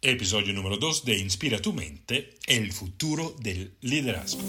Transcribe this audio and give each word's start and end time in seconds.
Episodio 0.00 0.54
número 0.54 0.76
2 0.76 1.04
de 1.06 1.18
Inspira 1.18 1.58
tu 1.58 1.72
mente, 1.72 2.30
el 2.46 2.70
futuro 2.72 3.34
del 3.40 3.74
liderazgo. 3.80 4.40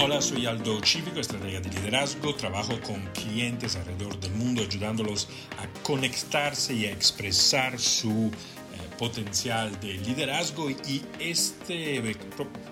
Hola, 0.00 0.22
soy 0.22 0.46
Aldo 0.46 0.80
Cívico, 0.82 1.20
estratega 1.20 1.60
de 1.60 1.68
liderazgo. 1.68 2.34
Trabajo 2.34 2.80
con 2.80 3.04
clientes 3.12 3.76
alrededor 3.76 4.18
del 4.18 4.32
mundo 4.32 4.62
ayudándolos 4.62 5.28
a 5.58 5.82
conectarse 5.82 6.72
y 6.72 6.86
a 6.86 6.90
expresar 6.90 7.78
su 7.78 8.30
eh, 8.30 8.96
potencial 8.98 9.78
de 9.80 9.92
liderazgo 9.92 10.70
y 10.70 11.02
este 11.20 12.16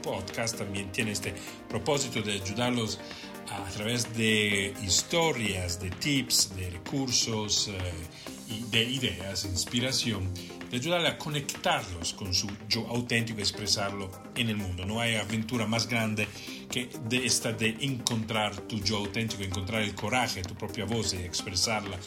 podcast 0.02 0.56
también 0.56 0.90
tiene 0.90 1.12
este 1.12 1.34
propósito 1.68 2.22
de 2.22 2.32
ayudarlos 2.32 2.98
a 2.98 3.00
través 3.72 4.12
de 4.16 4.74
historias, 4.82 5.80
de 5.80 5.90
tips, 5.90 6.54
de 6.56 6.70
recursos 6.70 7.68
eh, 7.68 7.72
y 8.48 8.62
de 8.70 8.84
ideas, 8.84 9.44
inspiración, 9.44 10.28
de 10.70 10.76
ayudarle 10.76 11.08
a 11.08 11.18
conectarlos 11.18 12.12
con 12.14 12.34
su 12.34 12.48
yo 12.68 12.86
auténtico 12.88 13.38
y 13.38 13.42
expresarlo 13.42 14.10
en 14.34 14.48
el 14.48 14.56
mundo. 14.56 14.84
No 14.84 15.00
hay 15.00 15.16
aventura 15.16 15.66
más 15.66 15.88
grande 15.88 16.26
que 16.70 16.88
esta 17.24 17.52
de 17.52 17.76
encontrar 17.80 18.56
tu 18.62 18.80
yo 18.80 18.98
auténtico, 18.98 19.42
encontrar 19.42 19.82
el 19.82 19.94
coraje, 19.94 20.42
tu 20.42 20.54
propia 20.54 20.84
voz 20.84 21.14
y 21.14 21.18
expresarla 21.18 21.98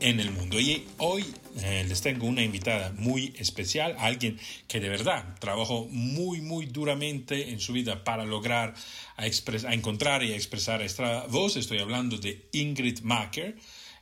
en 0.00 0.20
el 0.20 0.30
mundo. 0.30 0.60
Y 0.60 0.86
hoy 0.98 1.24
eh, 1.62 1.84
les 1.88 2.00
tengo 2.00 2.26
una 2.26 2.42
invitada 2.42 2.92
muy 2.96 3.34
especial, 3.38 3.96
alguien 3.98 4.38
que 4.68 4.80
de 4.80 4.88
verdad 4.88 5.36
trabajó 5.40 5.86
muy, 5.90 6.40
muy 6.40 6.66
duramente 6.66 7.50
en 7.50 7.60
su 7.60 7.72
vida 7.72 8.04
para 8.04 8.24
lograr 8.24 8.74
a, 9.16 9.22
a 9.22 9.74
encontrar 9.74 10.22
y 10.22 10.32
a 10.32 10.36
expresar 10.36 10.82
esta 10.82 11.26
voz. 11.26 11.56
Estoy 11.56 11.78
hablando 11.78 12.18
de 12.18 12.48
Ingrid 12.52 13.00
Macker. 13.00 13.56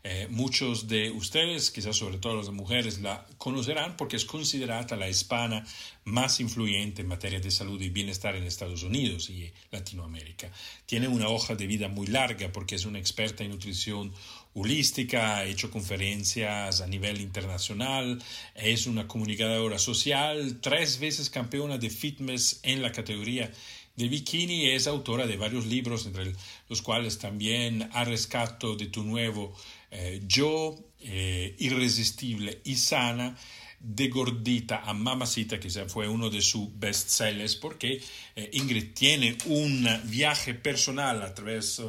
Eh, 0.05 0.27
muchos 0.31 0.89
de 0.89 1.13
ustedes, 1.13 1.71
quizás 1.71 1.97
sobre 1.97 2.19
todo 2.19 2.37
las 2.37 2.51
mujeres, 2.51 3.01
la 3.01 3.25
conocerán 3.39 3.97
porque 3.97 4.17
es 4.17 4.25
considerada 4.25 4.97
la 4.97 5.09
hispana 5.09 5.65
más 6.05 6.41
influyente 6.41 7.03
en 7.03 7.09
materia 7.09 7.39
de 7.39 7.53
salud 7.53 7.81
y 7.81 7.89
bienestar 7.89 8.35
en 8.35 8.43
Estados 8.43 8.83
Unidos 8.83 9.31
y 9.31 9.53
Latinoamérica. 9.71 10.51
Tiene 10.87 11.07
una 11.07 11.29
hoja 11.29 11.55
de 11.55 11.69
vida 11.69 11.87
muy 11.87 12.09
larga 12.09 12.51
porque 12.51 12.75
es 12.75 12.85
una 12.85 12.99
experta 12.99 13.45
en 13.45 13.51
nutrición 13.51 14.13
holística, 14.55 15.37
ha 15.37 15.45
hecho 15.45 15.71
conferencias 15.71 16.81
a 16.81 16.87
nivel 16.89 17.21
internacional, 17.21 18.21
es 18.57 18.89
una 18.89 19.07
comunicadora 19.07 19.79
social, 19.79 20.59
tres 20.61 20.99
veces 20.99 21.31
campeona 21.31 21.79
de 21.79 21.91
fitness 21.91 22.59
en 22.65 22.83
la 22.83 22.91
categoría 22.91 23.53
de 23.97 24.09
bikini, 24.09 24.71
es 24.71 24.87
autora 24.87 25.27
de 25.27 25.37
varios 25.37 25.67
libros, 25.67 26.07
entre 26.07 26.35
los 26.69 26.83
cuales 26.83 27.19
también 27.19 27.89
ha 27.93 28.05
rescato 28.05 28.75
de 28.75 28.87
tu 28.87 29.05
nuevo 29.05 29.55
eh, 29.95 30.23
yo, 30.27 30.75
eh, 31.01 31.55
irresistible 31.59 32.63
y 32.65 32.77
sana, 32.77 33.37
de 33.79 34.09
gordita 34.09 34.83
a 34.87 34.95
mamacita, 34.95 35.61
que 35.61 35.69
fue 35.87 36.09
uno 36.09 36.31
de 36.31 36.41
sus 36.41 36.69
bestsellers, 36.79 37.57
porque 37.57 38.01
eh, 38.35 38.51
Ingrid 38.55 38.95
tiene 38.95 39.37
un 39.47 39.87
viaje 40.05 40.55
personal 40.55 41.21
a 41.23 41.35
través 41.35 41.83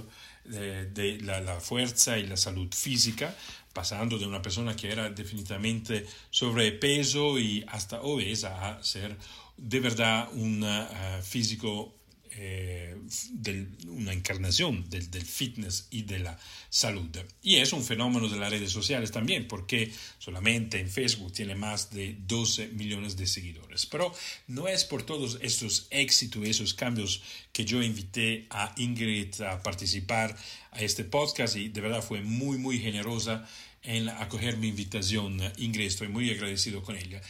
de, 0.43 1.19
la, 1.21 1.61
fuerza 1.61 2.17
y 2.19 2.27
la 2.27 2.35
salud 2.35 2.67
física, 2.73 3.33
pasando 3.71 4.19
de 4.19 4.27
una 4.27 4.41
persona 4.41 4.75
que 4.75 4.91
era 4.91 5.09
definitivamente 5.09 6.05
sobrepeso 6.29 7.39
y 7.39 7.63
hasta 7.69 8.01
obesa 8.01 8.69
a 8.69 8.83
ser 8.83 9.15
de 9.55 9.79
verdad 9.79 10.27
un 10.33 10.65
físico 11.21 11.95
eh, 12.36 12.95
una 13.88 14.14
encarnación 14.14 14.89
del, 14.89 15.09
del, 15.12 15.26
fitness 15.26 15.88
y 15.92 16.03
de 16.03 16.20
la 16.20 16.39
salud. 16.70 17.09
Y 17.42 17.58
es 17.58 17.73
un 17.73 17.84
fenómeno 17.84 18.28
de 18.28 18.38
las 18.38 18.50
redes 18.50 18.72
sociales 18.72 19.12
también, 19.12 19.48
porque 19.48 19.92
solamente 20.17 20.80
en 20.80 20.89
Facebook 20.89 21.31
tiene 21.31 21.56
más 21.56 21.92
de 21.92 22.16
12 22.28 22.70
millones 22.70 23.17
de 23.17 23.27
seguidores. 23.27 23.86
Pero 23.86 24.14
no 24.48 24.67
es 24.67 24.83
por 24.83 25.04
todos 25.04 25.38
estos 25.42 25.88
éxitos, 25.89 26.48
esos 26.48 26.73
cambios 26.73 27.22
que 27.52 27.66
yo 27.66 27.82
invité 27.83 28.48
a 28.49 28.73
Ingrid 28.77 29.42
a 29.42 29.61
participar 29.61 30.36
a 30.72 30.82
este 30.82 31.04
podcast 31.04 31.55
y 31.55 31.70
de 31.70 31.82
verdad 31.82 32.02
fue 32.02 32.22
muy, 32.22 32.58
muy 32.58 32.80
generosa 32.80 33.48
en 33.83 34.10
acoger 34.10 34.58
mi 34.58 34.70
invitación. 34.70 35.39
Ingrid, 35.58 35.88
estoy 35.88 36.08
muy 36.08 36.30
agradecido 36.32 36.82
con 36.82 36.95
ella. 36.95 37.22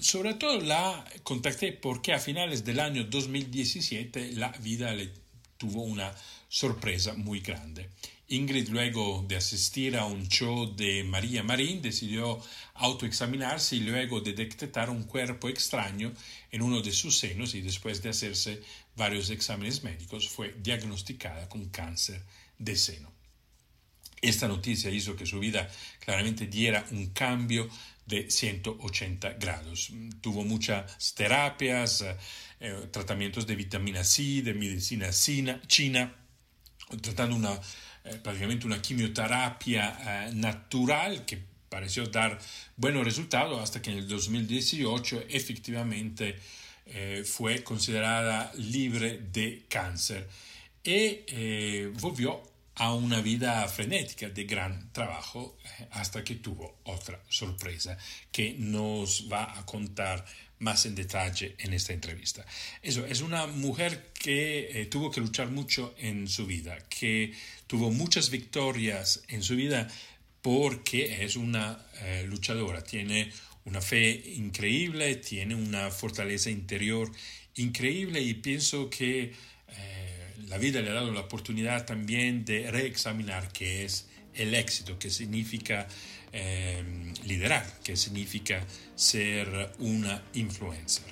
Sobre 0.00 0.34
todo 0.34 0.60
la 0.60 1.04
contacté 1.22 1.72
porque 1.72 2.12
a 2.12 2.18
finales 2.18 2.64
del 2.64 2.80
año 2.80 3.04
2017 3.04 4.32
la 4.32 4.48
vida 4.60 4.92
le 4.92 5.10
tuvo 5.56 5.82
una 5.82 6.14
sorpresa 6.48 7.14
muy 7.14 7.40
grande. 7.40 7.88
Ingrid, 8.28 8.68
luego 8.68 9.24
de 9.28 9.36
asistir 9.36 9.96
a 9.96 10.06
un 10.06 10.28
show 10.28 10.74
de 10.74 11.04
María 11.04 11.42
Marín, 11.42 11.82
decidió 11.82 12.40
autoexaminarse 12.74 13.76
y 13.76 13.80
luego 13.80 14.20
de 14.20 14.32
detectar 14.32 14.88
un 14.88 15.04
cuerpo 15.04 15.48
extraño 15.48 16.12
en 16.50 16.62
uno 16.62 16.80
de 16.80 16.92
sus 16.92 17.18
senos 17.18 17.54
y 17.54 17.60
después 17.60 18.02
de 18.02 18.08
hacerse 18.08 18.62
varios 18.96 19.28
exámenes 19.30 19.82
médicos 19.82 20.28
fue 20.28 20.54
diagnosticada 20.62 21.48
con 21.48 21.68
cáncer 21.68 22.22
de 22.58 22.76
seno. 22.76 23.12
Esta 24.22 24.48
noticia 24.48 24.90
hizo 24.90 25.16
que 25.16 25.26
su 25.26 25.38
vida 25.38 25.70
claramente 26.00 26.46
diera 26.46 26.86
un 26.92 27.08
cambio 27.10 27.68
de 28.06 28.30
180 28.30 29.34
grados. 29.34 29.90
Tuvo 30.20 30.44
muchas 30.44 31.14
terapias, 31.14 32.02
eh, 32.02 32.16
eh, 32.60 32.88
tratamientos 32.90 33.46
de 33.46 33.56
vitamina 33.56 34.04
C, 34.04 34.42
de 34.42 34.54
medicina 34.54 35.10
china, 35.66 36.14
tratando 37.00 37.36
una, 37.36 37.58
eh, 38.04 38.20
prácticamente 38.22 38.66
una 38.66 38.80
quimioterapia 38.80 40.30
natural 40.34 41.24
que 41.24 41.38
pareció 41.68 42.06
dar 42.06 42.38
buenos 42.76 43.04
resultados 43.04 43.60
hasta 43.60 43.82
que 43.82 43.90
en 43.90 43.98
el 43.98 44.08
2018 44.08 45.24
efectivamente 45.28 46.38
fue 47.24 47.64
considerada 47.64 48.52
libre 48.56 49.18
de 49.32 49.64
cáncer 49.68 50.28
y 50.84 51.86
volvió 51.98 52.42
a 52.76 52.92
una 52.92 53.20
vida 53.20 53.66
frenética 53.68 54.28
de 54.28 54.44
gran 54.44 54.92
trabajo 54.92 55.56
eh, 55.64 55.86
hasta 55.92 56.24
que 56.24 56.36
tuvo 56.36 56.80
otra 56.84 57.22
sorpresa 57.28 57.96
que 58.32 58.56
nos 58.58 59.28
va 59.30 59.58
a 59.58 59.64
contar 59.64 60.24
más 60.58 60.86
en 60.86 60.94
detalle 60.94 61.54
en 61.58 61.72
esta 61.72 61.92
entrevista. 61.92 62.44
Eso, 62.82 63.06
es 63.06 63.20
una 63.20 63.46
mujer 63.46 64.12
que 64.14 64.80
eh, 64.80 64.86
tuvo 64.86 65.10
que 65.10 65.20
luchar 65.20 65.50
mucho 65.50 65.94
en 65.98 66.26
su 66.26 66.46
vida, 66.46 66.78
que 66.88 67.32
tuvo 67.66 67.90
muchas 67.90 68.30
victorias 68.30 69.22
en 69.28 69.42
su 69.42 69.56
vida 69.56 69.88
porque 70.42 71.24
es 71.24 71.36
una 71.36 71.86
eh, 72.00 72.24
luchadora, 72.28 72.82
tiene 72.82 73.32
una 73.64 73.80
fe 73.80 74.10
increíble, 74.36 75.16
tiene 75.16 75.54
una 75.54 75.90
fortaleza 75.90 76.50
interior 76.50 77.10
increíble 77.56 78.20
y 78.20 78.34
pienso 78.34 78.90
que 78.90 79.32
la 80.48 80.58
vida 80.58 80.80
le 80.80 80.90
ha 80.90 80.94
dado 80.94 81.12
la 81.12 81.20
oportunidad 81.20 81.84
también 81.84 82.44
de 82.44 82.70
reexaminar 82.70 83.50
qué 83.52 83.84
es 83.84 84.06
el 84.34 84.54
éxito, 84.54 84.98
qué 84.98 85.10
significa 85.10 85.86
em, 86.32 87.14
liderar, 87.24 87.64
qué 87.84 87.96
significa 87.96 88.64
ser 88.96 89.72
una 89.78 90.22
influencer. 90.34 91.04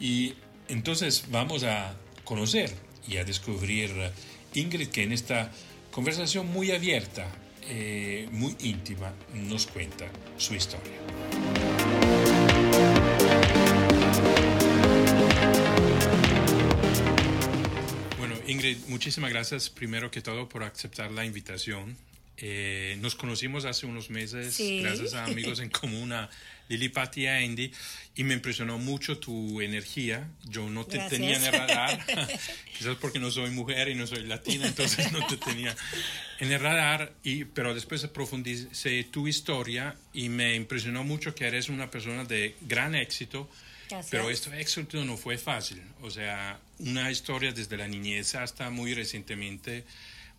Y 0.00 0.34
entonces 0.68 1.24
vamos 1.30 1.64
a 1.64 1.96
conocer 2.24 2.74
y 3.08 3.18
a 3.18 3.24
descubrir 3.24 3.90
Ingrid 4.54 4.88
que 4.88 5.02
en 5.02 5.12
esta 5.12 5.50
conversación 5.90 6.46
muy 6.46 6.70
abierta, 6.70 7.26
eh, 7.62 8.28
muy 8.30 8.56
íntima, 8.60 9.12
nos 9.34 9.66
cuenta 9.66 10.06
su 10.36 10.54
historia. 10.54 11.43
Ingrid, 18.54 18.76
muchísimas 18.86 19.30
gracias 19.30 19.68
primero 19.68 20.12
que 20.12 20.20
todo 20.20 20.48
por 20.48 20.62
aceptar 20.62 21.10
la 21.10 21.24
invitación. 21.24 21.96
Eh, 22.36 22.96
nos 23.00 23.16
conocimos 23.16 23.64
hace 23.64 23.84
unos 23.84 24.10
meses 24.10 24.56
gracias 24.80 25.14
a 25.14 25.24
amigos 25.24 25.58
en 25.58 25.70
común, 25.70 26.12
a 26.12 26.30
Lili 26.68 26.88
Patti 26.88 27.22
y 27.22 27.26
Andy, 27.26 27.72
y 28.14 28.22
me 28.22 28.34
impresionó 28.34 28.78
mucho 28.78 29.18
tu 29.18 29.60
energía. 29.60 30.28
Yo 30.44 30.70
no 30.70 30.86
te 30.86 31.00
tenía 31.08 31.36
en 31.36 31.42
el 31.42 31.52
radar, 31.52 32.06
quizás 32.78 32.96
porque 33.00 33.18
no 33.18 33.32
soy 33.32 33.50
mujer 33.50 33.88
y 33.88 33.96
no 33.96 34.06
soy 34.06 34.22
latina, 34.22 34.68
entonces 34.68 35.10
no 35.10 35.26
te 35.26 35.36
tenía 35.36 35.74
en 36.38 36.52
el 36.52 36.60
radar, 36.60 37.12
y, 37.24 37.46
pero 37.46 37.74
después 37.74 38.06
profundicé 38.06 39.02
tu 39.10 39.26
historia 39.26 39.96
y 40.12 40.28
me 40.28 40.54
impresionó 40.54 41.02
mucho 41.02 41.34
que 41.34 41.46
eres 41.46 41.68
una 41.70 41.90
persona 41.90 42.24
de 42.24 42.54
gran 42.60 42.94
éxito 42.94 43.50
pero 44.10 44.30
esto 44.30 44.52
éxito 44.52 45.04
no 45.04 45.16
fue 45.16 45.38
fácil. 45.38 45.82
O 46.02 46.10
sea, 46.10 46.58
una 46.78 47.10
historia 47.10 47.52
desde 47.52 47.76
la 47.76 47.88
niñez 47.88 48.34
hasta 48.34 48.70
muy 48.70 48.94
recientemente, 48.94 49.84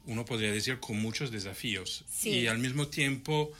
uno 0.05 0.23
podría 0.25 0.51
decir, 0.51 0.79
con 0.79 0.97
muchos 0.99 1.31
desafíos. 1.31 2.05
Y 2.23 2.47
al 2.47 2.59
mismo 2.59 2.87
tiempo, 2.87 3.51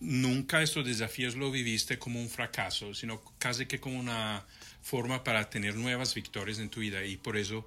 nunca 0.00 0.62
estos 0.62 0.86
desafíos 0.86 1.34
lo 1.36 1.50
viviste 1.50 1.98
como 1.98 2.20
un 2.20 2.28
fracaso, 2.28 2.94
sino 2.94 3.22
casi 3.38 3.66
que 3.66 3.80
como 3.80 3.98
una 3.98 4.44
forma 4.82 5.22
para 5.24 5.50
tener 5.50 5.74
nuevas 5.74 6.14
victorias 6.14 6.58
en 6.58 6.70
tu 6.70 6.80
vida. 6.80 7.04
Y 7.04 7.16
por 7.16 7.36
eso 7.36 7.66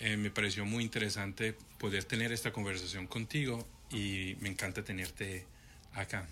Eh, 0.00 0.16
me 0.16 0.28
pareció 0.28 0.64
muy 0.64 0.82
interesante 0.82 1.54
poder 1.78 2.02
tener 2.02 2.32
esta 2.32 2.50
conversación 2.50 3.06
contigo 3.06 3.64
y 3.92 4.34
me 4.40 4.48
encanta 4.48 4.82
tenerte 4.82 5.46
acá. 5.92 6.26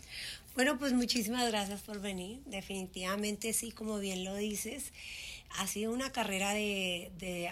Bueno, 0.54 0.78
pues 0.78 0.93
muchísimas 0.93 1.49
gracias 1.50 1.81
por 1.82 2.00
venir. 2.00 2.40
Definitivamente 2.44 3.52
sí, 3.52 3.72
como 3.72 3.99
bien 3.99 4.25
lo 4.25 4.34
dices 4.37 4.93
ha 5.58 5.66
sido 5.66 5.93
una 5.93 6.12
carrera 6.12 6.52
de, 6.52 7.10
de, 7.19 7.50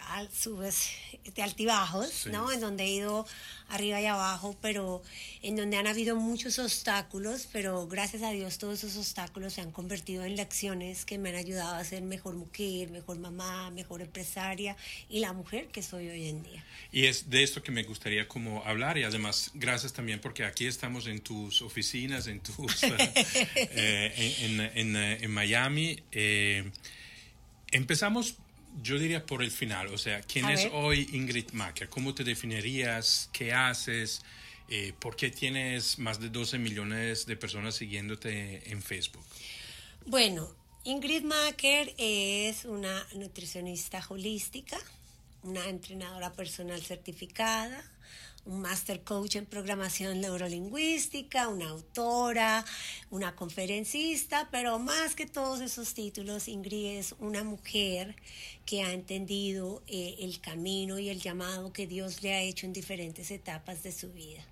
de 1.35 1.43
altibajos, 1.43 2.26
¿no? 2.26 2.50
En 2.52 2.61
donde 2.61 2.85
he 2.85 2.91
ido 2.91 3.26
arriba 3.69 4.00
y 4.00 4.06
abajo, 4.06 4.56
pero 4.61 5.02
en 5.43 5.56
donde 5.56 5.76
han 5.76 5.87
habido 5.87 6.17
muchos 6.17 6.58
obstáculos, 6.58 7.49
pero 7.52 7.87
gracias 7.87 8.23
a 8.23 8.31
Dios 8.31 8.58
todos 8.58 8.82
esos 8.85 8.97
obstáculos 8.97 9.55
se 9.55 9.61
han 9.61 9.70
convertido 9.70 10.25
en 10.25 10.37
lecciones 10.37 11.05
que 11.05 11.19
me 11.19 11.31
han 11.31 11.37
ayudado 11.37 11.76
a 11.76 11.85
ser 11.85 12.02
mejor 12.02 12.35
mujer, 12.35 12.91
mejor 12.91 13.19
mamá, 13.19 13.70
mejor 13.70 14.03
empresaria 14.03 14.76
y 15.08 15.20
la 15.20 15.32
mujer 15.32 15.69
que 15.69 15.82
soy 15.82 16.08
hoy 16.08 16.29
en 16.29 16.43
día. 16.43 16.64
Y 16.93 17.06
es 17.06 17.31
de 17.31 17.43
esto 17.43 17.62
que 17.62 17.70
me 17.70 17.85
gustaría 17.85 18.26
como 18.26 18.64
hablar 18.64 18.99
y 18.99 19.05
además 19.05 19.50
gracias 19.55 19.93
también 19.93 20.20
porque 20.20 20.44
aquí 20.44 20.67
estamos 20.67 21.06
en 21.06 21.20
tus 21.20 21.62
oficinas, 21.62 22.26
en 22.26 22.41
tus, 22.41 22.56
eh, 22.82 24.37
en, 24.41 24.61
en, 24.61 24.96
en, 24.96 25.31
Miami. 25.31 26.03
Eh, 26.11 26.70
Empezamos, 27.72 28.37
yo 28.82 28.99
diría 28.99 29.25
por 29.26 29.43
el 29.43 29.50
final, 29.50 29.88
o 29.88 29.99
sea, 29.99 30.22
¿quién 30.22 30.49
es 30.49 30.69
hoy 30.72 31.08
Ingrid 31.12 31.52
Macker? 31.52 31.88
¿Cómo 31.88 32.14
te 32.14 32.25
definirías? 32.25 33.28
¿Qué 33.32 33.52
haces? 33.52 34.22
Eh, 34.69 34.93
¿Por 34.99 35.17
qué 35.17 35.31
tienes 35.31 35.99
más 35.99 36.20
de 36.20 36.28
12 36.28 36.58
millones 36.58 37.26
de 37.26 37.37
personas 37.37 37.75
siguiéndote 37.75 38.70
en 38.70 38.82
Facebook? 38.82 39.25
Bueno, 40.06 40.49
Ingrid 40.84 41.25
Macker 41.25 41.94
es 41.99 42.64
una 42.64 43.06
nutricionista 43.14 44.05
holística, 44.08 44.78
una 45.43 45.69
entrenadora 45.69 46.32
personal 46.32 46.81
certificada, 46.82 47.84
un 48.45 48.61
master 48.61 49.03
coach 49.03 49.37
en 49.37 49.47
programación 49.47 50.21
neurolingüística, 50.21 51.49
una 51.49 51.69
autora, 51.69 52.65
una 53.11 53.37
conferencista, 53.37 54.49
pero 54.51 54.79
más 54.79 55.15
que 55.15 55.27
todos 55.27 55.61
esos 55.61 55.95
títulos, 55.95 56.49
Ingrid 56.49 56.99
es 56.99 57.15
una 57.19 57.45
mujer 57.45 58.17
que 58.65 58.83
ha 58.83 58.93
entendido 58.93 59.83
eh, 59.87 60.17
el 60.21 60.41
camino 60.41 60.99
y 60.99 61.09
el 61.09 61.21
llamado 61.21 61.73
que 61.73 61.87
Dios 61.87 62.23
le 62.23 62.35
ha 62.35 62.43
hecho 62.43 62.67
en 62.67 62.73
diferentes 62.73 63.31
etapas 63.31 63.83
de 63.83 63.93
su 63.93 64.13
vida. 64.13 64.50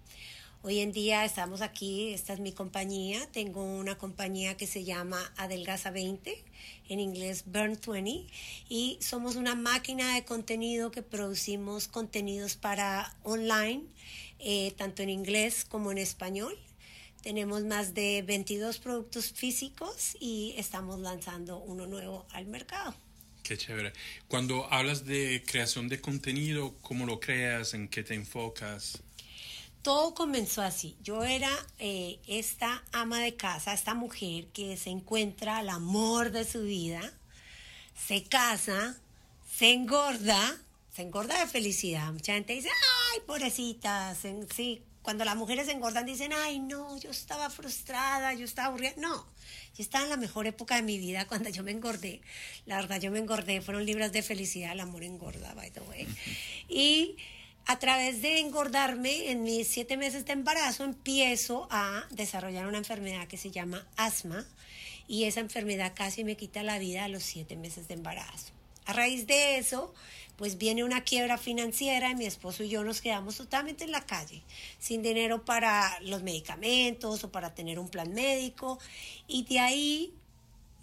Hoy 0.68 0.80
en 0.80 0.92
día 0.92 1.24
estamos 1.24 1.62
aquí, 1.62 2.12
esta 2.12 2.34
es 2.34 2.40
mi 2.40 2.52
compañía, 2.52 3.26
tengo 3.32 3.64
una 3.64 3.96
compañía 3.96 4.54
que 4.58 4.66
se 4.66 4.84
llama 4.84 5.32
Adelgaza 5.38 5.90
20, 5.90 6.44
en 6.90 7.00
inglés 7.00 7.44
Burn 7.46 7.78
20, 7.86 8.26
y 8.68 8.98
somos 9.00 9.36
una 9.36 9.54
máquina 9.54 10.14
de 10.14 10.26
contenido 10.26 10.90
que 10.90 11.00
producimos 11.00 11.88
contenidos 11.88 12.56
para 12.56 13.16
online, 13.22 13.84
eh, 14.40 14.74
tanto 14.76 15.02
en 15.02 15.08
inglés 15.08 15.64
como 15.64 15.90
en 15.90 15.96
español. 15.96 16.54
Tenemos 17.22 17.64
más 17.64 17.94
de 17.94 18.22
22 18.26 18.76
productos 18.76 19.32
físicos 19.32 20.18
y 20.20 20.52
estamos 20.58 21.00
lanzando 21.00 21.56
uno 21.60 21.86
nuevo 21.86 22.26
al 22.32 22.44
mercado. 22.44 22.94
Qué 23.42 23.56
chévere. 23.56 23.94
Cuando 24.28 24.70
hablas 24.70 25.06
de 25.06 25.42
creación 25.46 25.88
de 25.88 26.02
contenido, 26.02 26.74
¿cómo 26.82 27.06
lo 27.06 27.20
creas? 27.20 27.72
¿En 27.72 27.88
qué 27.88 28.02
te 28.02 28.12
enfocas? 28.12 29.02
Todo 29.82 30.14
comenzó 30.14 30.62
así. 30.62 30.96
Yo 31.02 31.25
era 31.25 31.50
eh, 31.78 32.19
esta 32.26 32.82
ama 32.92 33.20
de 33.20 33.36
casa, 33.36 33.72
esta 33.72 33.94
mujer 33.94 34.46
que 34.48 34.76
se 34.76 34.90
encuentra 34.90 35.58
al 35.58 35.69
amor 35.69 36.30
de 36.30 36.44
su 36.44 36.62
vida, 36.62 37.12
se 37.94 38.22
casa, 38.25 38.96
se 39.50 39.72
engorda, 39.72 40.56
se 40.94 41.02
engorda 41.02 41.38
de 41.40 41.46
felicidad. 41.46 42.12
Mucha 42.12 42.34
gente 42.34 42.52
dice, 42.52 42.70
ay, 43.12 43.20
pobrecita, 43.26 44.14
sí. 44.14 44.82
Cuando 45.02 45.25
las 45.25 45.36
mujeres 45.36 45.66
se 45.66 45.72
engordan 45.72 46.04
dicen, 46.04 46.32
ay, 46.34 46.58
no, 46.58 46.98
yo 46.98 47.10
estaba 47.10 47.48
frustrada, 47.48 48.34
yo 48.34 48.44
estaba 48.44 48.69
aburrida. 48.69 48.92
No, 48.98 49.26
yo 49.75 49.82
estaba 49.82 50.04
en 50.04 50.10
la 50.10 50.16
mejor 50.16 50.46
época 50.46 50.76
de 50.76 50.82
mi 50.82 50.98
vida 50.98 51.25
cuando 51.28 51.48
yo 51.48 51.62
me 51.62 51.70
engordé. 51.70 52.20
La 52.66 52.76
verdad, 52.76 53.00
yo 53.00 53.10
me 53.10 53.19
engordé, 53.19 53.62
fueron 53.62 53.86
libros 53.86 54.12
de 54.12 54.22
felicidad, 54.22 54.72
el 54.72 54.80
amor 54.80 55.04
engorda, 55.04 55.54
by 55.54 55.70
the 55.70 55.80
way. 55.80 56.06
Y 56.69 57.16
a 57.68 57.78
través 57.78 58.22
de 58.22 58.40
engordarme 58.40 59.30
en 59.30 59.42
mis 59.42 59.68
siete 59.68 59.98
meses 59.98 60.24
de 60.24 60.32
embarazo 60.32 60.84
empiezo 60.84 61.68
a 61.70 62.06
desarrollar 62.10 62.66
una 62.66 62.78
enfermedad 62.78 63.28
que 63.28 63.36
se 63.36 63.50
llama 63.50 63.86
asma 63.98 64.46
y 65.06 65.24
esa 65.24 65.40
enfermedad 65.40 65.92
casi 65.94 66.24
me 66.24 66.34
quita 66.34 66.62
la 66.62 66.78
vida 66.78 67.04
a 67.04 67.08
los 67.08 67.22
siete 67.22 67.56
meses 67.56 67.86
de 67.86 67.94
embarazo. 67.94 68.52
A 68.86 68.94
raíz 68.94 69.26
de 69.26 69.58
eso, 69.58 69.92
pues 70.36 70.56
viene 70.56 70.82
una 70.82 71.04
quiebra 71.04 71.36
financiera 71.36 72.10
y 72.10 72.14
mi 72.14 72.24
esposo 72.24 72.62
y 72.64 72.70
yo 72.70 72.82
nos 72.84 73.02
quedamos 73.02 73.36
totalmente 73.36 73.84
en 73.84 73.92
la 73.92 74.06
calle, 74.06 74.42
sin 74.78 75.02
dinero 75.02 75.44
para 75.44 76.00
los 76.00 76.22
medicamentos 76.22 77.22
o 77.22 77.30
para 77.30 77.54
tener 77.54 77.78
un 77.78 77.90
plan 77.90 78.14
médico. 78.14 78.78
Y 79.26 79.44
de 79.44 79.60
ahí 79.60 80.14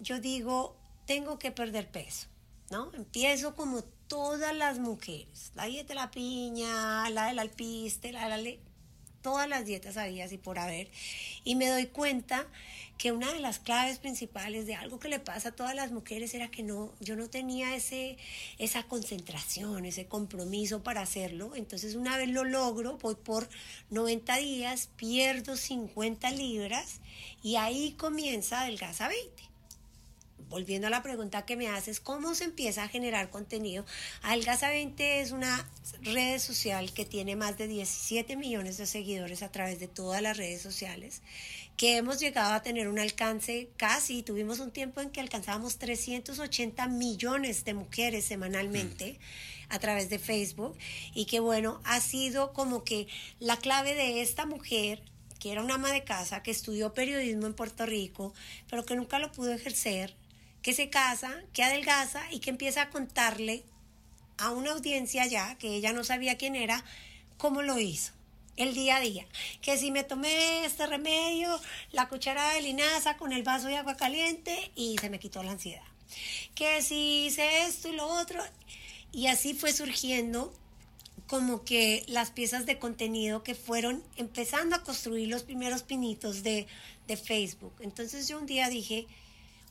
yo 0.01 0.19
digo, 0.19 0.75
tengo 1.07 1.39
que 1.39 1.49
perder 1.49 1.89
peso, 1.89 2.27
¿no? 2.69 2.91
Empiezo 2.93 3.55
como 3.55 3.83
todas 4.07 4.56
las 4.56 4.80
mujeres, 4.80 5.52
la 5.56 5.66
dieta 5.66 5.90
de 5.90 5.96
la 5.96 6.12
piña, 6.12 7.10
la 7.10 7.28
del 7.28 7.40
alpiste, 7.40 8.12
la 8.12 8.38
de 8.38 8.60
todas 9.25 9.50
las 9.50 9.66
dietas 9.66 9.98
había 9.98 10.31
y 10.31 10.38
por 10.38 10.60
haber. 10.60 10.88
Y 11.44 11.56
me 11.56 11.68
doy 11.68 11.88
cuenta 11.88 12.46
que 13.00 13.12
una 13.12 13.34
de 13.34 13.40
las 13.40 13.57
claves 13.57 13.98
principales 13.98 14.68
de 14.68 14.75
algo 14.75 15.00
que 15.00 15.10
le 15.10 15.19
pasa 15.19 15.50
a 15.50 15.52
todas 15.52 15.74
las 15.74 15.92
mujeres 15.92 16.36
era 16.36 16.50
que 16.50 16.62
no, 16.62 16.94
yo 17.00 17.16
no 17.16 17.28
tenía 17.28 17.75
ese, 17.75 18.18
esa 18.60 18.84
concentración, 18.84 19.86
ese 19.86 20.06
compromiso 20.06 20.84
para 20.84 21.02
hacerlo. 21.02 21.56
Entonces 21.56 21.96
una 21.96 22.18
vez 22.18 22.30
lo 22.30 22.44
logro, 22.44 23.00
voy 23.00 23.16
por 23.16 23.50
90 23.90 24.38
días, 24.38 24.90
pierdo 24.96 25.57
50 25.57 26.30
libras 26.30 27.02
y 27.42 27.56
ahí 27.56 27.94
comienza 27.98 28.68
el 28.68 28.78
gas 28.78 29.02
a 29.02 29.07
20 29.07 29.44
volviendo 30.50 30.88
a 30.88 30.89
la 30.89 31.03
pregunta 31.03 31.45
que 31.45 31.56
me 31.56 31.68
haces, 31.68 32.00
¿cómo 32.00 32.36
se 32.36 32.45
empieza 32.45 32.83
a 32.83 32.88
generar 32.88 33.30
contenido? 33.30 33.86
Algaza 34.21 34.69
20 34.69 35.21
es 35.21 35.31
una 35.31 35.69
red 36.01 36.39
social 36.39 36.94
que 36.94 37.06
tiene 37.06 37.36
más 37.36 37.57
de 37.57 37.68
17 37.68 38.36
millones 38.38 38.77
de 38.77 38.86
seguidores 38.86 39.44
a 39.44 39.51
través 39.51 39.80
de 39.80 39.88
todas 39.88 40.21
las 40.21 40.38
redes 40.38 40.62
sociales, 40.62 41.21
que 41.77 41.97
hemos 41.97 42.19
llegado 42.19 42.53
a 42.53 42.62
tener 42.62 42.88
un 42.88 43.00
alcance 43.00 43.69
casi, 43.77 44.24
tuvimos 44.24 44.59
un 44.59 44.71
tiempo 44.71 45.01
en 45.01 45.09
que 45.09 45.19
alcanzábamos 45.19 45.77
380 45.77 46.88
millones 46.88 47.65
de 47.65 47.74
mujeres 47.74 48.25
semanalmente. 48.25 49.19
a 49.68 49.80
través 49.80 50.12
de 50.12 50.19
Facebook 50.19 50.77
y 51.15 51.25
que 51.25 51.39
bueno, 51.39 51.81
ha 51.86 52.00
sido 52.00 52.53
como 52.53 52.83
que 52.83 53.07
la 53.39 53.57
clave 53.57 53.95
de 53.95 54.21
esta 54.21 54.45
mujer 54.45 55.01
que 55.39 55.52
era 55.52 55.61
una 55.61 55.75
ama 55.75 55.92
de 55.92 56.04
casa, 56.04 56.42
que 56.42 56.52
estudió 56.52 56.94
periodismo 56.94 57.45
en 57.45 57.54
Puerto 57.54 57.85
Rico, 57.85 58.33
pero 58.69 58.85
que 58.85 58.95
nunca 58.95 59.19
lo 59.19 59.31
pudo 59.31 59.54
ejercer, 59.54 60.16
que 60.66 60.74
se 60.74 60.90
casa, 60.90 61.31
que 61.54 61.62
adelgaza 61.62 62.24
y 62.31 62.40
que 62.40 62.50
empieza 62.50 62.81
a 62.81 62.90
contarle 62.90 63.64
a 64.40 64.50
una 64.50 64.72
audiencia 64.72 65.28
ya, 65.28 65.56
que 65.60 65.76
ella 65.76 65.94
no 65.94 66.04
sabía 66.04 66.40
quién 66.40 66.56
era, 66.56 66.84
cómo 67.38 67.62
lo 67.62 67.78
hizo 67.78 68.14
el 68.57 68.74
día 68.74 68.95
a 68.95 69.00
día. 69.00 69.28
Que 69.62 69.78
si 69.78 69.92
me 69.92 70.04
tomé 70.04 70.66
este 70.66 70.88
remedio, 70.88 71.62
la 71.92 72.10
cucharada 72.10 72.56
de 72.56 72.64
linaza 72.64 73.16
con 73.16 73.31
el 73.31 73.44
vaso 73.44 73.68
de 73.68 73.78
agua 73.78 73.95
caliente 73.95 74.72
y 74.76 74.98
se 74.98 75.12
me 75.12 75.19
quitó 75.19 75.44
la 75.44 75.52
ansiedad. 75.52 75.86
Que 76.56 76.81
si 76.81 77.28
hice 77.28 77.68
esto 77.68 77.90
y 77.90 77.95
lo 77.95 78.07
otro. 78.07 78.44
Y 79.12 79.28
así 79.28 79.54
fue 79.54 79.72
surgiendo 79.72 80.52
como 81.28 81.64
que 81.64 82.04
las 82.07 82.31
piezas 82.31 82.66
de 82.66 82.80
contenido 82.80 83.44
que 83.44 83.54
fueron 83.54 84.04
empezando 84.18 84.76
a 84.76 84.81
construir 84.81 85.28
los 85.28 85.44
primeros 85.44 85.84
pinitos 85.84 86.42
de, 86.42 86.66
de 87.06 87.18
Facebook. 87.18 87.76
Entonces 87.81 88.28
yo 88.28 88.40
un 88.40 88.48
día 88.48 88.68
dije, 88.68 89.06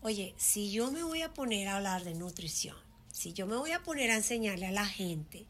Oye, 0.06 0.34
si 0.36 0.70
yo 0.70 0.90
me 0.90 1.02
voy 1.02 1.22
a 1.22 1.32
poner 1.32 1.66
a 1.66 1.76
hablar 1.76 2.04
de 2.04 2.12
nutrición, 2.12 2.76
si 3.10 3.32
yo 3.32 3.46
me 3.46 3.56
voy 3.56 3.72
a 3.72 3.82
poner 3.82 4.10
a 4.10 4.16
enseñarle 4.16 4.66
a 4.66 4.70
la 4.70 4.84
gente 4.84 5.46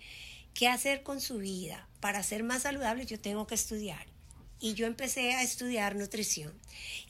qué 0.54 0.68
hacer 0.68 1.02
con 1.02 1.20
su 1.20 1.38
vida 1.38 1.88
para 1.98 2.22
ser 2.22 2.44
más 2.44 2.62
saludable, 2.62 3.04
yo 3.04 3.18
tengo 3.18 3.48
que 3.48 3.56
estudiar. 3.56 4.06
Y 4.60 4.74
yo 4.74 4.86
empecé 4.86 5.34
a 5.34 5.42
estudiar 5.42 5.96
nutrición. 5.96 6.52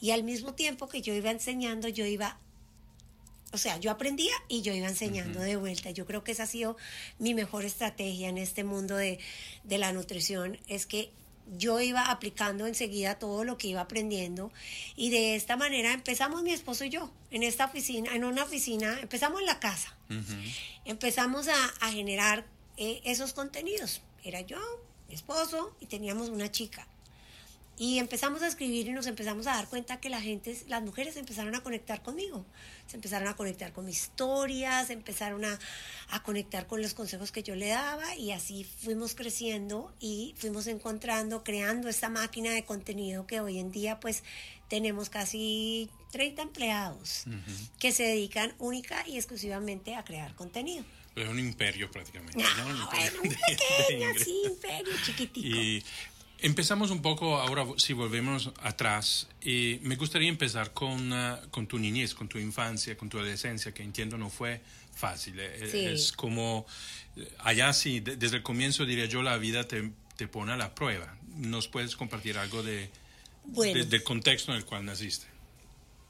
Y 0.01 0.13
al 0.13 0.23
mismo 0.23 0.55
tiempo 0.55 0.89
que 0.89 1.03
yo 1.03 1.13
iba 1.13 1.31
enseñando, 1.31 1.87
yo 1.89 2.07
iba 2.07 2.39
o 3.53 3.59
sea, 3.59 3.77
yo 3.77 3.91
aprendía 3.91 4.33
y 4.49 4.63
yo 4.63 4.73
iba 4.73 4.89
enseñando 4.89 5.41
de 5.41 5.57
vuelta. 5.57 5.91
Yo 5.91 6.07
creo 6.07 6.25
que 6.25 6.33
esa 6.33 6.45
ha 6.45 6.47
sido 6.47 6.79
mi 7.19 7.35
mejor 7.35 7.67
estrategia 7.67 8.31
en 8.31 8.39
este 8.39 8.65
mundo 8.65 8.97
de, 8.97 9.19
de, 9.65 9.77
la 9.77 9.93
nutrición, 9.93 10.59
es 10.67 10.87
que 10.87 11.13
yo 11.59 11.81
iba 11.81 12.11
aplicando 12.11 12.67
enseguida 12.67 13.19
todo 13.19 13.45
lo 13.45 13.59
que 13.59 13.69
iba 13.69 13.81
aprendiendo 13.81 14.51
y 14.97 15.11
de 15.11 15.37
esta 15.37 15.57
manera 15.57 15.93
empezamos 15.93 16.43
mi 16.43 16.53
esposo 16.53 16.85
y 16.85 16.91
yo 16.91 17.11
en 17.31 17.43
esta 17.43 17.67
oficina, 17.67 18.15
en 18.15 18.25
una 18.25 18.45
oficina, 18.45 18.99
empezamos 19.01 19.41
en 19.41 19.47
la 19.47 19.61
casa, 19.61 19.95
empezamos 20.85 21.49
a, 21.49 21.91
generar 21.91 22.47
eh, 22.77 23.01
esos 23.05 23.33
contenidos. 23.35 24.01
Era 24.25 24.41
yo, 24.41 24.59
mi 25.09 25.15
esposo 25.15 25.77
y 25.81 25.87
teníamos 25.87 26.29
una 26.29 26.51
chica. 26.51 26.87
Y 27.77 27.99
empezamos 27.99 28.43
a 28.43 28.47
escribir 28.47 28.87
y 28.87 28.93
nos 28.93 29.07
empezamos 29.09 29.49
a 29.49 29.55
dar 29.55 29.69
cuenta 29.69 29.99
que 29.99 30.09
la 30.09 30.21
gente, 30.21 30.57
las 30.69 30.83
mujeres 30.83 31.17
empezaron 31.17 31.55
a 31.57 31.63
conectar 31.63 32.03
conmigo, 32.03 32.47
se 32.87 32.97
empezaron 32.97 33.27
a 33.27 33.35
conectar 33.35 33.73
con 33.73 33.85
mi 33.85 33.91
historia, 33.91 34.85
se 34.85 34.93
empezaron 34.93 35.45
a, 35.45 35.59
a 36.11 36.23
conectar 36.23 36.69
con 36.69 36.83
los 36.83 36.95
consejos 36.95 37.33
que 37.33 37.43
yo 37.43 37.57
le 37.57 37.69
daba 37.69 38.15
y 38.17 38.31
así 38.31 38.63
fuimos 38.63 39.17
creciendo 39.17 39.93
y 39.99 40.35
fuimos 40.39 40.69
encontrando, 40.69 41.43
creando 41.43 41.89
esta 41.89 42.09
máquina 42.09 42.53
de 42.53 42.65
contenido 42.65 43.27
que 43.27 43.41
hoy 43.41 43.59
en 43.59 43.73
día 43.73 43.99
pues 43.99 44.23
tenemos 44.69 45.11
casi 45.11 45.91
30 46.13 46.43
empleados 46.43 47.25
que 47.81 47.91
se 47.91 48.05
dedican 48.05 48.55
única 48.59 49.05
y 49.09 49.17
exclusivamente 49.17 49.97
a 49.97 50.05
crear 50.05 50.35
contenido. 50.37 50.85
Es 51.17 51.29
un 51.29 51.39
imperio 51.39 51.91
prácticamente. 51.91 52.43
No, 52.43 52.73
¿no? 52.73 52.87
bueno, 52.91 53.21
un 53.23 53.29
pequeño, 53.89 54.09
sí, 54.19 54.43
imperio 54.47 54.93
chiquitico. 55.05 55.57
Y 55.57 55.85
empezamos 56.47 56.91
un 56.91 57.01
poco, 57.03 57.37
ahora 57.41 57.65
si 57.79 57.93
volvemos 57.95 58.53
atrás, 58.63 59.29
y 59.43 59.79
me 59.83 59.97
gustaría 59.97 60.29
empezar 60.29 60.73
con, 60.73 61.13
uh, 61.13 61.49
con 61.51 61.67
tu 61.67 61.79
niñez, 61.79 62.15
con 62.15 62.29
tu 62.29 62.39
infancia, 62.39 62.97
con 62.97 63.09
tu 63.09 63.19
adolescencia, 63.19 63.73
que 63.73 63.83
entiendo 63.83 64.19
no 64.19 64.29
fue 64.31 64.61
fácil. 64.95 65.41
Eh, 65.41 65.69
Sí. 65.71 65.85
Es 65.87 66.13
como, 66.13 66.67
eh, 67.17 67.29
allá 67.41 67.73
sí, 67.73 68.01
de- 68.01 68.17
desde 68.17 68.37
el 68.37 68.43
comienzo 68.43 68.85
diría 68.85 69.07
yo, 69.07 69.23
la 69.23 69.37
vida 69.39 69.67
te, 69.67 69.91
te 70.17 70.29
pone 70.29 70.53
a 70.53 70.57
la 70.57 70.75
prueba. 70.75 71.17
¿Nos 71.37 71.67
puedes 71.67 71.97
compartir 71.97 72.37
algo 72.39 72.63
de, 72.63 72.91
Bueno. 73.47 73.75
de- 73.81 73.87
del 73.87 74.03
contexto 74.03 74.53
en 74.53 74.59
el 74.59 74.65
cual 74.65 74.85
naciste? 74.85 75.27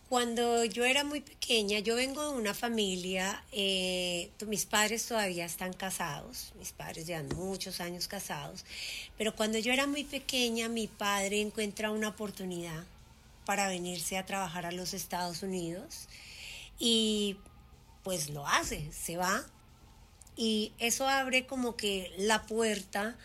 Cuando 0.08 0.64
yo 0.64 0.84
era 0.84 1.02
muy 1.02 1.20
pequeña, 1.20 1.78
yo 1.78 1.96
vengo 1.96 2.23
de 2.23 2.38
una 2.38 2.52
familia, 2.52 3.42
eh, 3.52 4.30
mis 4.46 4.66
padres 4.66 5.06
todavía 5.06 5.46
están 5.46 5.73
casados, 5.73 6.52
mis 6.58 6.73
padres 6.73 7.06
llevan 7.06 7.28
muchos 7.34 7.80
años 7.80 8.06
casados, 8.06 8.64
pero 9.16 9.34
cuando 9.34 9.58
yo 9.58 9.73
era 9.73 9.87
muy 9.87 10.04
pequeña, 10.04 10.68
mi 10.68 10.88
padre 10.88 11.40
encuentra 11.40 11.90
una 11.90 12.08
oportunidad 12.08 12.84
para 13.46 13.66
venirse 13.68 14.18
a 14.18 14.26
trabajar 14.26 14.66
a 14.66 14.73
los 14.73 14.92
Estados 14.94 15.42
Unidos 15.42 16.06
y 16.78 17.38
pues 18.02 18.28
lo 18.30 18.46
hace, 18.46 18.90
se 18.92 19.16
va. 19.16 19.44
Y 20.37 20.73
eso 20.78 21.08
abre 21.08 21.46
como 21.46 21.76
que 21.76 22.12
la 22.18 22.42
puerta 22.42 23.16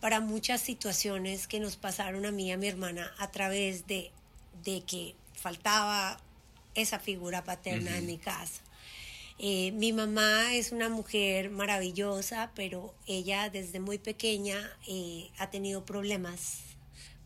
para 0.00 0.20
muchas 0.20 0.60
situaciones 0.60 1.46
que 1.46 1.60
nos 1.60 1.76
pasaron 1.76 2.26
a 2.26 2.30
mí 2.30 2.48
y 2.48 2.52
a 2.52 2.58
mi 2.58 2.68
hermana 2.68 3.12
a 3.18 3.30
través 3.30 3.86
de, 3.86 4.10
de 4.62 4.82
que 4.82 5.14
faltaba 5.34 6.20
esa 6.76 6.98
figura 6.98 7.44
paterna 7.44 7.96
en 7.98 8.06
mi 8.06 8.18
casa. 8.18 8.62
Eh, 9.38 9.72
mi 9.72 9.92
mamá 9.92 10.54
es 10.54 10.72
una 10.72 10.88
mujer 10.88 11.50
maravillosa, 11.50 12.52
pero 12.54 12.94
ella 13.06 13.50
desde 13.50 13.80
muy 13.80 13.98
pequeña 13.98 14.58
eh, 14.86 15.30
ha 15.38 15.50
tenido 15.50 15.84
problemas 15.84 16.60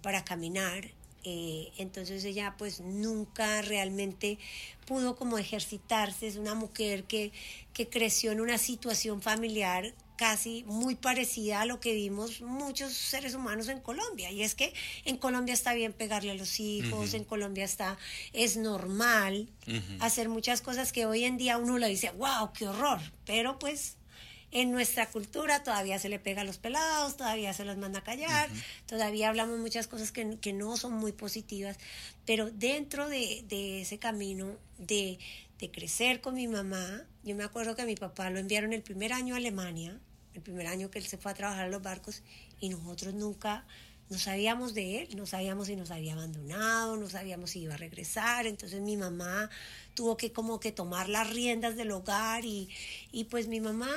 para 0.02 0.24
caminar. 0.24 0.90
eh, 1.22 1.70
entonces 1.76 2.24
ella 2.24 2.54
pues 2.56 2.80
nunca 2.80 3.60
realmente 3.60 4.38
pudo 4.86 5.16
como 5.16 5.36
ejercitarse. 5.38 6.26
Es 6.26 6.36
una 6.36 6.54
mujer 6.54 7.04
que, 7.04 7.30
que 7.74 7.88
creció 7.88 8.32
en 8.32 8.40
una 8.40 8.56
situación 8.56 9.20
familiar 9.20 9.92
casi 10.20 10.64
muy 10.64 10.96
parecida 10.96 11.62
a 11.62 11.64
lo 11.64 11.80
que 11.80 11.94
vimos 11.94 12.42
muchos 12.42 12.92
seres 12.92 13.32
humanos 13.34 13.68
en 13.68 13.80
Colombia. 13.80 14.30
Y 14.30 14.42
es 14.42 14.54
que 14.54 14.74
en 15.06 15.16
Colombia 15.16 15.54
está 15.54 15.72
bien 15.72 15.94
pegarle 15.94 16.30
a 16.30 16.34
los 16.34 16.60
hijos, 16.60 17.14
en 17.14 17.24
Colombia 17.24 17.64
está, 17.64 17.96
es 18.34 18.58
normal 18.58 19.48
hacer 19.98 20.28
muchas 20.28 20.60
cosas 20.60 20.92
que 20.92 21.06
hoy 21.06 21.24
en 21.24 21.38
día 21.38 21.56
uno 21.56 21.78
le 21.78 21.88
dice, 21.88 22.10
wow, 22.10 22.52
qué 22.52 22.68
horror. 22.68 23.00
Pero 23.24 23.58
pues 23.58 23.96
en 24.50 24.72
nuestra 24.72 25.08
cultura 25.08 25.62
todavía 25.62 25.98
se 25.98 26.10
le 26.10 26.18
pega 26.18 26.42
a 26.42 26.44
los 26.44 26.58
pelados, 26.58 27.16
todavía 27.16 27.54
se 27.54 27.64
los 27.64 27.78
manda 27.78 28.00
a 28.00 28.04
callar, 28.04 28.50
todavía 28.84 29.30
hablamos 29.30 29.58
muchas 29.58 29.86
cosas 29.86 30.12
que, 30.12 30.36
que 30.38 30.52
no 30.52 30.76
son 30.76 30.92
muy 30.92 31.12
positivas, 31.12 31.78
pero 32.26 32.50
dentro 32.50 33.08
de, 33.08 33.42
de 33.48 33.80
ese 33.80 33.98
camino 33.98 34.54
de, 34.76 35.18
de 35.58 35.70
crecer 35.70 36.20
con 36.20 36.34
mi 36.34 36.46
mamá, 36.46 37.06
yo 37.24 37.34
me 37.34 37.44
acuerdo 37.44 37.74
que 37.74 37.80
a 37.82 37.86
mi 37.86 37.96
papá 37.96 38.28
lo 38.28 38.38
enviaron 38.38 38.74
el 38.74 38.82
primer 38.82 39.14
año 39.14 39.32
a 39.32 39.38
Alemania, 39.38 39.98
el 40.34 40.42
primer 40.42 40.66
año 40.66 40.90
que 40.90 40.98
él 40.98 41.06
se 41.06 41.18
fue 41.18 41.32
a 41.32 41.34
trabajar 41.34 41.66
en 41.66 41.72
los 41.72 41.82
barcos, 41.82 42.22
y 42.60 42.68
nosotros 42.68 43.14
nunca 43.14 43.64
no 44.10 44.18
sabíamos 44.18 44.74
de 44.74 45.02
él, 45.02 45.16
no 45.16 45.24
sabíamos 45.24 45.68
si 45.68 45.76
nos 45.76 45.92
había 45.92 46.14
abandonado, 46.14 46.96
no 46.96 47.08
sabíamos 47.08 47.50
si 47.50 47.60
iba 47.60 47.74
a 47.74 47.78
regresar, 47.78 48.46
entonces 48.46 48.80
mi 48.80 48.96
mamá 48.96 49.48
tuvo 49.94 50.16
que 50.16 50.32
como 50.32 50.58
que 50.58 50.72
tomar 50.72 51.08
las 51.08 51.30
riendas 51.30 51.76
del 51.76 51.92
hogar 51.92 52.44
y, 52.44 52.68
y 53.12 53.24
pues 53.24 53.46
mi 53.46 53.60
mamá, 53.60 53.88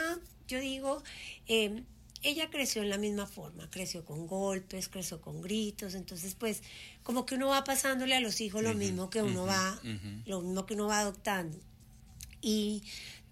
yo 0.47 0.59
digo, 0.59 1.03
eh, 1.47 1.83
ella 2.23 2.49
creció 2.49 2.81
en 2.81 2.89
la 2.89 2.97
misma 2.97 3.25
forma, 3.25 3.69
creció 3.69 4.05
con 4.05 4.27
golpes, 4.27 4.87
creció 4.87 5.19
con 5.19 5.41
gritos, 5.41 5.93
entonces 5.93 6.35
pues 6.35 6.63
como 7.03 7.25
que 7.25 7.35
uno 7.35 7.47
va 7.47 7.63
pasándole 7.63 8.15
a 8.15 8.21
los 8.21 8.39
hijos 8.39 8.63
lo 8.63 8.73
mismo 8.73 9.09
que 9.09 9.21
uno 9.21 9.45
va, 9.45 9.79
lo 10.25 10.41
mismo 10.41 10.65
que 10.65 10.75
uno 10.75 10.87
va 10.87 10.99
adoptando. 10.99 11.57
Y 12.41 12.83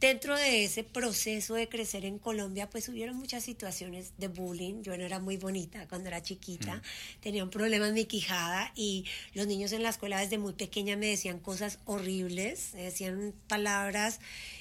dentro 0.01 0.36
de 0.36 0.63
ese 0.63 0.84
proceso 0.84 1.53
de 1.53 1.70
crecer 1.70 2.05
en 2.05 2.17
Colombia, 2.17 2.67
pues 2.67 2.89
hubieron 2.89 3.15
muchas 3.15 3.43
situaciones 3.43 4.13
de 4.17 4.29
bullying. 4.29 4.81
Yo 4.81 4.98
no 4.98 5.05
era 5.05 5.20
muy 5.20 5.38
bonita 5.38 5.88
cuando 5.88 6.08
era 6.08 6.24
chiquita, 6.24 6.81
tenía 7.22 7.43
un 7.43 7.51
problema 7.51 7.88
en 7.88 7.93
mi 7.93 8.05
quijada 8.05 8.72
y 8.75 9.05
los 9.36 9.46
niños 9.46 9.72
en 9.74 9.84
la 9.84 9.89
escuela 9.89 10.20
desde 10.20 10.39
muy 10.39 10.53
pequeña 10.53 10.98
me 10.98 11.05
decían 11.05 11.38
cosas 11.38 11.77
horribles, 11.86 12.72
me 12.74 12.81
decían 12.81 13.34
palabras 13.48 14.20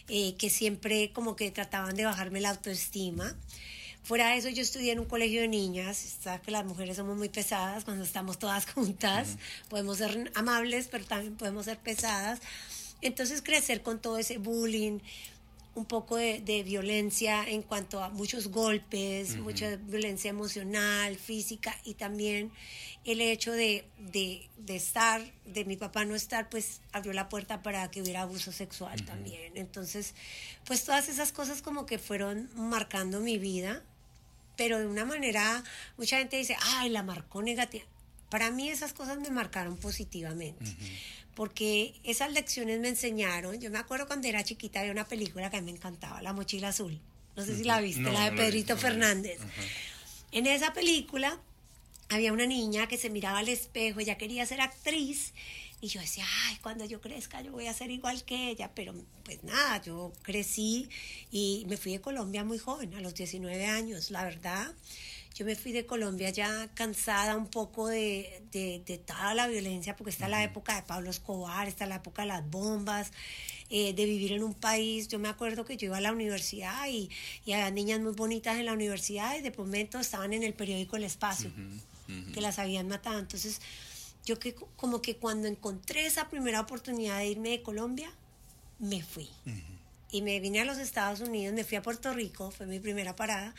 eh, 0.09 0.35
que 0.37 0.51
siempre 0.51 1.11
como 1.13 1.37
que 1.37 1.51
trataban 1.51 1.97
de 1.97 2.05
bajarme 2.05 2.43
la 2.43 2.51
autoestima. 2.51 3.35
Fuera 4.03 4.31
de 4.31 4.37
eso, 4.37 4.51
yo 4.51 4.63
estudié 4.63 4.93
en 4.93 5.01
un 5.01 5.07
colegio 5.07 5.41
de 5.41 5.49
niñas. 5.49 5.97
Sabes 6.23 6.43
que 6.43 6.51
las 6.51 6.67
mujeres 6.67 6.97
somos 6.97 7.17
muy 7.17 7.29
pesadas 7.31 7.85
cuando 7.85 8.05
estamos 8.05 8.39
todas 8.39 8.67
juntas. 8.73 9.37
Podemos 9.71 9.99
ser 9.99 10.33
amables, 10.35 10.89
pero 10.91 11.05
también 11.07 11.37
podemos 11.37 11.65
ser 11.65 11.79
pesadas. 11.79 12.41
Entonces, 13.03 13.41
crecer 13.41 13.83
con 13.83 14.01
todo 14.01 14.19
ese 14.19 14.39
bullying, 14.39 14.99
un 15.75 15.85
poco 15.85 16.17
de, 16.17 16.41
de 16.41 16.63
violencia 16.63 17.49
en 17.49 17.63
cuanto 17.63 18.03
a 18.03 18.09
muchos 18.11 18.49
golpes, 18.49 19.37
mucha 19.37 19.77
violencia 19.77 20.31
emocional, 20.31 21.17
física 21.17 21.77
y 21.85 21.95
también 21.95 22.51
el 23.05 23.21
hecho 23.21 23.53
de, 23.53 23.85
de, 23.99 24.49
de 24.59 24.77
estar, 24.77 25.23
de 25.47 25.65
mi 25.65 25.77
papá 25.77 26.05
no 26.05 26.15
estar, 26.15 26.49
pues 26.49 26.81
abrió 26.93 27.13
la 27.13 27.29
puerta 27.29 27.63
para 27.63 27.91
que 27.91 28.03
hubiera 28.03 28.23
abuso 28.23 28.53
sexual 28.53 29.05
también. 29.05 29.57
Entonces, 29.57 30.15
pues 30.65 30.85
todas 30.85 31.09
esas 31.09 31.33
cosas 31.33 31.63
como 31.63 31.87
que 31.87 31.99
fueron 31.99 32.51
marcando 32.55 33.21
mi 33.21 33.39
vida, 33.39 33.83
pero 34.57 34.79
de 34.79 34.87
una 34.87 35.05
manera, 35.05 35.65
mucha 35.97 36.19
gente 36.19 36.37
dice, 36.37 36.57
ay, 36.61 36.91
la 36.91 37.03
marcó 37.03 37.43
negativa. 37.43 37.85
Para 38.29 38.51
mí 38.51 38.69
esas 38.69 38.93
cosas 38.93 39.19
me 39.19 39.31
marcaron 39.31 39.77
positivamente, 39.77 40.65
porque 41.35 41.95
esas 42.05 42.33
lecciones 42.33 42.81
me 42.81 42.89
enseñaron, 42.89 43.61
yo 43.61 43.71
me 43.71 43.79
acuerdo 43.79 44.07
cuando 44.07 44.29
era 44.29 44.45
chiquita 44.45 44.81
había 44.81 44.93
una 44.93 45.07
película 45.07 45.51
que 45.51 45.57
a 45.57 45.61
mí 45.61 45.67
me 45.71 45.77
encantaba, 45.77 46.21
La 46.23 46.33
Mochila 46.33 46.69
Azul, 46.69 47.01
no 47.37 47.45
sé 47.45 47.57
si 47.57 47.65
la 47.65 47.81
viste, 47.81 48.03
No, 48.03 48.13
la 48.13 48.25
de 48.25 48.31
no 48.31 48.37
vi, 48.37 48.43
Pedrito 48.43 48.75
no. 48.75 48.81
Fernández. 48.81 49.39
En 50.33 50.47
esa 50.47 50.73
película 50.73 51.39
había 52.09 52.33
una 52.33 52.47
niña 52.47 52.89
que 52.89 52.99
se 52.99 53.11
miraba 53.11 53.39
al 53.39 53.49
espejo, 53.49 54.01
ella 54.01 54.19
quería 54.19 54.45
ser 54.47 54.61
actriz 54.61 55.33
y 55.81 55.89
yo 55.89 56.01
decía, 56.01 56.27
ay, 56.47 56.59
cuando 56.63 56.85
yo 56.85 57.01
crezca 57.01 57.41
yo 57.41 57.53
voy 57.53 57.67
a 57.67 57.73
ser 57.73 57.91
igual 57.91 58.23
que 58.25 58.51
ella, 58.51 58.71
pero 58.75 58.95
pues 59.25 59.43
nada, 59.45 59.81
yo 59.83 60.13
crecí 60.23 60.89
y 61.31 61.65
me 61.69 61.77
fui 61.77 61.93
de 61.93 62.01
Colombia 62.01 62.45
muy 62.45 62.59
joven, 62.59 62.93
a 62.95 63.01
los 63.01 63.15
19 63.15 63.65
años, 63.67 64.11
la 64.11 64.25
verdad. 64.25 64.75
Yo 65.35 65.47
me 65.47 65.55
fui 65.57 65.73
de 65.73 65.87
Colombia 65.87 66.31
ya 66.31 66.69
cansada 66.75 67.37
un 67.37 67.47
poco 67.47 67.89
de, 67.89 68.43
de, 68.53 68.83
de 68.85 68.99
toda 68.99 69.33
la 69.33 69.49
violencia, 69.49 69.97
porque 69.97 70.11
está 70.11 70.29
la 70.29 70.43
época 70.43 70.75
de 70.77 70.83
Pablo 70.83 71.09
Escobar, 71.09 71.67
está 71.67 71.87
la 71.87 71.97
época 71.97 72.23
de 72.23 72.29
las 72.29 72.51
bombas, 72.51 73.13
eh, 73.71 73.95
de 73.95 74.05
vivir 74.05 74.33
en 74.33 74.43
un 74.43 74.55
país. 74.55 75.09
Yo 75.09 75.19
me 75.19 75.29
acuerdo 75.29 75.65
que 75.65 75.77
yo 75.77 75.87
iba 75.87 75.97
a 75.97 76.01
la 76.01 76.13
universidad 76.13 76.89
y, 76.89 77.09
y 77.47 77.53
había 77.53 77.71
niñas 77.71 78.01
muy 78.01 78.13
bonitas 78.13 78.59
en 78.59 78.67
la 78.67 78.73
universidad 78.73 79.37
y 79.39 79.41
de 79.41 79.53
momento 79.53 79.99
estaban 80.01 80.33
en 80.33 80.43
el 80.43 80.53
periódico 80.53 80.97
El 80.97 81.05
Espacio, 81.05 81.51
que 82.35 82.41
las 82.41 82.59
habían 82.59 82.89
matado. 82.89 83.19
Entonces, 83.19 83.61
yo 84.27 84.39
que 84.39 84.55
como 84.55 85.01
que 85.01 85.17
cuando 85.17 85.47
encontré 85.47 86.07
esa 86.07 86.29
primera 86.29 86.61
oportunidad 86.61 87.19
de 87.19 87.29
irme 87.29 87.51
de 87.51 87.63
Colombia, 87.63 88.13
me 88.81 89.03
fui. 89.03 89.31
Y 90.11 90.23
me 90.23 90.41
vine 90.41 90.61
a 90.61 90.65
los 90.65 90.79
Estados 90.79 91.21
Unidos, 91.21 91.55
me 91.55 91.63
fui 91.63 91.77
a 91.77 91.83
Puerto 91.83 92.13
Rico, 92.13 92.51
fue 92.51 92.67
mi 92.67 92.81
primera 92.81 93.15
parada, 93.15 93.55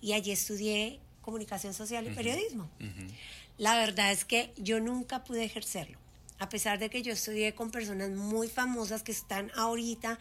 y 0.00 0.14
allí 0.14 0.32
estudié 0.32 0.98
comunicación 1.22 1.72
social 1.72 2.06
y 2.06 2.10
periodismo. 2.10 2.68
La 3.58 3.76
verdad 3.76 4.12
es 4.12 4.24
que 4.24 4.52
yo 4.56 4.80
nunca 4.80 5.24
pude 5.24 5.44
ejercerlo, 5.44 5.98
a 6.38 6.48
pesar 6.48 6.78
de 6.78 6.90
que 6.90 7.02
yo 7.02 7.12
estudié 7.12 7.54
con 7.54 7.70
personas 7.70 8.10
muy 8.10 8.48
famosas 8.48 9.02
que 9.02 9.12
están 9.12 9.50
ahorita 9.54 10.18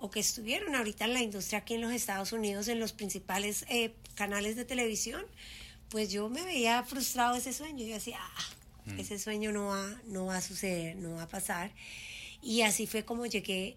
o 0.00 0.10
que 0.10 0.20
estuvieron 0.20 0.74
ahorita 0.74 1.04
en 1.04 1.14
la 1.14 1.22
industria 1.22 1.60
aquí 1.60 1.74
en 1.74 1.80
los 1.80 1.92
Estados 1.92 2.32
Unidos, 2.32 2.66
en 2.68 2.80
los 2.80 2.92
principales 2.92 3.64
eh, 3.68 3.94
canales 4.16 4.56
de 4.56 4.64
televisión, 4.64 5.24
pues 5.90 6.10
yo 6.10 6.28
me 6.28 6.42
veía 6.42 6.82
frustrado 6.82 7.36
ese 7.36 7.52
sueño. 7.52 7.84
Yo 7.86 7.94
decía, 7.94 8.18
ah, 8.20 8.94
ese 8.98 9.18
sueño 9.18 9.52
no 9.52 9.66
va, 9.66 10.00
no 10.06 10.26
va 10.26 10.38
a 10.38 10.40
suceder, 10.40 10.96
no 10.96 11.14
va 11.14 11.22
a 11.22 11.28
pasar. 11.28 11.70
Y 12.42 12.62
así 12.62 12.88
fue 12.88 13.04
como 13.04 13.26
llegué 13.26 13.76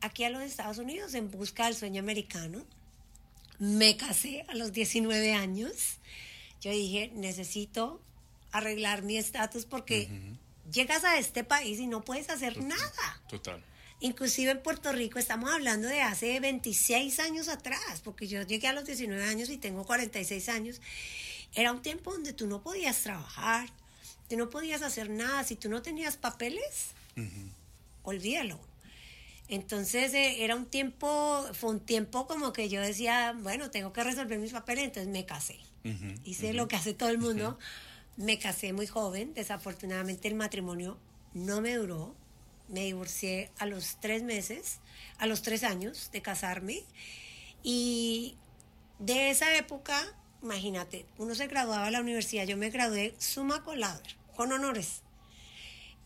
aquí 0.00 0.22
a 0.22 0.30
los 0.30 0.42
Estados 0.42 0.78
Unidos 0.78 1.14
en 1.14 1.30
busca 1.30 1.64
del 1.64 1.74
sueño 1.74 2.00
americano. 2.00 2.64
Me 3.58 3.96
casé 3.96 4.44
a 4.48 4.54
los 4.54 4.72
19 4.72 5.34
años. 5.34 5.98
Yo 6.60 6.70
dije, 6.70 7.10
necesito 7.14 8.00
arreglar 8.52 9.02
mi 9.02 9.16
estatus 9.16 9.66
porque 9.66 10.08
llegas 10.72 11.04
a 11.04 11.18
este 11.18 11.44
país 11.44 11.78
y 11.78 11.86
no 11.86 12.04
puedes 12.04 12.30
hacer 12.30 12.62
nada. 12.62 13.22
Total. 13.28 13.62
Inclusive 14.00 14.50
en 14.50 14.62
Puerto 14.62 14.92
Rico 14.92 15.18
estamos 15.18 15.50
hablando 15.50 15.88
de 15.88 16.02
hace 16.02 16.38
26 16.40 17.20
años 17.20 17.48
atrás, 17.48 18.00
porque 18.02 18.26
yo 18.26 18.42
llegué 18.42 18.68
a 18.68 18.72
los 18.72 18.84
19 18.84 19.24
años 19.24 19.48
y 19.50 19.56
tengo 19.56 19.84
46 19.84 20.48
años. 20.48 20.80
Era 21.54 21.72
un 21.72 21.80
tiempo 21.80 22.12
donde 22.12 22.32
tú 22.32 22.46
no 22.46 22.60
podías 22.60 23.00
trabajar, 23.00 23.68
tú 24.28 24.36
no 24.36 24.50
podías 24.50 24.82
hacer 24.82 25.10
nada. 25.10 25.44
Si 25.44 25.56
tú 25.56 25.68
no 25.68 25.80
tenías 25.82 26.16
papeles, 26.16 26.88
olvídalo. 28.02 28.58
Entonces 29.48 30.14
eh, 30.14 30.44
era 30.44 30.56
un 30.56 30.66
tiempo, 30.66 31.44
fue 31.52 31.70
un 31.70 31.80
tiempo 31.80 32.26
como 32.26 32.52
que 32.52 32.68
yo 32.68 32.80
decía, 32.80 33.34
bueno, 33.38 33.70
tengo 33.70 33.92
que 33.92 34.02
resolver 34.02 34.38
mis 34.38 34.52
papeles, 34.52 34.84
entonces 34.84 35.12
me 35.12 35.26
casé. 35.26 35.58
Hice 36.24 36.54
lo 36.54 36.66
que 36.66 36.76
hace 36.76 36.94
todo 36.94 37.10
el 37.10 37.18
mundo. 37.18 37.58
Me 38.16 38.38
casé 38.38 38.72
muy 38.72 38.86
joven, 38.86 39.34
desafortunadamente 39.34 40.28
el 40.28 40.34
matrimonio 40.34 40.98
no 41.34 41.60
me 41.60 41.74
duró. 41.74 42.14
Me 42.68 42.84
divorcié 42.84 43.50
a 43.58 43.66
los 43.66 43.98
tres 44.00 44.22
meses, 44.22 44.78
a 45.18 45.26
los 45.26 45.42
tres 45.42 45.62
años 45.62 46.10
de 46.12 46.22
casarme. 46.22 46.82
Y 47.62 48.36
de 48.98 49.30
esa 49.30 49.54
época, 49.56 50.00
imagínate, 50.42 51.04
uno 51.18 51.34
se 51.34 51.46
graduaba 51.46 51.86
de 51.86 51.90
la 51.90 52.00
universidad, 52.00 52.46
yo 52.46 52.56
me 52.56 52.70
gradué 52.70 53.14
laude, 53.76 54.16
con 54.34 54.52
honores. 54.52 55.03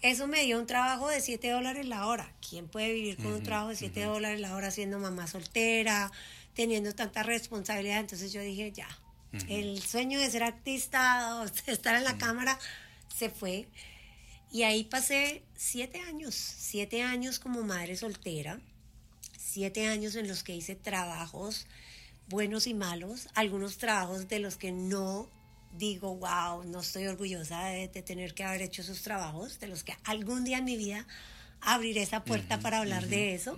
Eso 0.01 0.29
me 0.29 0.43
dio 0.43 0.59
un 0.59 0.67
trabajo 0.67 1.09
de 1.09 1.21
7 1.21 1.51
dólares 1.51 1.87
la 1.87 2.07
hora. 2.07 2.33
¿Quién 2.49 2.69
puede 2.69 2.93
vivir 2.93 3.17
con 3.17 3.33
un 3.33 3.43
trabajo 3.43 3.69
de 3.69 3.77
7 3.77 4.05
dólares 4.05 4.41
la 4.41 4.55
hora 4.55 4.71
siendo 4.71 4.99
mamá 4.99 5.27
soltera, 5.27 6.13
teniendo 6.55 6.95
tanta 6.95 7.23
responsabilidad? 7.23 8.01
Entonces 8.01 8.33
yo 8.33 8.41
dije, 8.41 8.71
ya, 8.71 8.89
el 9.49 9.83
sueño 9.83 10.21
de 10.21 10.31
ser 10.31 10.45
artista 10.45 11.41
o 11.41 11.71
estar 11.71 11.97
en 11.97 12.05
la 12.05 12.17
cámara 12.17 12.59
se 13.15 13.29
fue. 13.29 13.67
Y 14.51 14.63
ahí 14.63 14.85
pasé 14.85 15.43
siete 15.57 16.01
años, 16.01 16.35
siete 16.35 17.03
años 17.03 17.39
como 17.39 17.63
madre 17.65 17.97
soltera, 17.97 18.61
siete 19.37 19.89
años 19.89 20.15
en 20.15 20.29
los 20.29 20.43
que 20.43 20.55
hice 20.55 20.75
trabajos 20.75 21.67
buenos 22.29 22.67
y 22.67 22.75
malos, 22.75 23.29
algunos 23.35 23.79
trabajos 23.79 24.29
de 24.29 24.39
los 24.39 24.57
que 24.57 24.71
no 24.71 25.29
digo, 25.79 26.17
wow, 26.17 26.65
no 26.65 26.81
estoy 26.81 27.07
orgullosa 27.07 27.67
de, 27.67 27.89
tener 27.89 28.35
que 28.35 28.45
haber 28.45 28.63
hecho 28.63 28.83
esos 28.83 29.03
trabajos, 29.03 29.61
de 29.61 29.69
los 29.69 29.85
que 29.85 29.97
algún 30.05 30.45
día 30.45 30.59
en 30.59 30.65
mi 30.65 30.77
vida 30.77 31.07
abriré 31.61 32.03
esa 32.03 32.25
puerta 32.25 32.61
para 32.61 32.79
hablar 32.79 33.07
de 33.07 33.35
eso, 33.35 33.57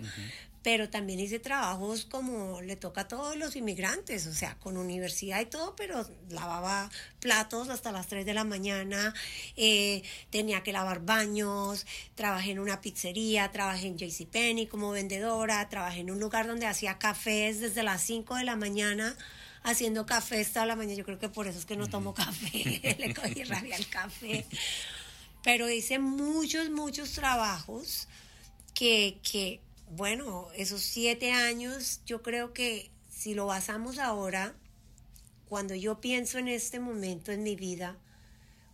pero 0.63 0.91
también 0.91 1.21
hice 1.21 1.39
trabajos 1.39 2.05
como 2.05 2.61
le 2.61 2.77
toca 2.77 3.03
a 3.03 3.09
todos 3.09 3.37
los 3.37 3.57
inmigrantes, 3.57 4.27
o 4.27 4.35
sea, 4.35 4.57
con 4.59 4.77
universidad 4.77 5.41
y 5.41 5.47
todo, 5.47 5.75
pero 5.77 6.07
lavaba 6.29 6.91
platos 7.19 7.69
hasta 7.69 7.93
las 7.93 8.09
3 8.09 8.27
de 8.27 8.35
la 8.35 8.45
mañana, 8.45 9.15
eh, 9.57 10.03
tenía 10.31 10.63
que 10.63 10.73
lavar 10.73 11.01
baños, 11.01 11.87
trabajé 12.15 12.53
en 12.53 12.59
una 12.59 12.81
pizzería, 12.81 13.51
trabajé 13.51 13.87
en 13.87 13.99
JCPenney 13.99 14.67
como 14.67 14.91
vendedora, 14.91 15.67
trabajé 15.69 16.01
en 16.01 16.11
un 16.11 16.21
lugar 16.21 16.47
donde 16.47 16.67
hacía 16.67 16.99
cafés 16.99 17.61
desde 17.61 17.83
las 17.83 18.03
5 18.03 18.37
de 18.37 18.45
la 18.45 18.57
mañana 18.57 19.17
haciendo 19.63 20.07
café 20.07 20.41
hasta 20.41 20.67
la 20.67 20.77
mañana. 20.77 20.97
Yo 20.97 21.05
creo 21.05 21.19
que 21.19 21.29
por 21.29 21.47
eso 21.47 21.59
es 21.59 21.67
que 21.67 21.77
no 21.77 21.89
tomo 21.89 22.15
café, 22.15 22.97
le 22.99 23.15
cogí 23.15 23.45
rabia 23.45 23.77
al 23.77 23.89
café. 23.89 24.47
Pero 25.43 25.71
hice 25.71 25.99
muchos, 25.99 26.71
muchos 26.71 27.13
trabajos 27.13 28.09
que, 28.75 29.19
que, 29.23 29.61
bueno, 29.91 30.49
esos 30.55 30.83
siete 30.83 31.33
años, 31.33 32.01
yo 32.07 32.23
creo 32.23 32.53
que 32.53 32.91
si 33.11 33.35
lo 33.35 33.47
basamos 33.47 33.99
ahora, 33.99 34.55
cuando 35.49 35.75
yo 35.75 36.01
pienso 36.01 36.39
en 36.39 36.49
este 36.49 36.79
momento 36.79 37.33
en 37.33 37.43
mi 37.43 37.57
vida, 37.57 37.97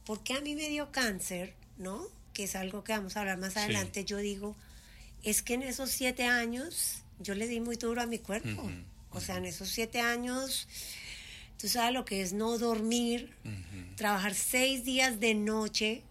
¿por 0.04 0.22
qué 0.22 0.34
a 0.34 0.40
mí 0.40 0.54
me 0.54 0.68
dio 0.68 0.92
cáncer? 0.92 1.54
¿No? 1.78 2.06
Que 2.32 2.44
es 2.44 2.56
algo 2.56 2.84
que 2.84 2.92
vamos 2.92 3.16
a 3.16 3.20
hablar 3.20 3.38
más 3.38 3.56
adelante. 3.56 4.04
Yo 4.04 4.18
digo, 4.18 4.54
es 5.22 5.42
que 5.42 5.54
en 5.54 5.62
esos 5.62 5.90
siete 5.90 6.24
años 6.24 7.02
yo 7.18 7.34
le 7.34 7.48
di 7.48 7.60
muy 7.60 7.76
duro 7.76 8.02
a 8.02 8.06
mi 8.06 8.18
cuerpo. 8.18 8.70
O 9.16 9.20
sea, 9.20 9.38
en 9.38 9.46
esos 9.46 9.70
siete 9.70 10.00
años, 10.00 10.68
tú 11.58 11.68
sabes 11.68 11.94
lo 11.94 12.04
que 12.04 12.20
es 12.20 12.34
no 12.34 12.58
dormir, 12.58 13.34
trabajar 13.96 14.34
seis 14.34 14.84
días 14.84 15.20
de 15.20 15.32
noche, 15.32 16.02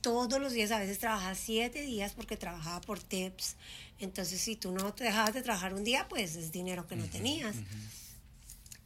todos 0.00 0.40
los 0.40 0.54
días, 0.54 0.70
a 0.70 0.78
veces 0.78 0.98
trabajaba 0.98 1.34
siete 1.34 1.82
días 1.82 2.12
porque 2.16 2.38
trabajaba 2.38 2.80
por 2.80 2.98
tips. 2.98 3.56
Entonces, 3.98 4.40
si 4.40 4.56
tú 4.56 4.72
no 4.72 4.94
te 4.94 5.04
dejabas 5.04 5.34
de 5.34 5.42
trabajar 5.42 5.74
un 5.74 5.84
día, 5.84 6.08
pues 6.08 6.34
es 6.36 6.50
dinero 6.50 6.86
que 6.86 6.96
no 6.96 7.04
tenías. 7.04 7.54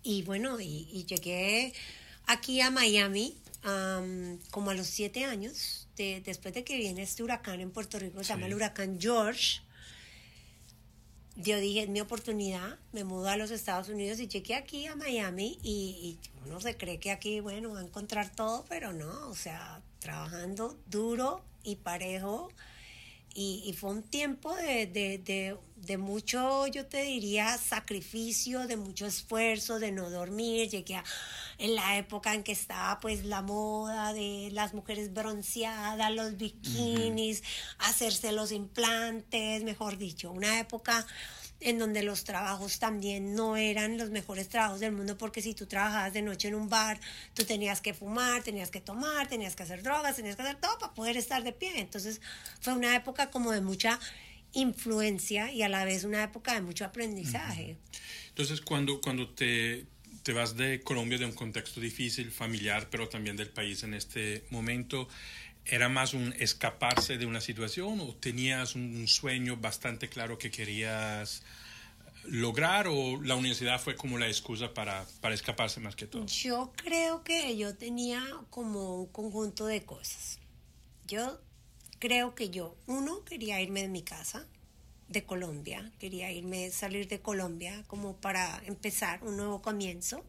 Y 0.02 0.22
bueno, 0.22 0.58
y, 0.60 1.04
llegué 1.06 1.72
aquí 2.26 2.60
a 2.60 2.70
Miami 2.70 3.38
como 4.50 4.70
a 4.70 4.74
los 4.74 4.88
siete 4.88 5.24
años, 5.26 5.86
después 5.96 6.52
de 6.54 6.64
que 6.64 6.76
viene 6.76 7.02
este 7.02 7.22
huracán 7.22 7.60
en 7.60 7.70
Puerto 7.70 8.00
Rico, 8.00 8.18
se 8.24 8.30
llama 8.30 8.46
el 8.46 8.54
huracán 8.54 8.98
George 9.00 9.60
yo 11.36 11.58
dije, 11.58 11.82
es 11.82 11.88
mi 11.88 12.00
oportunidad, 12.00 12.78
me 12.92 13.04
mudo 13.04 13.28
a 13.28 13.36
los 13.36 13.50
Estados 13.50 13.88
Unidos 13.88 14.20
y 14.20 14.28
llegué 14.28 14.54
aquí 14.54 14.86
a 14.86 14.94
Miami 14.94 15.58
y, 15.62 16.18
uno 16.46 16.60
se 16.60 16.76
cree 16.76 16.98
que 16.98 17.10
aquí, 17.10 17.40
bueno, 17.40 17.72
va 17.72 17.80
a 17.80 17.82
encontrar 17.82 18.30
todo, 18.30 18.66
pero 18.68 18.92
no, 18.92 19.28
o 19.28 19.34
sea, 19.34 19.80
trabajando 19.98 20.76
duro 20.86 21.42
y 21.62 21.76
parejo. 21.76 22.50
Y, 23.36 23.74
fue 23.76 23.90
un 23.90 24.02
tiempo 24.04 24.54
de, 24.54 24.86
de, 24.86 25.58
de, 25.76 25.98
mucho, 25.98 26.68
yo 26.68 26.86
te 26.86 27.02
diría, 27.02 27.58
sacrificio, 27.58 28.68
de 28.68 28.76
mucho 28.76 29.06
esfuerzo, 29.06 29.80
de 29.80 29.90
no 29.90 30.08
dormir. 30.08 30.70
Llegué 30.70 30.94
a, 30.94 31.04
en 31.58 31.74
la 31.74 31.98
época 31.98 32.32
en 32.32 32.44
que 32.44 32.52
estaba 32.52 33.00
pues 33.00 33.24
la 33.24 33.42
moda 33.42 34.12
de 34.12 34.50
las 34.52 34.72
mujeres 34.72 35.12
bronceadas, 35.12 36.12
los 36.12 36.36
bikinis, 36.36 37.42
hacerse 37.78 38.30
los 38.30 38.52
implantes, 38.52 39.64
mejor 39.64 39.98
dicho, 39.98 40.30
una 40.30 40.60
época 40.60 41.04
en 41.60 41.78
donde 41.78 42.02
los 42.02 42.24
trabajos 42.24 42.78
también 42.78 43.34
no 43.34 43.56
eran 43.56 43.96
los 43.96 44.10
mejores 44.10 44.48
trabajos 44.48 44.80
del 44.80 44.92
mundo, 44.92 45.16
porque 45.16 45.40
si 45.40 45.54
tú 45.54 45.66
trabajabas 45.66 46.12
de 46.12 46.22
noche 46.22 46.48
en 46.48 46.54
un 46.54 46.68
bar, 46.68 47.00
tú 47.32 47.44
tenías 47.44 47.80
que 47.80 47.94
fumar, 47.94 48.42
tenías 48.42 48.70
que 48.70 48.80
tomar, 48.80 49.28
tenías 49.28 49.56
que 49.56 49.62
hacer 49.62 49.82
drogas, 49.82 50.16
tenías 50.16 50.36
que 50.36 50.42
hacer 50.42 50.56
todo 50.56 50.78
para 50.78 50.94
poder 50.94 51.16
estar 51.16 51.42
de 51.42 51.52
pie. 51.52 51.80
Entonces 51.80 52.20
fue 52.60 52.74
una 52.74 52.94
época 52.94 53.30
como 53.30 53.52
de 53.52 53.60
mucha 53.60 53.98
influencia 54.52 55.52
y 55.52 55.62
a 55.62 55.68
la 55.68 55.84
vez 55.84 56.04
una 56.04 56.22
época 56.22 56.54
de 56.54 56.60
mucho 56.60 56.84
aprendizaje. 56.84 57.76
Entonces, 58.28 58.60
cuando, 58.60 59.00
cuando 59.00 59.28
te, 59.28 59.86
te 60.22 60.32
vas 60.32 60.56
de 60.56 60.80
Colombia, 60.80 61.18
de 61.18 61.26
un 61.26 61.32
contexto 61.32 61.80
difícil, 61.80 62.30
familiar, 62.30 62.88
pero 62.90 63.08
también 63.08 63.36
del 63.36 63.50
país 63.50 63.82
en 63.82 63.94
este 63.94 64.44
momento, 64.50 65.08
¿Era 65.66 65.88
más 65.88 66.12
un 66.14 66.34
escaparse 66.38 67.16
de 67.16 67.26
una 67.26 67.40
situación 67.40 68.00
o 68.00 68.14
tenías 68.16 68.74
un 68.74 69.08
sueño 69.08 69.56
bastante 69.56 70.08
claro 70.08 70.36
que 70.36 70.50
querías 70.50 71.42
lograr 72.26 72.86
o 72.88 73.20
la 73.22 73.36
universidad 73.36 73.80
fue 73.80 73.96
como 73.96 74.18
la 74.18 74.26
excusa 74.26 74.72
para, 74.74 75.06
para 75.20 75.34
escaparse 75.34 75.80
más 75.80 75.96
que 75.96 76.06
todo? 76.06 76.26
Yo 76.26 76.72
creo 76.76 77.22
que 77.22 77.56
yo 77.56 77.76
tenía 77.76 78.22
como 78.50 78.96
un 79.00 79.06
conjunto 79.06 79.66
de 79.66 79.84
cosas. 79.84 80.38
Yo 81.06 81.40
creo 81.98 82.34
que 82.34 82.50
yo, 82.50 82.76
uno, 82.86 83.24
quería 83.24 83.60
irme 83.60 83.82
de 83.82 83.88
mi 83.88 84.02
casa, 84.02 84.46
de 85.08 85.24
Colombia, 85.24 85.92
quería 85.98 86.30
irme, 86.32 86.70
salir 86.70 87.08
de 87.08 87.20
Colombia 87.20 87.84
como 87.86 88.16
para 88.16 88.62
empezar 88.66 89.22
un 89.22 89.36
nuevo 89.36 89.60
comienzo 89.62 90.24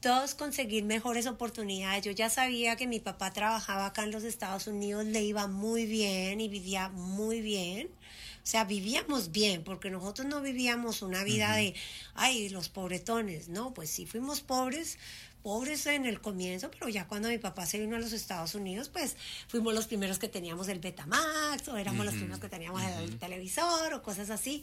todos 0.00 0.34
conseguir 0.34 0.84
mejores 0.84 1.26
oportunidades. 1.26 2.04
Yo 2.04 2.12
ya 2.12 2.30
sabía 2.30 2.76
que 2.76 2.86
mi 2.86 3.00
papá 3.00 3.32
trabajaba 3.32 3.86
acá 3.86 4.04
en 4.04 4.12
los 4.12 4.24
Estados 4.24 4.66
Unidos, 4.66 5.04
le 5.06 5.22
iba 5.22 5.46
muy 5.46 5.86
bien 5.86 6.40
y 6.40 6.48
vivía 6.48 6.88
muy 6.90 7.40
bien. 7.40 7.88
O 7.88 8.50
sea, 8.50 8.64
vivíamos 8.64 9.30
bien, 9.30 9.62
porque 9.62 9.90
nosotros 9.90 10.26
no 10.26 10.40
vivíamos 10.40 11.02
una 11.02 11.22
vida 11.22 11.54
de, 11.54 11.74
ay, 12.14 12.48
los 12.48 12.68
pobretones, 12.70 13.48
¿no? 13.48 13.74
Pues 13.74 13.90
sí 13.90 14.06
fuimos 14.06 14.40
pobres, 14.40 14.96
pobres 15.42 15.84
en 15.86 16.06
el 16.06 16.20
comienzo, 16.22 16.70
pero 16.70 16.88
ya 16.88 17.06
cuando 17.06 17.28
mi 17.28 17.36
papá 17.36 17.66
se 17.66 17.78
vino 17.78 17.96
a 17.96 17.98
los 17.98 18.12
Estados 18.12 18.54
Unidos, 18.54 18.88
pues 18.88 19.16
fuimos 19.48 19.74
los 19.74 19.86
primeros 19.86 20.18
que 20.18 20.28
teníamos 20.28 20.68
el 20.68 20.78
Betamax, 20.78 21.68
o 21.68 21.76
éramos 21.76 22.06
los 22.06 22.14
primeros 22.14 22.38
que 22.38 22.48
teníamos 22.48 22.82
el 22.82 23.18
televisor, 23.18 23.92
o 23.92 24.02
cosas 24.02 24.30
así. 24.30 24.62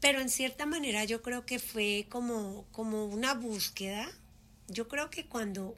Pero 0.00 0.20
en 0.20 0.30
cierta 0.30 0.66
manera 0.66 1.04
yo 1.04 1.22
creo 1.22 1.46
que 1.46 1.60
fue 1.60 2.06
como, 2.08 2.64
como 2.72 3.04
una 3.04 3.34
búsqueda 3.34 4.10
yo 4.68 4.88
creo 4.88 5.10
que 5.10 5.26
cuando 5.26 5.76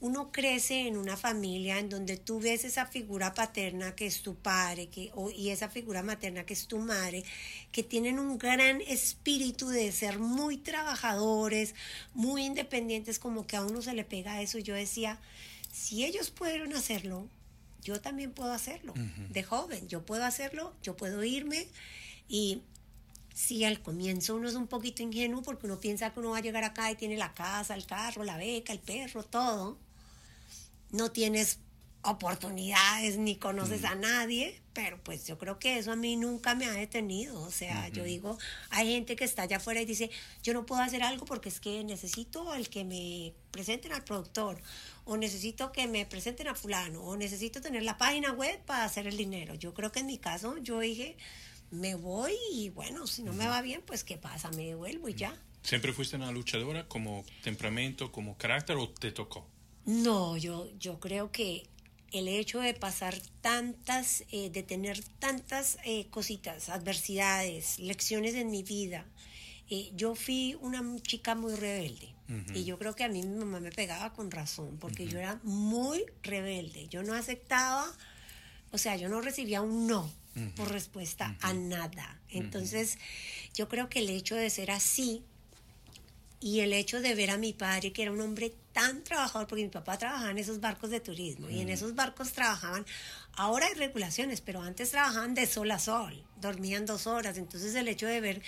uno 0.00 0.32
crece 0.32 0.86
en 0.86 0.96
una 0.96 1.16
familia 1.16 1.78
en 1.78 1.90
donde 1.90 2.16
tú 2.16 2.40
ves 2.40 2.64
esa 2.64 2.86
figura 2.86 3.34
paterna 3.34 3.94
que 3.94 4.06
es 4.06 4.22
tu 4.22 4.34
padre 4.34 4.88
que, 4.88 5.12
y 5.36 5.50
esa 5.50 5.68
figura 5.68 6.02
materna 6.02 6.46
que 6.46 6.54
es 6.54 6.66
tu 6.66 6.78
madre, 6.78 7.22
que 7.70 7.82
tienen 7.82 8.18
un 8.18 8.38
gran 8.38 8.80
espíritu 8.80 9.68
de 9.68 9.92
ser 9.92 10.18
muy 10.18 10.56
trabajadores, 10.56 11.74
muy 12.14 12.46
independientes, 12.46 13.18
como 13.18 13.46
que 13.46 13.56
a 13.56 13.62
uno 13.62 13.82
se 13.82 13.92
le 13.92 14.04
pega 14.04 14.40
eso. 14.40 14.58
Yo 14.58 14.74
decía, 14.74 15.18
si 15.70 16.04
ellos 16.06 16.30
pudieron 16.30 16.72
hacerlo, 16.72 17.28
yo 17.82 18.00
también 18.00 18.32
puedo 18.32 18.52
hacerlo, 18.52 18.94
de 19.30 19.42
joven, 19.42 19.86
yo 19.88 20.04
puedo 20.04 20.24
hacerlo, 20.24 20.74
yo 20.82 20.96
puedo 20.96 21.24
irme 21.24 21.66
y 22.28 22.62
Sí, 23.34 23.64
al 23.64 23.80
comienzo 23.80 24.36
uno 24.36 24.48
es 24.48 24.54
un 24.54 24.66
poquito 24.66 25.02
ingenuo 25.02 25.42
porque 25.42 25.66
uno 25.66 25.80
piensa 25.80 26.12
que 26.12 26.20
uno 26.20 26.30
va 26.30 26.38
a 26.38 26.42
llegar 26.42 26.64
acá 26.64 26.90
y 26.90 26.96
tiene 26.96 27.16
la 27.16 27.32
casa, 27.34 27.74
el 27.74 27.86
carro, 27.86 28.24
la 28.24 28.36
beca, 28.36 28.72
el 28.72 28.80
perro, 28.80 29.22
todo. 29.24 29.78
no 30.90 31.10
tienes 31.12 31.58
oportunidades 32.02 33.18
ni 33.18 33.36
conoces 33.36 33.84
a 33.84 33.94
nadie, 33.94 34.58
pero 34.72 34.98
pues 35.02 35.26
yo 35.26 35.36
creo 35.36 35.58
que 35.58 35.78
eso 35.78 35.92
a 35.92 35.96
mí 35.96 36.16
nunca 36.16 36.54
me 36.54 36.64
ha 36.64 36.72
detenido. 36.72 37.40
O 37.42 37.50
sea, 37.50 37.88
yo 37.88 38.04
digo, 38.04 38.38
hay 38.70 38.88
gente 38.88 39.16
que 39.16 39.24
está 39.24 39.42
allá 39.42 39.58
afuera 39.58 39.80
y 39.80 39.84
dice, 39.84 40.10
yo 40.42 40.54
no 40.54 40.64
puedo 40.64 40.80
hacer 40.80 41.02
algo 41.02 41.26
porque 41.26 41.50
es 41.50 41.60
que 41.60 41.84
necesito 41.84 42.54
el 42.54 42.70
que 42.70 42.84
me 42.84 43.34
presenten 43.50 43.92
al 43.92 44.04
productor, 44.04 44.62
o 45.04 45.16
necesito 45.16 45.72
que 45.72 45.86
me 45.86 46.06
presenten 46.06 46.48
a 46.48 46.54
fulano, 46.54 47.02
o 47.02 47.16
necesito 47.16 47.60
tener 47.60 47.82
la 47.82 47.98
página 47.98 48.32
web 48.32 48.58
para 48.64 48.84
hacer 48.84 49.06
el 49.06 49.16
dinero. 49.16 49.54
Yo 49.54 49.74
creo 49.74 49.92
que 49.92 50.00
en 50.00 50.06
mi 50.06 50.18
caso 50.18 50.56
yo 50.58 50.80
dije, 50.80 51.16
me 51.70 51.94
voy 51.94 52.34
y 52.52 52.70
bueno, 52.70 53.06
si 53.06 53.22
no 53.22 53.32
me 53.32 53.46
va 53.46 53.62
bien, 53.62 53.82
pues 53.86 54.04
qué 54.04 54.16
pasa, 54.16 54.50
me 54.50 54.66
devuelvo 54.66 55.08
y 55.08 55.14
ya. 55.14 55.36
¿Siempre 55.62 55.92
fuiste 55.92 56.16
una 56.16 56.32
luchadora 56.32 56.88
como 56.88 57.24
temperamento, 57.42 58.10
como 58.10 58.36
carácter 58.36 58.76
o 58.76 58.88
te 58.88 59.12
tocó? 59.12 59.46
No, 59.84 60.36
yo, 60.36 60.68
yo 60.78 60.98
creo 61.00 61.30
que 61.30 61.68
el 62.12 62.28
hecho 62.28 62.60
de 62.60 62.74
pasar 62.74 63.16
tantas, 63.40 64.24
eh, 64.30 64.50
de 64.50 64.62
tener 64.62 65.02
tantas 65.18 65.78
eh, 65.84 66.06
cositas, 66.10 66.68
adversidades, 66.68 67.78
lecciones 67.78 68.34
en 68.34 68.50
mi 68.50 68.62
vida, 68.62 69.06
eh, 69.68 69.90
yo 69.94 70.14
fui 70.14 70.56
una 70.60 70.82
chica 71.02 71.34
muy 71.34 71.54
rebelde. 71.54 72.14
Y 72.54 72.62
yo 72.62 72.78
creo 72.78 72.94
que 72.94 73.02
a 73.02 73.08
mí 73.08 73.24
mi 73.24 73.40
mamá 73.40 73.58
me 73.58 73.72
pegaba 73.72 74.12
con 74.12 74.30
razón, 74.30 74.76
porque 74.78 75.08
yo 75.08 75.18
era 75.18 75.40
muy 75.42 76.04
rebelde. 76.22 76.86
Yo 76.86 77.02
no 77.02 77.14
aceptaba, 77.14 77.84
o 78.70 78.78
sea, 78.78 78.94
yo 78.94 79.08
no 79.08 79.20
recibía 79.20 79.62
un 79.62 79.88
no 79.88 80.08
por 80.56 80.70
respuesta 80.70 81.36
a 81.40 81.52
nada. 81.52 82.20
Entonces, 82.28 82.98
yo 83.54 83.68
creo 83.68 83.88
que 83.88 83.98
el 83.98 84.10
hecho 84.10 84.36
de 84.36 84.48
ser 84.50 84.70
así 84.70 85.22
y 86.40 86.60
el 86.60 86.72
hecho 86.72 87.00
de 87.00 87.14
ver 87.14 87.30
a 87.30 87.36
mi 87.36 87.52
padre, 87.52 87.92
que 87.92 88.02
era 88.02 88.12
un 88.12 88.20
hombre 88.20 88.54
tan 88.72 89.04
trabajador, 89.04 89.46
porque 89.46 89.62
mi 89.62 89.68
papá 89.68 89.98
trabajaba 89.98 90.30
en 90.30 90.38
esos 90.38 90.60
barcos 90.60 90.90
de 90.90 91.00
turismo, 91.00 91.50
y 91.50 91.60
en 91.60 91.68
mm. 91.68 91.72
esos 91.72 91.94
barcos 91.94 92.32
trabajaban, 92.32 92.86
ahora 93.34 93.66
hay 93.66 93.74
regulaciones, 93.74 94.40
pero 94.40 94.62
antes 94.62 94.90
trabajaban 94.90 95.34
de 95.34 95.46
sol 95.46 95.70
a 95.70 95.78
sol, 95.78 96.24
dormían 96.40 96.86
dos 96.86 97.06
horas, 97.06 97.36
entonces 97.36 97.74
el 97.74 97.88
hecho 97.88 98.06
de 98.06 98.20
ver 98.20 98.42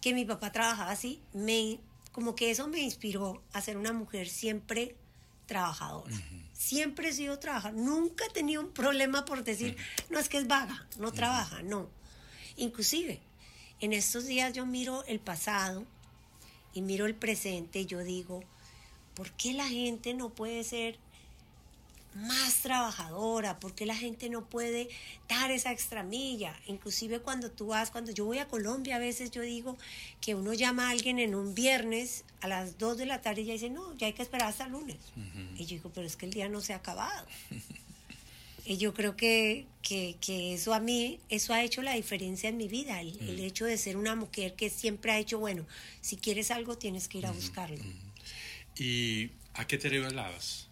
que 0.00 0.12
mi 0.12 0.24
papá 0.24 0.50
trabajaba 0.50 0.90
así, 0.90 1.20
me, 1.32 1.78
como 2.10 2.34
que 2.34 2.50
eso 2.50 2.66
me 2.66 2.80
inspiró 2.80 3.42
a 3.52 3.60
ser 3.60 3.76
una 3.76 3.92
mujer 3.92 4.28
siempre 4.28 4.96
trabajadora. 5.46 6.16
Siempre 6.60 7.08
he 7.08 7.12
sido 7.14 7.38
trabajadora, 7.38 7.82
nunca 7.82 8.26
he 8.26 8.30
tenido 8.34 8.60
un 8.60 8.70
problema 8.70 9.24
por 9.24 9.44
decir, 9.44 9.78
no 10.10 10.18
es 10.18 10.28
que 10.28 10.36
es 10.36 10.46
vaga, 10.46 10.86
no 10.98 11.10
trabaja, 11.10 11.62
no. 11.62 11.88
Inclusive, 12.56 13.18
en 13.80 13.94
estos 13.94 14.26
días 14.26 14.52
yo 14.52 14.66
miro 14.66 15.02
el 15.06 15.20
pasado, 15.20 15.86
y 16.74 16.82
miro 16.82 17.06
el 17.06 17.14
presente, 17.14 17.86
yo 17.86 18.00
digo, 18.00 18.44
¿por 19.14 19.32
qué 19.32 19.54
la 19.54 19.66
gente 19.68 20.12
no 20.12 20.28
puede 20.28 20.62
ser 20.62 20.98
más 22.14 22.56
trabajadora? 22.62 23.60
¿Por 23.60 23.74
qué 23.74 23.86
la 23.86 23.96
gente 23.96 24.28
no 24.28 24.44
puede 24.44 24.88
dar 25.28 25.50
esa 25.50 25.72
extramilla? 25.72 26.58
Inclusive 26.66 27.20
cuando 27.20 27.50
tú 27.50 27.68
vas, 27.68 27.90
cuando 27.90 28.12
yo 28.12 28.24
voy 28.24 28.38
a 28.38 28.48
Colombia, 28.48 28.96
a 28.96 28.98
veces 28.98 29.30
yo 29.30 29.42
digo 29.42 29.76
que 30.20 30.34
uno 30.34 30.52
llama 30.52 30.88
a 30.88 30.90
alguien 30.90 31.18
en 31.18 31.34
un 31.34 31.54
viernes 31.54 32.24
a 32.40 32.48
las 32.48 32.78
2 32.78 32.98
de 32.98 33.06
la 33.06 33.20
tarde 33.20 33.42
y 33.42 33.46
ya 33.46 33.52
dice, 33.52 33.70
no, 33.70 33.96
ya 33.96 34.06
hay 34.06 34.12
que 34.12 34.22
esperar 34.22 34.48
hasta 34.48 34.64
el 34.64 34.72
lunes. 34.72 34.96
Y 35.56 35.64
yo 35.64 35.76
digo, 35.76 35.90
pero 35.94 36.06
es 36.06 36.16
que 36.16 36.26
el 36.26 36.32
día 36.32 36.48
no 36.48 36.60
se 36.60 36.72
ha 36.72 36.76
acabado. 36.76 37.26
Y 38.64 38.76
yo 38.76 38.94
creo 38.94 39.16
que, 39.16 39.66
que, 39.82 40.54
eso 40.54 40.74
a 40.74 40.80
mí, 40.80 41.18
eso 41.28 41.52
ha 41.52 41.64
hecho 41.64 41.82
la 41.82 41.94
diferencia 41.94 42.48
en 42.48 42.56
mi 42.56 42.68
vida, 42.68 43.00
el, 43.00 43.14
mm. 43.18 43.44
hecho 43.44 43.64
de 43.64 43.76
ser 43.76 43.96
una 43.96 44.14
mujer 44.14 44.54
que 44.54 44.70
siempre 44.70 45.12
ha 45.12 45.18
hecho, 45.18 45.38
bueno, 45.38 45.66
si 46.00 46.16
quieres 46.16 46.50
algo 46.50 46.78
tienes 46.78 47.08
que 47.08 47.18
ir 47.18 47.26
a 47.26 47.32
buscarlo. 47.32 47.82
¿Y 48.76 49.30
a 49.54 49.66
qué 49.66 49.76
te 49.76 49.88
revelabas? 49.88 50.69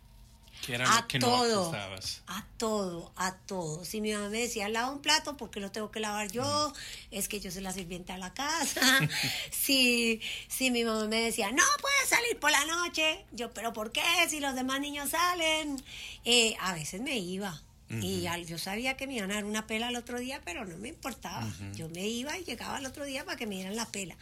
¿Qué 0.65 0.75
era 0.75 0.99
a 0.99 1.07
que 1.07 1.19
todo, 1.19 1.73
no 1.73 1.79
A 2.27 2.47
todo, 2.57 3.13
a 3.17 3.35
todo. 3.37 3.85
Si 3.85 4.01
mi 4.01 4.13
mamá 4.13 4.29
me 4.29 4.41
decía, 4.41 4.69
lava 4.69 4.91
un 4.91 5.01
plato 5.01 5.37
porque 5.37 5.61
lo 5.61 5.71
tengo 5.71 5.91
que 5.91 6.01
lavar 6.01 6.31
yo, 6.31 6.73
es 7.11 7.29
que 7.29 7.41
yo 7.41 7.51
soy 7.51 7.63
la 7.63 7.73
sirvienta 7.73 8.15
de 8.15 8.19
la 8.19 8.35
casa. 8.35 8.81
si, 9.51 10.21
si 10.49 10.71
mi 10.71 10.85
mamá 10.85 11.07
me 11.07 11.21
decía, 11.21 11.51
no 11.51 11.63
puedes 11.81 12.09
salir 12.09 12.39
por 12.39 12.51
la 12.51 12.65
noche, 12.67 13.25
yo, 13.33 13.53
pero 13.53 13.73
¿por 13.73 13.93
qué? 13.93 14.03
Si 14.29 14.41
los 14.41 14.55
demás 14.55 14.81
niños 14.81 15.11
salen. 15.11 15.83
Eh, 16.25 16.57
a 16.61 16.75
veces 16.75 17.01
me 17.01 17.19
iba 17.19 17.63
y 17.91 18.29
yo 18.45 18.59
sabía 18.59 18.97
que 18.97 19.07
me 19.07 19.15
iban 19.15 19.31
a 19.31 19.37
dar 19.37 19.45
una 19.45 19.67
pela 19.67 19.89
el 19.89 19.97
otro 19.97 20.19
día, 20.19 20.41
pero 20.45 20.65
no 20.65 20.77
me 20.77 20.89
importaba. 20.89 21.47
Yo 21.75 21.89
me 21.89 22.07
iba 22.07 22.37
y 22.37 22.45
llegaba 22.45 22.79
el 22.79 22.87
otro 22.87 23.05
día 23.05 23.25
para 23.25 23.37
que 23.37 23.47
me 23.47 23.55
dieran 23.57 23.77
la 23.77 23.87
pela. 23.87 24.17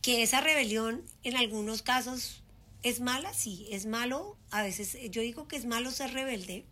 Que 0.00 0.22
esa 0.22 0.40
rebelión 0.40 1.02
en 1.24 1.36
algunos 1.36 1.82
casos 1.82 2.40
es 2.82 3.00
mala, 3.00 3.32
sí, 3.34 3.68
es 3.70 3.86
malo. 3.86 4.36
A 4.50 4.62
veces 4.62 4.96
yo 5.10 5.22
digo 5.22 5.48
que 5.48 5.56
es 5.56 5.64
malo 5.64 5.90
ser 5.90 6.12
rebelde, 6.12 6.64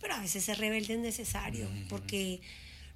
pero 0.00 0.14
a 0.14 0.20
veces 0.20 0.44
ser 0.44 0.58
rebelde 0.58 0.94
es 0.94 1.00
necesario 1.00 1.68
porque 1.88 2.40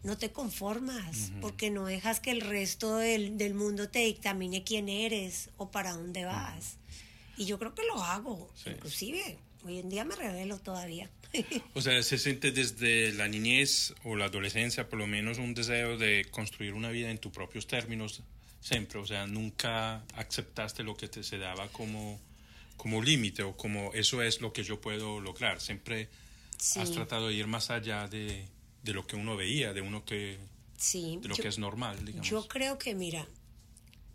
no 0.02 0.16
te 0.16 0.30
conformas, 0.30 1.32
porque 1.40 1.70
no 1.70 1.86
dejas 1.86 2.20
que 2.20 2.30
el 2.30 2.40
resto 2.40 2.96
del, 2.96 3.36
del, 3.36 3.54
mundo 3.54 3.88
te 3.88 4.00
dictamine 4.00 4.64
quién 4.64 4.88
eres 4.88 5.50
o 5.56 5.70
para 5.70 5.92
dónde 5.92 6.24
vas. 6.24 6.76
Y 7.36 7.46
yo 7.46 7.58
creo 7.58 7.74
que 7.74 7.84
lo 7.84 8.02
hago, 8.02 8.50
inclusive. 8.66 9.38
Hoy 9.64 9.78
en 9.78 9.90
día 9.90 10.04
me 10.04 10.16
revelo 10.16 10.58
todavía. 10.58 11.10
O 11.74 11.80
sea, 11.80 12.02
se 12.02 12.18
siente 12.18 12.50
desde 12.50 13.12
la 13.12 13.28
niñez 13.28 13.94
o 14.04 14.16
la 14.16 14.24
adolescencia 14.26 14.88
por 14.88 14.98
lo 14.98 15.06
menos 15.06 15.38
un 15.38 15.54
deseo 15.54 15.96
de 15.96 16.26
construir 16.30 16.74
una 16.74 16.90
vida 16.90 17.10
en 17.10 17.18
tus 17.18 17.30
propios 17.30 17.66
términos 17.66 18.22
siempre. 18.60 18.98
O 18.98 19.06
sea, 19.06 19.26
nunca 19.26 20.04
aceptaste 20.14 20.82
lo 20.82 20.96
que 20.96 21.08
te 21.08 21.22
se 21.22 21.38
daba 21.38 21.68
como, 21.68 22.20
como 22.76 23.02
límite 23.02 23.42
o 23.42 23.56
como 23.56 23.92
eso 23.94 24.22
es 24.22 24.40
lo 24.40 24.52
que 24.52 24.62
yo 24.62 24.80
puedo 24.80 25.20
lograr. 25.20 25.60
Siempre 25.60 26.08
has 26.76 26.90
tratado 26.92 27.28
de 27.28 27.34
ir 27.34 27.46
más 27.46 27.70
allá 27.70 28.06
de, 28.06 28.46
de, 28.82 28.92
lo 28.92 29.06
que 29.06 29.16
uno 29.16 29.36
veía, 29.36 29.72
de 29.72 29.80
uno 29.80 30.04
que 30.04 30.38
de 30.92 31.28
lo 31.28 31.36
que 31.36 31.48
es 31.48 31.58
normal, 31.58 32.04
digamos. 32.04 32.28
Yo 32.28 32.46
creo 32.48 32.78
que, 32.78 32.94
mira, 32.94 33.26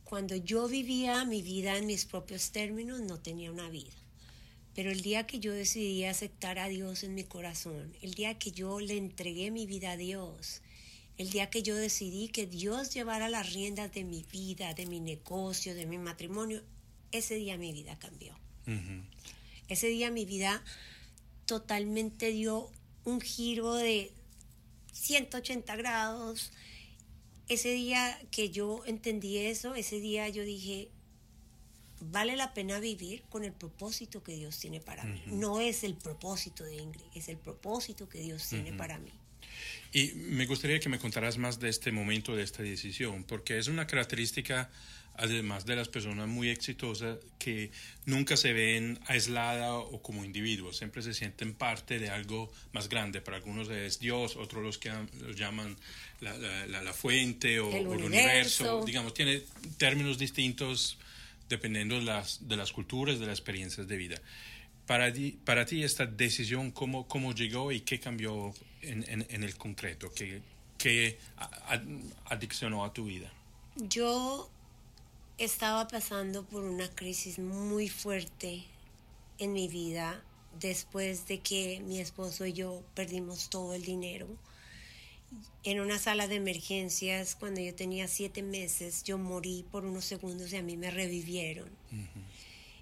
cuando 0.04 0.36
yo 0.36 0.68
vivía 0.68 1.24
mi 1.26 1.42
vida 1.42 1.78
en 1.78 1.86
mis 1.86 2.06
propios 2.06 2.52
términos, 2.52 3.02
no 3.02 3.20
tenía 3.20 3.52
una 3.52 3.70
vida. 3.70 3.94
Pero 4.76 4.92
el 4.92 5.02
día 5.02 5.26
que 5.26 5.40
yo 5.40 5.54
decidí 5.54 6.04
aceptar 6.04 6.60
a 6.60 6.68
Dios 6.68 7.04
en 7.04 7.16
mi 7.16 7.24
corazón, 7.24 7.96
el 8.02 8.14
día 8.14 8.38
que 8.38 8.52
yo 8.52 8.80
le 8.80 8.98
entregué 8.98 9.50
mi 9.50 9.66
vida 9.66 9.92
a 9.92 9.98
Dios, 9.98 10.62
el 11.18 11.30
día 11.30 11.50
que 11.50 11.64
yo 11.64 11.76
decidí 11.76 12.28
que 12.28 12.46
Dios 12.46 12.94
llevara 12.94 13.30
las 13.30 13.54
riendas 13.54 13.94
de 13.94 14.04
mi 14.04 14.24
vida, 14.24 14.74
de 14.74 14.86
mi 14.86 15.00
negocio, 15.00 15.74
de 15.74 15.86
mi 15.86 15.98
matrimonio, 15.98 16.62
ese 17.12 17.36
día 17.36 17.58
mi 17.58 17.72
vida 17.72 17.98
cambió. 17.98 18.38
Ese 19.68 19.88
día 19.88 20.12
mi 20.12 20.26
vida 20.26 20.64
totalmente 21.46 22.32
dio 22.32 22.70
un 23.06 23.22
giro 23.22 23.76
de 23.76 24.12
180 24.92 25.76
grados. 25.76 26.52
Ese 27.48 27.72
día 27.72 28.20
que 28.32 28.50
yo 28.50 28.84
entendí 28.86 29.38
eso, 29.38 29.76
ese 29.76 30.00
día 30.00 30.28
yo 30.30 30.44
dije, 30.44 30.90
vale 32.02 32.36
la 32.36 32.54
pena 32.54 32.80
vivir 32.80 33.24
con 33.30 33.44
el 33.44 33.54
propósito 33.54 34.24
que 34.24 34.36
Dios 34.36 34.58
tiene 34.60 34.82
para 34.82 35.04
mí. 35.04 35.22
No 35.28 35.62
es 35.62 35.84
el 35.84 35.96
propósito 35.96 36.64
de 36.64 36.76
Ingrid, 36.76 37.06
es 37.14 37.30
el 37.30 37.38
propósito 37.38 38.10
que 38.10 38.20
Dios 38.20 38.48
tiene 38.50 38.74
para 38.74 38.98
mí. 38.98 39.14
Y 39.96 40.12
me 40.14 40.46
gustaría 40.46 40.78
que 40.82 40.90
me 40.90 41.00
contaras 41.00 41.38
más 41.38 41.58
de 41.58 41.70
este 41.70 41.90
momento, 41.90 42.36
de 42.36 42.44
esta 42.44 42.62
decisión, 42.62 43.24
porque 43.24 43.58
es 43.58 43.70
una 43.70 43.88
característica, 43.88 44.70
además 45.16 45.66
de 45.66 45.78
las 45.78 45.88
personas 45.88 46.28
muy 46.28 46.50
exitosas, 46.50 47.18
que 47.40 47.72
nunca 48.06 48.36
se 48.36 48.52
ven 48.52 49.00
aisladas 49.06 49.72
o 49.72 50.02
como 50.02 50.26
individuos, 50.26 50.76
siempre 50.76 51.02
se 51.02 51.14
sienten 51.14 51.54
parte 51.54 51.98
de 51.98 52.10
algo 52.10 52.52
más 52.74 52.90
grande. 52.90 53.22
Para 53.22 53.38
algunos 53.38 53.70
es 53.70 53.98
Dios, 53.98 54.36
otros 54.36 54.64
los 54.64 54.78
que 54.78 54.92
los 55.22 55.38
llaman 55.38 55.78
la, 56.20 56.36
la, 56.68 56.92
fuente 56.94 57.62
o 57.62 57.72
el 57.74 57.88
universo. 57.88 58.84
Digamos, 58.86 59.14
tiene 59.14 59.44
términos 59.78 60.18
distintos 60.18 60.98
dependiendo 61.48 61.96
de 61.96 62.02
las, 62.02 62.46
de 62.50 62.58
las 62.58 62.74
culturas, 62.74 63.18
de 63.18 63.28
las 63.28 63.40
experiencias 63.40 63.88
de 63.88 63.96
vida. 63.96 64.22
Para 64.88 65.14
ti, 65.14 65.40
para 65.46 65.66
ti 65.66 65.84
esta 65.84 66.06
decisión, 66.06 66.72
¿cómo, 66.72 67.08
cómo 67.08 67.34
llegó 67.34 67.72
y 67.72 67.80
qué 67.80 67.98
cambió 68.02 68.54
en, 68.90 69.26
en, 69.30 69.44
el 69.44 69.58
concreto? 69.58 70.12
¿Qué, 70.14 70.42
qué 70.78 71.18
adiccionó 72.26 72.86
a 72.86 72.94
tu 72.94 73.06
vida? 73.06 73.32
Yo 73.76 74.50
estaba 75.38 75.88
pasando 75.88 76.46
por 76.46 76.64
una 76.64 76.90
crisis 76.90 77.40
muy 77.40 77.90
fuerte 77.90 78.64
en 79.38 79.54
mi 79.54 79.68
vida 79.68 80.24
después 80.60 81.28
de 81.28 81.40
que 81.40 81.82
mi 81.82 82.00
esposo 82.00 82.46
y 82.46 82.54
yo 82.54 82.84
perdimos 82.94 83.50
todo 83.50 83.74
el 83.74 83.84
dinero 83.84 84.28
en 85.64 85.80
una 85.80 85.98
sala 86.00 86.28
de 86.28 86.36
emergencias 86.36 87.36
cuando 87.36 87.60
yo 87.60 87.74
tenía 87.74 88.08
siete 88.08 88.44
meses. 88.44 89.04
Yo 89.04 89.18
morí 89.18 89.66
por 89.72 89.86
unos 89.86 90.06
segundos 90.06 90.54
y 90.54 90.58
a 90.58 90.64
mí 90.64 90.78
me 90.78 90.92
revivieron. 90.92 91.70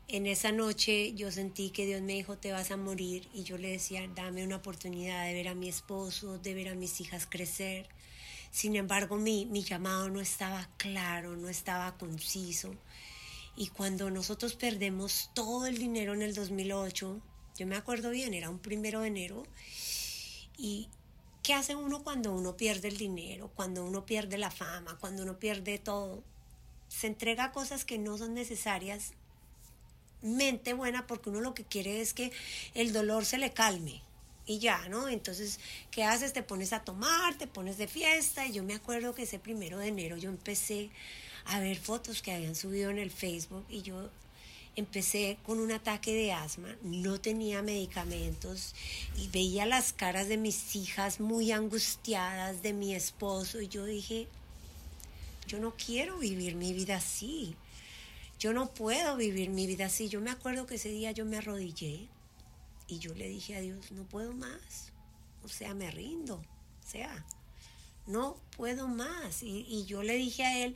En 0.08 0.28
esa 0.28 0.52
noche 0.52 1.14
yo 1.14 1.32
sentí 1.32 1.70
que 1.70 1.86
Dios 1.86 2.02
me 2.02 2.14
dijo, 2.14 2.38
te 2.38 2.52
vas 2.52 2.72
a 2.72 2.78
morir. 2.78 3.30
Y 3.34 3.44
yo 3.44 3.58
le 3.58 3.70
decía, 3.70 4.08
dame 4.14 4.44
una 4.44 4.58
oportunidad 4.58 5.26
de 5.26 5.34
ver 5.34 5.48
a 5.48 5.56
mi 5.56 5.70
esposo, 5.70 6.38
de 6.38 6.54
ver 6.54 6.70
a 6.70 6.76
mis 6.76 7.00
hijas 7.02 7.26
crecer. 7.26 7.88
Sin 8.52 8.76
embargo, 8.76 9.18
mi, 9.18 9.46
mi 9.46 9.64
llamado 9.64 10.10
no 10.10 10.20
estaba 10.22 10.70
claro, 10.78 11.36
no 11.36 11.50
estaba 11.50 11.98
conciso. 11.98 12.76
Y 13.56 13.68
cuando 13.68 14.10
nosotros 14.10 14.56
perdemos 14.56 15.30
todo 15.34 15.68
el 15.68 15.78
dinero 15.78 16.14
en 16.14 16.22
el 16.22 16.34
2008, 16.34 17.22
Yo 17.56 17.68
me 17.68 17.76
acuerdo 17.76 18.10
bien, 18.10 18.34
era 18.34 18.50
un 18.50 18.60
primero 18.60 19.02
de 19.02 19.08
enero. 19.08 19.44
¿Y 20.58 20.90
qué 21.44 21.54
hace 21.54 21.76
uno 21.76 22.04
cuando 22.04 22.34
uno 22.34 22.58
pierde 22.58 22.88
el 22.88 22.98
dinero, 22.98 23.52
cuando 23.56 23.86
uno 23.86 24.06
pierde 24.06 24.38
la 24.40 24.50
fama, 24.50 24.98
cuando 25.00 25.24
uno 25.24 25.38
pierde 25.38 25.78
todo? 25.78 26.24
Se 26.88 27.08
entrega 27.08 27.52
cosas 27.52 27.86
que 27.86 28.00
no 28.00 28.18
son 28.18 28.34
necesarias. 28.34 29.14
Mente 30.24 30.74
buena 30.74 31.06
porque 31.06 31.30
uno 31.30 31.42
lo 31.42 31.54
que 31.54 31.64
quiere 31.64 32.02
es 32.02 32.14
que 32.14 32.32
el 32.74 32.94
dolor 32.94 33.26
se 33.26 33.38
le 33.38 33.52
calme 33.52 34.02
y 34.46 34.60
ya, 34.60 34.90
¿no? 34.90 35.08
Entonces, 35.08 35.60
¿qué 35.92 36.04
haces? 36.04 36.34
Te 36.34 36.44
pones 36.44 36.74
a 36.74 36.84
tomar, 36.84 37.38
te 37.38 37.48
pones 37.48 37.78
de 37.78 37.88
fiesta. 37.88 38.48
Y 38.48 38.54
yo 38.54 38.64
me 38.64 38.74
acuerdo 38.74 39.14
que 39.14 39.24
ese 39.24 39.40
primero 39.40 39.78
de 39.78 39.88
enero 39.88 40.18
yo 40.18 40.30
empecé 40.30 40.90
a 41.46 41.60
ver 41.60 41.78
fotos 41.78 42.22
que 42.22 42.32
habían 42.32 42.56
subido 42.56 42.90
en 42.90 42.98
el 42.98 43.12
Facebook 43.12 43.66
y 43.70 43.82
yo 43.82 44.10
empecé 44.76 45.38
con 45.46 45.60
un 45.60 45.72
ataque 45.72 46.14
de 46.14 46.34
asma, 46.34 46.76
no 46.82 47.20
tenía 47.20 47.62
medicamentos 47.62 48.74
y 49.18 49.28
veía 49.28 49.66
las 49.66 49.94
caras 49.94 50.28
de 50.28 50.38
mis 50.38 50.76
hijas 50.76 51.20
muy 51.20 51.52
angustiadas, 51.52 52.64
de 52.64 52.74
mi 52.74 52.96
esposo, 52.96 53.62
y 53.62 53.68
yo 53.68 53.86
dije, 53.86 54.28
yo 55.48 55.60
no 55.60 55.76
quiero 55.76 56.18
vivir 56.18 56.56
mi 56.56 56.74
vida 56.74 56.98
así, 56.98 57.56
yo 58.44 58.52
no 58.52 58.74
puedo 58.74 59.16
vivir 59.16 59.52
mi 59.52 59.66
vida 59.68 59.86
así. 59.86 60.10
Yo 60.10 60.20
me 60.20 60.30
acuerdo 60.30 60.66
que 60.66 60.76
ese 60.76 60.90
día 60.90 61.14
yo 61.14 61.24
me 61.24 61.38
arrodillé 61.38 62.10
y 62.88 63.00
yo 63.00 63.14
le 63.14 63.30
dije 63.30 63.56
a 63.56 63.62
Dios, 63.62 63.94
no 63.94 64.04
puedo 64.04 64.34
más, 64.34 64.92
o 65.46 65.48
sea, 65.48 65.74
me 65.74 65.90
rindo, 65.92 66.36
o 66.36 66.86
sea, 66.86 67.26
no 68.06 68.36
puedo 68.58 68.90
más. 68.90 69.44
Y, 69.44 69.66
y 69.70 69.86
yo 69.86 70.04
le 70.04 70.18
dije 70.18 70.44
a 70.44 70.66
él, 70.66 70.76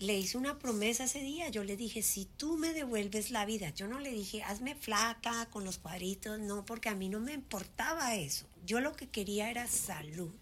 le 0.00 0.18
hice 0.18 0.36
una 0.36 0.58
promesa 0.58 1.04
ese 1.04 1.20
día. 1.22 1.48
Yo 1.48 1.64
le 1.64 1.78
dije, 1.78 2.02
si 2.02 2.26
tú 2.26 2.58
me 2.58 2.74
devuelves 2.74 3.30
la 3.30 3.46
vida, 3.46 3.70
yo 3.70 3.88
no 3.88 3.98
le 3.98 4.10
dije, 4.10 4.42
hazme 4.42 4.74
flaca 4.74 5.46
con 5.46 5.64
los 5.64 5.78
cuadritos, 5.78 6.38
no, 6.40 6.66
porque 6.66 6.90
a 6.90 6.94
mí 6.94 7.08
no 7.08 7.20
me 7.20 7.32
importaba 7.32 8.16
eso. 8.16 8.44
Yo 8.66 8.80
lo 8.80 8.94
que 8.94 9.08
quería 9.08 9.50
era 9.50 9.66
salud. 9.66 10.34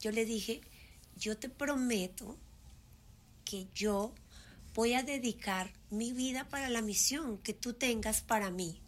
Yo 0.00 0.12
le 0.12 0.24
dije, 0.24 0.62
yo 1.18 1.36
te 1.36 1.50
prometo 1.50 2.38
que 3.44 3.66
yo 3.74 4.14
voy 4.74 4.94
a 4.94 5.02
dedicar 5.02 5.70
mi 5.90 6.12
vida 6.12 6.44
para 6.48 6.68
la 6.68 6.82
misión 6.82 7.38
que 7.38 7.52
tú 7.52 7.72
tengas 7.74 8.22
para 8.22 8.50
mí. 8.50 8.78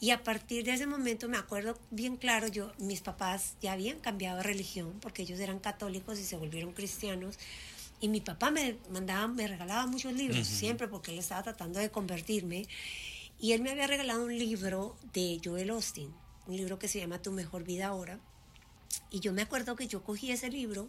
Y 0.00 0.12
a 0.12 0.24
partir 0.24 0.64
de 0.64 0.72
ese 0.72 0.86
momento 0.86 1.28
me 1.28 1.36
acuerdo 1.36 1.78
bien 1.90 2.16
claro, 2.16 2.48
yo, 2.48 2.72
mis 2.78 3.02
papás 3.02 3.54
ya 3.60 3.72
habían 3.72 4.00
cambiado 4.00 4.38
de 4.38 4.44
religión 4.44 4.98
porque 5.00 5.22
ellos 5.22 5.38
eran 5.40 5.58
católicos 5.58 6.18
y 6.18 6.24
se 6.24 6.36
volvieron 6.36 6.72
cristianos. 6.72 7.38
Y 8.00 8.08
mi 8.08 8.22
papá 8.22 8.50
me 8.50 8.78
mandaba, 8.90 9.28
me 9.28 9.46
regalaba 9.46 9.86
muchos 9.86 10.14
libros, 10.14 10.46
siempre 10.46 10.88
porque 10.88 11.12
él 11.12 11.18
estaba 11.18 11.42
tratando 11.42 11.78
de 11.80 11.90
convertirme. 11.90 12.66
Y 13.38 13.52
él 13.52 13.60
me 13.60 13.70
había 13.70 13.86
regalado 13.86 14.24
un 14.24 14.38
libro 14.38 14.96
de 15.12 15.38
Joel 15.44 15.68
Austin, 15.68 16.10
un 16.46 16.56
libro 16.56 16.78
que 16.78 16.88
se 16.88 16.98
llama 16.98 17.20
Tu 17.20 17.30
mejor 17.30 17.64
vida 17.64 17.88
ahora. 17.88 18.18
Y 19.10 19.20
yo 19.20 19.34
me 19.34 19.42
acuerdo 19.42 19.76
que 19.76 19.86
yo 19.86 20.02
cogí 20.02 20.32
ese 20.32 20.48
libro 20.48 20.88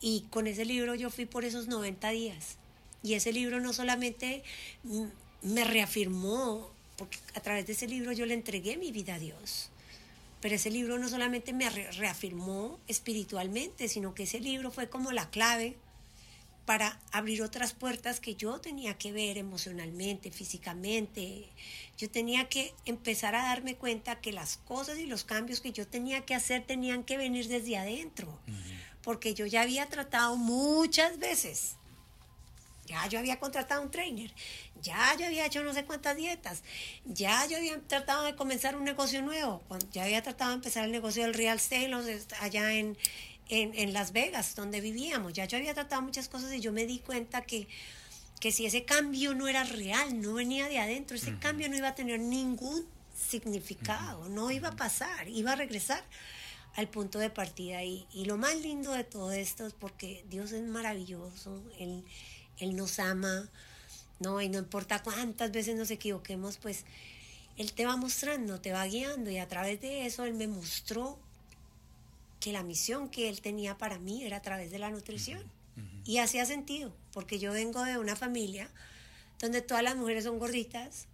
y 0.00 0.22
con 0.30 0.46
ese 0.46 0.64
libro 0.64 0.94
yo 0.94 1.10
fui 1.10 1.26
por 1.26 1.44
esos 1.44 1.68
90 1.68 2.08
días. 2.10 2.56
Y 3.04 3.12
ese 3.12 3.34
libro 3.34 3.60
no 3.60 3.74
solamente 3.74 4.42
me 5.42 5.62
reafirmó, 5.62 6.70
porque 6.96 7.18
a 7.34 7.40
través 7.40 7.66
de 7.66 7.74
ese 7.74 7.86
libro 7.86 8.12
yo 8.12 8.24
le 8.24 8.32
entregué 8.32 8.78
mi 8.78 8.92
vida 8.92 9.16
a 9.16 9.18
Dios. 9.18 9.68
Pero 10.40 10.54
ese 10.54 10.70
libro 10.70 10.98
no 10.98 11.10
solamente 11.10 11.52
me 11.52 11.68
reafirmó 11.68 12.80
espiritualmente, 12.88 13.88
sino 13.88 14.14
que 14.14 14.22
ese 14.22 14.40
libro 14.40 14.70
fue 14.70 14.88
como 14.88 15.12
la 15.12 15.28
clave 15.28 15.76
para 16.64 16.98
abrir 17.12 17.42
otras 17.42 17.74
puertas 17.74 18.20
que 18.20 18.36
yo 18.36 18.58
tenía 18.58 18.96
que 18.96 19.12
ver 19.12 19.36
emocionalmente, 19.36 20.30
físicamente. 20.30 21.44
Yo 21.98 22.08
tenía 22.08 22.48
que 22.48 22.72
empezar 22.86 23.34
a 23.34 23.42
darme 23.42 23.76
cuenta 23.76 24.20
que 24.22 24.32
las 24.32 24.56
cosas 24.56 24.98
y 24.98 25.04
los 25.04 25.24
cambios 25.24 25.60
que 25.60 25.72
yo 25.72 25.86
tenía 25.86 26.24
que 26.24 26.34
hacer 26.34 26.64
tenían 26.64 27.04
que 27.04 27.18
venir 27.18 27.48
desde 27.48 27.76
adentro, 27.76 28.38
porque 29.02 29.34
yo 29.34 29.44
ya 29.44 29.60
había 29.60 29.90
tratado 29.90 30.36
muchas 30.36 31.18
veces. 31.18 31.76
Ya 32.86 33.06
yo 33.08 33.18
había 33.18 33.40
contratado 33.40 33.82
un 33.82 33.90
trainer, 33.90 34.32
ya 34.82 35.16
yo 35.18 35.26
había 35.26 35.46
hecho 35.46 35.62
no 35.62 35.72
sé 35.72 35.84
cuántas 35.84 36.16
dietas, 36.16 36.62
ya 37.04 37.46
yo 37.46 37.56
había 37.56 37.80
tratado 37.80 38.24
de 38.24 38.36
comenzar 38.36 38.76
un 38.76 38.84
negocio 38.84 39.22
nuevo, 39.22 39.62
ya 39.90 40.04
había 40.04 40.22
tratado 40.22 40.50
de 40.50 40.56
empezar 40.56 40.84
el 40.84 40.92
negocio 40.92 41.22
del 41.22 41.32
real 41.32 41.56
estate 41.56 41.90
allá 42.40 42.72
en, 42.74 42.96
en, 43.48 43.92
Las 43.92 44.12
Vegas, 44.12 44.54
donde 44.54 44.80
vivíamos. 44.80 45.32
Ya 45.32 45.44
yo 45.46 45.56
había 45.56 45.74
tratado 45.74 46.02
muchas 46.02 46.28
cosas 46.28 46.52
y 46.52 46.60
yo 46.60 46.72
me 46.72 46.86
di 46.86 46.98
cuenta 46.98 47.42
que, 47.42 47.68
que 48.40 48.52
si 48.52 48.66
ese 48.66 48.84
cambio 48.84 49.34
no 49.34 49.48
era 49.48 49.64
real, 49.64 50.20
no 50.20 50.34
venía 50.34 50.68
de 50.68 50.78
adentro, 50.78 51.16
ese 51.16 51.38
cambio 51.38 51.68
no 51.68 51.76
iba 51.76 51.88
a 51.88 51.94
tener 51.94 52.20
ningún 52.20 52.86
significado, 53.14 54.28
no 54.28 54.50
iba 54.50 54.68
a 54.70 54.76
pasar, 54.76 55.28
iba 55.28 55.52
a 55.52 55.56
regresar 55.56 56.02
al 56.76 56.88
punto 56.88 57.18
de 57.18 57.30
partida. 57.30 57.82
Y, 57.84 58.06
y 58.12 58.24
lo 58.24 58.36
más 58.36 58.56
lindo 58.56 58.92
de 58.92 59.04
todo 59.04 59.32
esto 59.32 59.66
es 59.66 59.72
porque 59.72 60.24
Dios 60.28 60.52
es 60.52 60.62
maravilloso, 60.62 61.62
Él, 61.78 62.04
Él 62.58 62.76
nos 62.76 62.98
ama, 62.98 63.48
¿no? 64.20 64.40
Y 64.40 64.48
no 64.48 64.58
importa 64.58 65.02
cuántas 65.02 65.52
veces 65.52 65.76
nos 65.76 65.90
equivoquemos, 65.90 66.58
pues 66.58 66.84
Él 67.56 67.72
te 67.72 67.86
va 67.86 67.96
mostrando, 67.96 68.60
te 68.60 68.72
va 68.72 68.86
guiando 68.86 69.30
y 69.30 69.38
a 69.38 69.48
través 69.48 69.80
de 69.80 70.06
eso 70.06 70.24
Él 70.24 70.34
me 70.34 70.48
mostró 70.48 71.18
que 72.44 72.52
la 72.52 72.62
misión 72.62 73.08
que 73.08 73.30
él 73.30 73.40
tenía 73.40 73.78
para 73.78 73.98
mí 73.98 74.22
era 74.22 74.36
a 74.36 74.42
través 74.42 74.70
de 74.70 74.78
la 74.78 74.90
nutrición. 74.90 75.42
Y 76.04 76.18
hacía 76.18 76.44
sentido, 76.44 76.94
porque 77.14 77.38
yo 77.38 77.52
vengo 77.52 77.82
de 77.82 77.96
una 77.96 78.14
familia 78.14 78.68
donde 79.40 79.62
todas 79.62 79.82
las 79.82 79.96
mujeres 79.96 80.24
son 80.24 80.38
gorditas, 80.38 81.06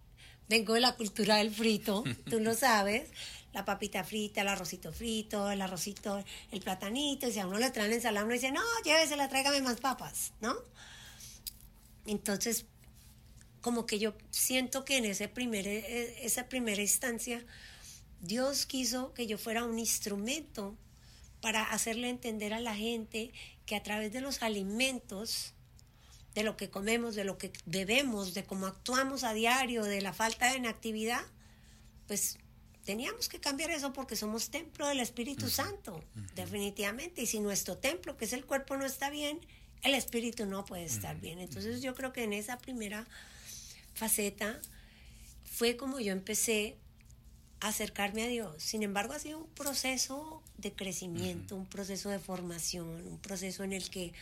vengo 0.49 0.73
de 0.73 0.81
la 0.81 0.97
cultura 0.97 1.37
del 1.37 1.49
frito, 1.49 2.03
tú 2.29 2.41
lo 2.41 2.53
sabes, 2.53 3.09
la 3.53 3.63
papita 3.63 4.03
frita, 4.03 4.41
el 4.41 4.49
arrocito 4.49 4.91
frito, 4.91 5.49
el 5.49 5.61
arrocito, 5.61 6.21
el 6.51 6.59
platanito, 6.59 7.29
y 7.29 7.31
si 7.31 7.39
a 7.39 7.47
uno 7.47 7.57
le 7.59 7.71
traen 7.71 7.93
ensalada, 7.93 8.25
uno 8.25 8.33
dice, 8.33 8.51
no, 8.51 8.61
llévesela, 8.83 9.29
tráigame 9.29 9.61
más 9.61 9.79
papas, 9.79 10.33
¿no? 10.41 10.53
Entonces, 12.05 12.65
como 13.61 13.85
que 13.85 13.99
yo 13.99 14.15
siento 14.31 14.85
que 14.85 14.97
en 14.97 15.05
ese 15.05 15.27
primer, 15.27 15.67
e, 15.67 16.25
esa 16.25 16.49
primera 16.49 16.81
instancia, 16.81 17.45
Dios 18.19 18.65
quiso 18.65 19.13
que 19.13 19.27
yo 19.27 19.37
fuera 19.37 19.65
un 19.65 19.79
instrumento 19.79 20.77
para 21.41 21.63
hacerle 21.63 22.09
entender 22.09 22.53
a 22.53 22.59
la 22.59 22.75
gente 22.75 23.31
que 23.65 23.75
a 23.75 23.83
través 23.83 24.11
de 24.11 24.21
los 24.21 24.43
alimentos, 24.43 25.53
de 26.35 26.43
lo 26.43 26.55
que 26.55 26.69
comemos, 26.69 27.15
de 27.15 27.23
lo 27.23 27.37
que 27.37 27.51
bebemos, 27.65 28.33
de 28.33 28.43
cómo 28.43 28.67
actuamos 28.67 29.23
a 29.23 29.33
diario, 29.33 29.83
de 29.83 30.01
la 30.01 30.13
falta 30.13 30.51
de 30.51 30.57
inactividad, 30.57 31.23
pues 32.07 32.37
teníamos 32.85 33.27
que 33.27 33.39
cambiar 33.39 33.71
eso 33.71 33.93
porque 33.93 34.15
somos 34.15 34.49
templo 34.49 34.87
del 34.87 34.99
Espíritu 34.99 35.49
Santo, 35.49 36.03
definitivamente. 36.35 37.23
Y 37.23 37.25
si 37.25 37.39
nuestro 37.39 37.77
templo, 37.77 38.17
que 38.17 38.25
es 38.25 38.33
el 38.33 38.45
cuerpo, 38.45 38.77
no 38.77 38.85
está 38.85 39.09
bien, 39.09 39.39
el 39.83 39.95
espíritu 39.95 40.45
no 40.45 40.65
puede 40.65 40.85
estar 40.85 41.19
bien. 41.19 41.39
Entonces 41.39 41.81
yo 41.81 41.95
creo 41.95 42.13
que 42.13 42.23
en 42.23 42.33
esa 42.33 42.57
primera 42.57 43.07
faceta 43.93 44.59
fue 45.43 45.75
como 45.77 45.99
yo 45.99 46.11
empecé 46.11 46.77
acercarme 47.61 48.23
a 48.23 48.27
Dios. 48.27 48.55
Sin 48.57 48.83
embargo, 48.83 49.13
ha 49.13 49.19
sido 49.19 49.39
un 49.39 49.47
proceso 49.49 50.41
de 50.57 50.73
crecimiento, 50.73 51.55
un 51.55 51.67
proceso 51.67 52.09
de 52.09 52.19
formación, 52.19 52.87
un 53.07 53.19
proceso 53.19 53.63
en 53.63 53.73
el 53.73 53.89
que 53.89 54.13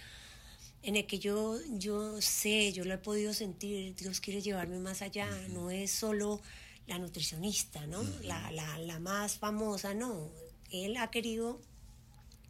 en 0.82 0.96
el 0.96 1.06
que 1.08 1.20
yo, 1.20 1.60
yo 1.72 2.22
sé, 2.22 2.72
yo 2.72 2.86
lo 2.86 2.94
he 2.94 2.98
podido 2.98 3.34
sentir, 3.34 3.96
Dios 3.96 4.22
quiere 4.22 4.42
llevarme 4.42 4.80
más 4.80 5.02
allá, 5.02 5.30
no 5.50 5.72
es 5.72 5.92
solo 5.92 6.40
la 6.88 6.98
nutricionista, 6.98 7.86
¿no? 7.86 8.02
la, 8.24 8.50
la, 8.52 8.80
la, 8.80 8.98
más 8.98 9.38
famosa, 9.38 9.94
no. 9.94 10.32
Él 10.72 10.96
ha 10.96 11.12
querido 11.12 11.60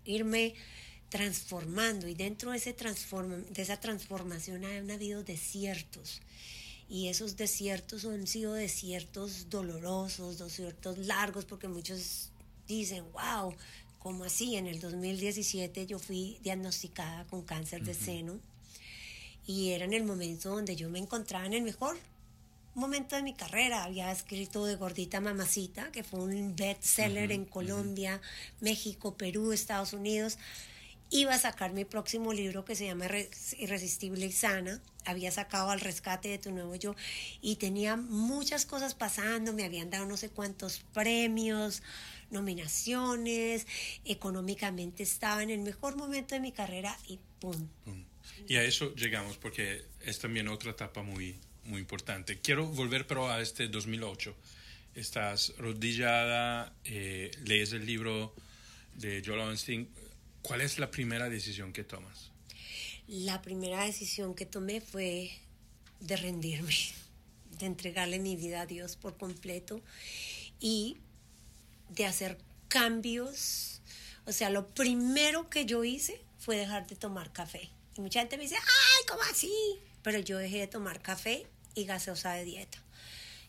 irme 0.06 0.54
transformando 1.10 2.08
y 2.08 2.13
dentro 2.13 2.52
de, 2.52 2.58
ese 2.58 2.74
transforma, 2.74 3.38
de 3.38 3.62
esa 3.62 3.80
transformación 3.80 4.63
han 4.63 4.89
habido 4.91 5.24
desiertos 5.24 6.22
y 6.88 7.08
esos 7.08 7.38
desiertos 7.38 8.06
han 8.06 8.26
sido 8.26 8.54
desiertos 8.54 9.50
dolorosos, 9.50 10.39
desiertos 10.39 10.98
largos, 10.98 11.45
porque 11.45 11.67
muchos 11.67 12.30
dicen, 12.67 13.06
wow, 13.13 13.54
¿cómo 14.00 14.24
así? 14.24 14.56
En 14.56 14.65
el 14.65 14.80
2017 14.80 15.86
yo 15.86 16.00
fui 16.00 16.39
diagnosticada 16.41 17.26
con 17.26 17.43
cáncer 17.43 17.84
de 17.84 17.93
seno 17.93 18.39
y 19.45 19.69
era 19.69 19.86
en 19.86 19.93
el 19.93 20.04
momento 20.04 20.50
donde 20.50 20.76
yo 20.76 20.89
me 20.89 21.00
encontraba 21.00 21.45
en 21.45 21.54
el 21.54 21.62
mejor 21.62 21.98
momento 22.74 23.15
de 23.15 23.24
mi 23.24 23.34
carrera. 23.34 23.84
Había 23.84 24.12
escrito 24.12 24.65
de 24.65 24.76
Gordita 24.76 25.22
Mamacita, 25.22 25.91
que 25.91 26.04
fue 26.04 26.22
un 26.22 26.56
bestseller 26.56 27.32
en 27.32 27.45
Colombia, 27.45 28.22
México, 28.62 29.15
Perú, 29.15 29.52
Estados 29.52 29.93
Unidos 29.93 30.38
iba 31.10 31.34
a 31.34 31.39
sacar 31.39 31.74
mi 31.74 31.86
próximo 31.86 32.34
libro 32.34 32.65
que 32.65 32.76
se 32.76 32.86
llama 32.86 33.08
Irresistible 33.58 34.26
y 34.26 34.32
Sana. 34.32 34.82
Había 35.06 35.32
sacado 35.32 35.72
al 35.72 35.80
rescate 35.80 36.30
de 36.30 36.38
tu 36.38 36.52
nuevo 36.52 36.76
yo 36.76 36.95
y 37.41 37.56
tenía 37.56 37.95
muchas 37.95 38.65
cosas 38.65 38.93
pasando. 38.93 39.54
Me 39.54 39.65
habían 39.65 39.89
dado 39.89 40.06
no 40.06 40.17
sé 40.17 40.30
cuántos 40.30 40.80
premios, 40.93 41.82
nominaciones. 42.30 43.65
Económicamente 44.06 45.04
estaba 45.04 45.41
en 45.41 45.50
el 45.50 45.60
mejor 45.60 45.95
momento 45.95 46.36
de 46.36 46.41
mi 46.41 46.52
carrera 46.52 46.95
y 47.08 47.19
¡pum! 47.39 47.67
Y 48.48 48.56
a 48.56 48.63
eso 48.63 48.93
llegamos 48.95 49.38
porque 49.38 49.84
es 50.02 50.19
también 50.19 50.48
otra 50.48 50.72
etapa 50.72 51.02
muy, 51.02 51.36
muy 51.65 51.80
importante. 51.80 52.39
Quiero 52.39 52.67
volver 52.67 53.08
pero 53.08 53.32
a 53.32 53.41
este 53.41 53.67
2008. 53.67 54.36
estás 54.95 55.54
rodillada, 55.58 56.74
eh, 56.84 57.32
lees 57.45 57.72
el 57.74 57.86
libro 57.86 58.36
de 58.95 59.24
Joel 59.26 59.39
Osteen. 59.39 59.88
¿Cuál 60.41 60.62
es 60.62 60.80
la 60.80 60.91
primera 60.91 61.30
decisión 61.30 61.73
que 61.73 61.84
tomas? 61.84 62.32
La 63.08 63.41
primera 63.41 63.84
decisión 63.84 64.36
que 64.36 64.45
tomé 64.45 64.82
fue 64.82 65.32
de 65.99 66.15
rendirme, 66.15 66.75
de 67.60 67.65
entregarle 67.65 68.19
mi 68.19 68.36
vida 68.36 68.62
a 68.62 68.65
Dios 68.65 68.95
por 68.95 69.17
completo 69.17 69.82
y 70.60 70.97
de 71.89 72.06
hacer 72.06 72.38
cambios. 72.67 73.82
O 74.25 74.32
sea, 74.32 74.49
lo 74.49 74.67
primero 74.73 75.49
que 75.49 75.65
yo 75.65 75.84
hice 75.84 76.21
fue 76.38 76.58
dejar 76.58 76.88
de 76.88 76.95
tomar 76.95 77.34
café. 77.34 77.69
Y 77.95 78.02
mucha 78.02 78.21
gente 78.21 78.38
me 78.38 78.43
dice, 78.43 78.56
ay, 78.56 79.06
¿cómo 79.08 79.21
así? 79.23 79.52
Pero 80.04 80.19
yo 80.19 80.38
dejé 80.38 80.60
de 80.60 80.67
tomar 80.67 81.02
café 81.02 81.47
y 81.75 81.86
gaseosa 81.86 82.34
de 82.34 82.45
dieta. 82.45 82.78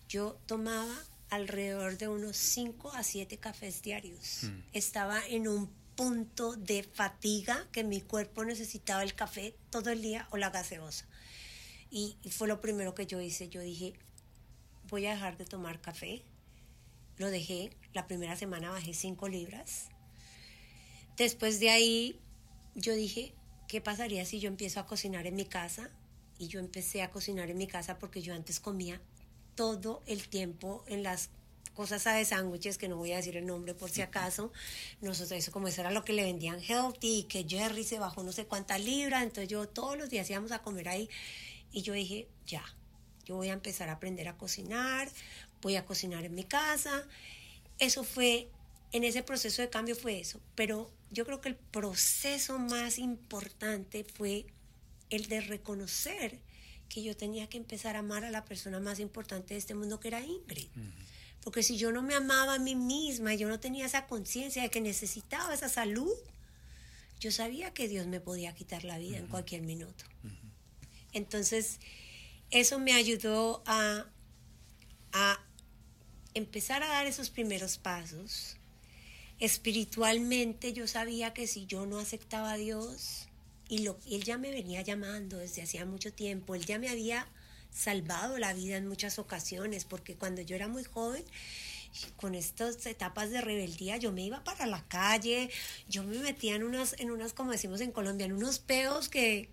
Yo 0.09 0.41
tomaba 0.47 0.97
alrededor 1.29 1.99
de 1.99 2.09
unos 2.09 2.37
5 2.37 2.93
a 2.93 3.03
7 3.05 3.39
cafés 3.39 3.83
diarios. 3.83 4.45
Hmm. 4.45 4.63
Estaba 4.73 5.25
en 5.27 5.47
un 5.47 5.80
punto 6.01 6.57
de 6.57 6.83
fatiga 6.83 7.69
que 7.73 7.85
mi 7.85 8.01
cuerpo 8.01 8.43
necesitaba 8.43 9.03
el 9.03 9.15
café 9.15 9.55
todo 9.69 9.91
el 9.91 10.01
día 10.01 10.27
o 10.31 10.39
la 10.39 10.49
gaseosa. 10.49 11.05
Y, 11.91 12.17
fue 12.31 12.49
lo 12.49 12.63
primero 12.63 12.95
que 12.95 13.07
yo 13.07 13.21
hice. 13.21 13.51
Yo 13.51 13.61
dije, 13.61 13.93
voy 14.89 15.05
a 15.05 15.11
dejar 15.11 15.37
de 15.37 15.45
tomar 15.45 15.83
café. 15.83 16.23
Lo 17.19 17.31
dejé. 17.31 17.77
La 17.93 18.07
primera 18.07 18.35
semana 18.35 18.71
bajé 18.71 18.95
5 18.95 19.29
libras. 19.29 19.91
Después 21.19 21.61
de 21.61 21.69
ahí, 21.69 22.19
yo 22.75 22.95
dije, 22.95 23.35
¿qué 23.69 23.83
pasaría 23.83 24.25
si 24.25 24.41
yo 24.41 24.49
empiezo 24.49 24.81
a 24.81 24.87
cocinar 24.87 25.27
en 25.27 25.35
mi 25.35 25.45
casa? 25.45 25.91
Y 26.39 26.49
yo 26.49 26.61
empecé 26.61 27.03
a 27.03 27.11
cocinar 27.11 27.51
en 27.51 27.59
mi 27.59 27.67
casa 27.67 27.99
porque 27.99 28.23
yo 28.23 28.33
antes 28.33 28.59
comía 28.59 29.03
todo 29.55 30.03
el 30.07 30.31
tiempo 30.31 30.83
en 30.87 31.03
las 31.03 31.29
cosas 31.81 32.05
de 32.15 32.27
sándwiches, 32.27 32.77
que 32.77 32.89
no 32.89 32.97
voy 32.97 33.13
a 33.13 33.17
decir 33.17 33.39
el 33.39 33.47
nombre 33.47 33.73
por 33.73 33.89
si 33.89 34.03
acaso. 34.03 34.53
Nosotros, 35.01 35.33
eso 35.33 35.51
como 35.51 35.67
eso 35.67 35.81
era 35.81 35.91
lo 35.91 36.05
que 36.05 36.13
le 36.13 36.25
vendían 36.25 36.61
healthy, 36.61 37.23
que 37.23 37.47
Jerry 37.49 37.85
se 37.85 37.99
bajó 37.99 38.23
no 38.23 38.33
sé 38.33 38.45
cuántas 38.45 38.85
libras, 38.85 39.23
entonces 39.23 39.49
yo 39.49 39.67
todos 39.67 39.97
los 39.97 40.11
días 40.11 40.29
íbamos 40.29 40.53
a 40.53 40.59
comer 40.59 40.91
ahí. 40.91 41.09
Y 41.73 41.81
yo 41.81 41.95
dije, 41.95 42.29
ya, 42.47 42.63
yo 43.25 43.37
voy 43.37 43.49
a 43.49 43.55
empezar 43.55 43.89
a 43.89 43.93
aprender 43.93 44.29
a 44.29 44.37
cocinar, 44.37 45.09
voy 45.63 45.77
a 45.77 45.87
cocinar 45.87 46.23
en 46.27 46.35
mi 46.35 46.45
casa. 46.45 47.09
Eso 47.79 48.05
fue, 48.05 48.51
en 48.93 49.05
ese 49.05 49.23
proceso 49.23 49.63
de 49.63 49.71
cambio 49.71 49.97
fue 49.97 50.21
eso. 50.21 50.39
Pero 50.55 50.93
yo 51.11 51.25
creo 51.25 51.41
que 51.41 51.49
el 51.49 51.57
proceso 51.57 52.59
más 52.59 52.99
importante 52.99 54.05
fue 54.05 54.45
el 55.09 55.29
de 55.29 55.41
reconocer 55.41 56.41
que 56.91 57.03
yo 57.03 57.17
tenía 57.17 57.47
que 57.47 57.57
empezar 57.57 57.97
a 57.97 58.01
amar 58.01 58.27
a 58.27 58.31
la 58.31 58.45
persona 58.45 58.81
más 58.81 59.01
importante 59.01 59.55
de 59.55 59.61
este 59.61 59.75
mundo 59.75 59.99
que 59.99 60.09
era 60.09 60.21
Ingrid. 60.21 60.69
Porque 61.43 61.63
si 61.63 61.77
yo 61.77 61.91
no 61.93 62.03
me 62.03 62.15
amaba 62.15 62.55
a 62.55 62.59
mí 62.59 62.75
misma, 62.75 63.35
yo 63.35 63.49
no 63.49 63.61
tenía 63.61 63.87
esa 63.87 64.07
conciencia 64.07 64.63
de 64.63 64.71
que 64.71 64.81
necesitaba 64.81 65.55
esa 65.55 65.69
salud, 65.69 66.13
yo 67.19 67.31
sabía 67.31 67.73
que 67.73 67.89
Dios 67.89 68.07
me 68.07 68.21
podía 68.21 68.55
quitar 68.55 68.85
la 68.85 68.99
vida 68.99 69.19
en 69.19 69.27
cualquier 69.27 69.63
minuto. 69.63 70.05
Entonces, 71.13 71.81
eso 72.51 72.79
me 72.79 72.93
ayudó 72.93 73.63
a, 73.67 74.07
a 75.13 75.45
empezar 76.35 76.83
a 76.83 76.89
dar 76.89 77.07
esos 77.07 77.31
primeros 77.31 77.79
pasos. 77.79 78.57
Espiritualmente 79.39 80.73
yo 80.73 80.87
sabía 80.87 81.33
que 81.33 81.47
si 81.47 81.67
yo 81.67 81.87
no 81.87 81.99
aceptaba 81.99 82.53
a 82.53 82.57
Dios, 82.57 83.29
y, 83.69 83.79
lo, 83.79 83.99
él 84.11 84.25
ya 84.25 84.37
me 84.37 84.51
venía 84.51 84.83
llamando 84.83 85.39
desde 85.39 85.63
hacía 85.63 85.87
mucho 85.87 86.13
tiempo, 86.13 86.55
él 86.55 86.67
ya 86.67 86.79
me 86.79 86.89
había 86.89 87.29
salvado 87.73 88.39
la 88.39 88.53
vida 88.53 88.77
en 88.77 88.87
muchas 88.87 89.19
ocasiones, 89.19 89.85
porque 89.85 90.17
cuando 90.17 90.43
yo 90.43 90.57
era 90.57 90.69
muy 90.69 90.85
joven, 90.85 91.25
con 92.17 92.35
estas 92.35 92.87
etapas 92.87 93.31
de 93.31 93.41
rebeldía, 93.41 93.97
yo 93.97 94.13
me 94.13 94.25
iba 94.25 94.45
para 94.45 94.67
la 94.67 94.83
calle, 94.87 95.51
yo 95.89 96.05
me 96.05 96.19
metía 96.19 96.55
en 96.55 96.63
unas, 96.63 96.95
en 96.99 97.11
unas 97.11 97.33
como 97.33 97.53
decimos 97.53 97.81
en 97.81 97.93
Colombia, 97.93 98.27
en 98.27 98.33
unos 98.33 98.59
peos 98.59 99.09
que, 99.09 99.49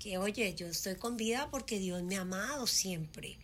que, 0.00 0.18
oye, 0.18 0.54
yo 0.54 0.66
estoy 0.66 0.96
con 0.96 1.16
vida 1.16 1.48
porque 1.50 1.78
Dios 1.78 2.02
me 2.02 2.16
ha 2.16 2.22
amado 2.22 2.66
siempre, 2.66 3.38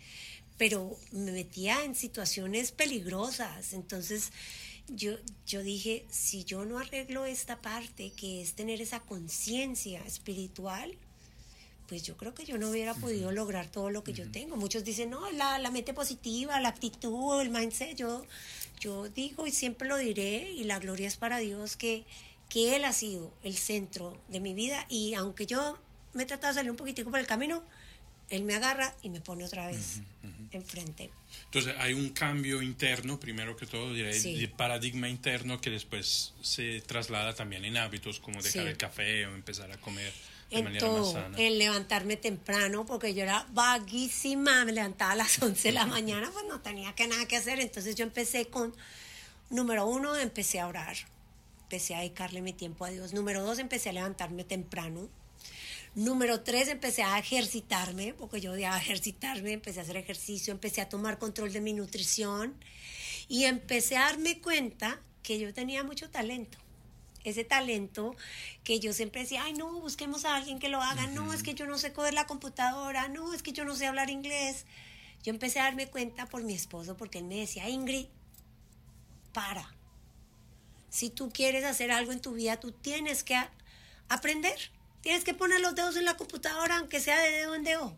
pero 0.58 0.96
me 1.12 1.32
metía 1.32 1.84
en 1.84 1.94
situaciones 1.94 2.72
peligrosas, 2.72 3.72
entonces 3.72 4.32
yo, 4.88 5.12
yo 5.46 5.62
dije, 5.62 6.04
si 6.10 6.44
yo 6.44 6.64
no 6.64 6.78
arreglo 6.78 7.24
esta 7.24 7.60
parte, 7.60 8.12
que 8.12 8.42
es 8.42 8.54
tener 8.54 8.80
esa 8.80 9.00
conciencia 9.00 10.00
espiritual, 10.00 10.96
pues 11.88 12.02
yo 12.02 12.16
creo 12.16 12.34
que 12.34 12.44
yo 12.44 12.58
no 12.58 12.70
hubiera 12.70 12.94
podido 12.94 13.32
lograr 13.32 13.68
todo 13.68 13.90
lo 13.90 14.04
que 14.04 14.12
yo 14.12 14.30
tengo. 14.30 14.56
Muchos 14.56 14.84
dicen, 14.84 15.10
no, 15.10 15.30
la, 15.32 15.58
la 15.58 15.70
mente 15.70 15.94
positiva, 15.94 16.58
la 16.60 16.68
actitud, 16.68 17.40
el 17.40 17.50
mindset. 17.50 17.96
Yo, 17.96 18.24
yo 18.80 19.08
digo 19.08 19.46
y 19.46 19.50
siempre 19.50 19.88
lo 19.88 19.96
diré, 19.96 20.50
y 20.52 20.64
la 20.64 20.78
gloria 20.78 21.06
es 21.06 21.16
para 21.16 21.38
Dios, 21.38 21.76
que, 21.76 22.04
que 22.48 22.76
Él 22.76 22.84
ha 22.84 22.92
sido 22.92 23.32
el 23.42 23.56
centro 23.56 24.20
de 24.28 24.40
mi 24.40 24.54
vida. 24.54 24.86
Y 24.88 25.14
aunque 25.14 25.46
yo 25.46 25.78
me 26.14 26.22
he 26.22 26.26
tratado 26.26 26.52
de 26.52 26.58
salir 26.58 26.70
un 26.70 26.76
poquitico 26.76 27.10
por 27.10 27.20
el 27.20 27.26
camino, 27.26 27.62
Él 28.30 28.44
me 28.44 28.54
agarra 28.54 28.94
y 29.02 29.10
me 29.10 29.20
pone 29.20 29.44
otra 29.44 29.66
vez 29.66 30.00
enfrente. 30.52 31.10
Entonces 31.46 31.74
hay 31.78 31.92
un 31.92 32.10
cambio 32.10 32.62
interno, 32.62 33.20
primero 33.20 33.56
que 33.56 33.66
todo, 33.66 33.92
diré, 33.92 34.18
de 34.18 34.48
paradigma 34.48 35.08
interno 35.08 35.60
que 35.60 35.70
después 35.70 36.32
se 36.40 36.80
traslada 36.80 37.34
también 37.34 37.64
en 37.64 37.76
hábitos 37.76 38.20
como 38.20 38.40
dejar 38.40 38.66
el 38.66 38.76
café 38.76 39.26
o 39.26 39.34
empezar 39.34 39.70
a 39.72 39.76
comer 39.78 40.12
en 40.50 40.78
todo. 40.78 41.16
En 41.36 41.58
levantarme 41.58 42.16
temprano, 42.16 42.86
porque 42.86 43.14
yo 43.14 43.22
era 43.22 43.46
vaguísima, 43.52 44.64
me 44.64 44.72
levantaba 44.72 45.12
a 45.12 45.16
las 45.16 45.38
11 45.42 45.68
de 45.68 45.72
la 45.72 45.86
mañana, 45.86 46.30
pues 46.32 46.44
no 46.48 46.60
tenía 46.60 46.94
que 46.94 47.06
nada 47.06 47.26
que 47.26 47.36
hacer. 47.36 47.60
Entonces 47.60 47.94
yo 47.94 48.04
empecé 48.04 48.46
con, 48.46 48.74
número 49.50 49.86
uno, 49.86 50.16
empecé 50.16 50.60
a 50.60 50.66
orar, 50.66 50.96
empecé 51.62 51.94
a 51.94 51.98
dedicarle 51.98 52.42
mi 52.42 52.52
tiempo 52.52 52.84
a 52.84 52.90
Dios. 52.90 53.12
Número 53.12 53.42
dos, 53.42 53.58
empecé 53.58 53.90
a 53.90 53.92
levantarme 53.92 54.44
temprano 54.44 55.08
Número 55.94 56.40
tres, 56.40 56.66
empecé 56.66 57.04
a 57.04 57.16
ejercitarme, 57.20 58.14
porque 58.14 58.40
yo 58.40 58.52
odiaba 58.52 58.76
ejercitarme, 58.76 59.52
empecé 59.52 59.78
a 59.78 59.82
hacer 59.84 59.96
ejercicio, 59.96 60.52
empecé 60.52 60.80
a 60.80 60.88
tomar 60.88 61.18
control 61.20 61.52
de 61.52 61.60
mi 61.60 61.72
nutrición 61.72 62.54
y 63.28 63.44
empecé 63.44 63.96
a 63.96 64.06
darme 64.06 64.40
cuenta 64.40 65.00
que 65.22 65.38
yo 65.38 65.54
tenía 65.54 65.84
mucho 65.84 66.10
talento. 66.10 66.58
Ese 67.24 67.44
talento 67.44 68.14
que 68.62 68.80
yo 68.80 68.92
siempre 68.92 69.22
decía, 69.22 69.44
ay, 69.44 69.54
no, 69.54 69.80
busquemos 69.80 70.24
a 70.24 70.36
alguien 70.36 70.58
que 70.58 70.68
lo 70.68 70.80
haga, 70.80 71.06
no, 71.08 71.32
es 71.32 71.42
que 71.42 71.54
yo 71.54 71.66
no 71.66 71.78
sé 71.78 71.92
coger 71.92 72.14
la 72.14 72.26
computadora, 72.26 73.08
no, 73.08 73.34
es 73.34 73.42
que 73.42 73.52
yo 73.52 73.64
no 73.64 73.74
sé 73.74 73.86
hablar 73.86 74.10
inglés. 74.10 74.66
Yo 75.22 75.30
empecé 75.32 75.58
a 75.58 75.64
darme 75.64 75.88
cuenta 75.88 76.26
por 76.26 76.42
mi 76.42 76.52
esposo, 76.52 76.96
porque 76.96 77.18
él 77.18 77.24
me 77.24 77.36
decía, 77.36 77.68
Ingrid, 77.68 78.06
para. 79.32 79.74
Si 80.90 81.10
tú 81.10 81.30
quieres 81.30 81.64
hacer 81.64 81.90
algo 81.90 82.12
en 82.12 82.20
tu 82.20 82.34
vida, 82.34 82.60
tú 82.60 82.72
tienes 82.72 83.24
que 83.24 83.36
aprender. 84.08 84.70
Tienes 85.00 85.24
que 85.24 85.34
poner 85.34 85.60
los 85.60 85.74
dedos 85.74 85.96
en 85.96 86.04
la 86.04 86.16
computadora, 86.16 86.76
aunque 86.76 87.00
sea 87.00 87.18
de 87.18 87.30
dedo 87.30 87.54
en 87.54 87.64
dedo. 87.64 87.96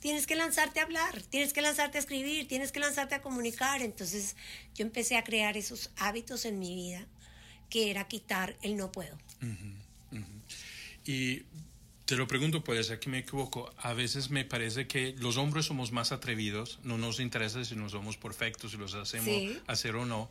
Tienes 0.00 0.26
que 0.26 0.36
lanzarte 0.36 0.80
a 0.80 0.84
hablar, 0.84 1.22
tienes 1.22 1.52
que 1.52 1.60
lanzarte 1.60 1.98
a 1.98 2.00
escribir, 2.00 2.48
tienes 2.48 2.72
que 2.72 2.80
lanzarte 2.80 3.16
a 3.16 3.22
comunicar. 3.22 3.82
Entonces 3.82 4.36
yo 4.74 4.84
empecé 4.84 5.16
a 5.16 5.24
crear 5.24 5.56
esos 5.56 5.90
hábitos 5.96 6.44
en 6.44 6.58
mi 6.58 6.74
vida, 6.74 7.06
que 7.68 7.90
era 7.90 8.08
quitar 8.08 8.56
el 8.62 8.76
no 8.76 8.90
puedo. 8.92 9.16
Y 11.04 11.42
te 12.04 12.16
lo 12.16 12.26
pregunto, 12.26 12.64
puede 12.64 12.84
ser 12.84 13.00
que 13.00 13.10
me 13.10 13.18
equivoco. 13.18 13.72
A 13.78 13.92
veces 13.92 14.30
me 14.30 14.44
parece 14.44 14.86
que 14.86 15.14
los 15.18 15.36
hombres 15.36 15.66
somos 15.66 15.92
más 15.92 16.12
atrevidos, 16.12 16.78
no 16.82 16.98
nos 16.98 17.20
interesa 17.20 17.64
si 17.64 17.76
no 17.76 17.88
somos 17.88 18.16
perfectos, 18.16 18.72
si 18.72 18.76
los 18.76 18.94
hacemos 18.94 19.56
hacer 19.66 19.96
o 19.96 20.06
no. 20.06 20.30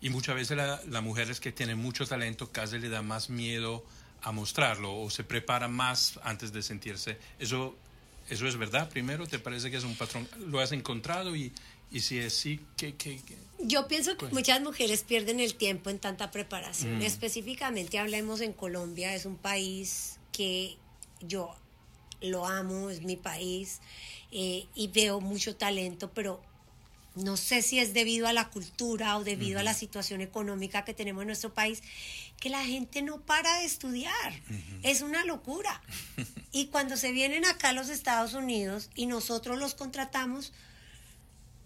Y 0.00 0.10
muchas 0.10 0.34
veces 0.34 0.56
la, 0.56 0.80
la 0.88 1.00
mujer 1.00 1.30
es 1.30 1.38
que 1.38 1.52
tiene 1.52 1.76
mucho 1.76 2.06
talento, 2.06 2.50
casi 2.50 2.78
le 2.78 2.88
da 2.88 3.02
más 3.02 3.30
miedo 3.30 3.84
a 4.22 4.32
mostrarlo 4.32 5.00
o 5.00 5.10
se 5.10 5.24
prepara 5.24 5.68
más 5.68 6.18
antes 6.22 6.52
de 6.52 6.62
sentirse. 6.62 7.18
¿Eso, 7.38 7.76
eso 8.28 8.46
es 8.46 8.56
verdad 8.56 8.88
primero? 8.88 9.26
¿Te 9.26 9.38
parece 9.38 9.70
que 9.70 9.76
es 9.76 9.84
un 9.84 9.96
patrón? 9.96 10.28
¿Lo 10.46 10.60
has 10.60 10.72
encontrado? 10.72 11.36
Y, 11.36 11.52
y 11.92 12.00
si 12.00 12.18
es 12.18 12.32
sí, 12.34 12.60
¿qué? 12.76 12.94
qué, 12.94 13.20
Yo 13.58 13.86
pienso 13.86 14.12
que 14.12 14.20
pues 14.20 14.32
muchas 14.32 14.60
mujeres 14.62 15.02
pierden 15.02 15.40
el 15.40 15.54
tiempo 15.54 15.90
en 15.90 15.98
tanta 15.98 16.30
preparación. 16.30 16.98
Mm. 16.98 17.02
Específicamente 17.02 17.98
hablemos 17.98 18.40
en 18.40 18.52
Colombia, 18.52 19.14
es 19.14 19.26
un 19.26 19.36
país 19.36 20.18
que 20.32 20.76
yo 21.20 21.54
lo 22.22 22.46
amo, 22.46 22.90
es 22.90 23.02
mi 23.02 23.16
país 23.16 23.80
eh, 24.30 24.66
y 24.74 24.88
veo 24.88 25.20
mucho 25.20 25.56
talento, 25.56 26.10
pero 26.12 26.40
no 27.14 27.36
sé 27.36 27.60
si 27.60 27.78
es 27.78 27.92
debido 27.92 28.26
a 28.26 28.32
la 28.32 28.48
cultura 28.48 29.18
o 29.18 29.24
debido 29.24 29.60
a 29.60 29.62
la 29.62 29.74
situación 29.74 30.22
económica 30.22 30.84
que 30.84 30.94
tenemos 30.94 31.22
en 31.22 31.26
nuestro 31.26 31.52
país, 31.52 31.82
que 32.40 32.48
la 32.48 32.64
gente 32.64 33.02
no 33.02 33.20
para 33.20 33.58
de 33.58 33.66
estudiar. 33.66 34.40
Es 34.82 35.02
una 35.02 35.24
locura. 35.24 35.82
Y 36.54 36.66
cuando 36.66 36.98
se 36.98 37.12
vienen 37.12 37.46
acá 37.46 37.70
a 37.70 37.72
los 37.72 37.88
Estados 37.88 38.34
Unidos 38.34 38.90
y 38.94 39.06
nosotros 39.06 39.58
los 39.58 39.74
contratamos, 39.74 40.52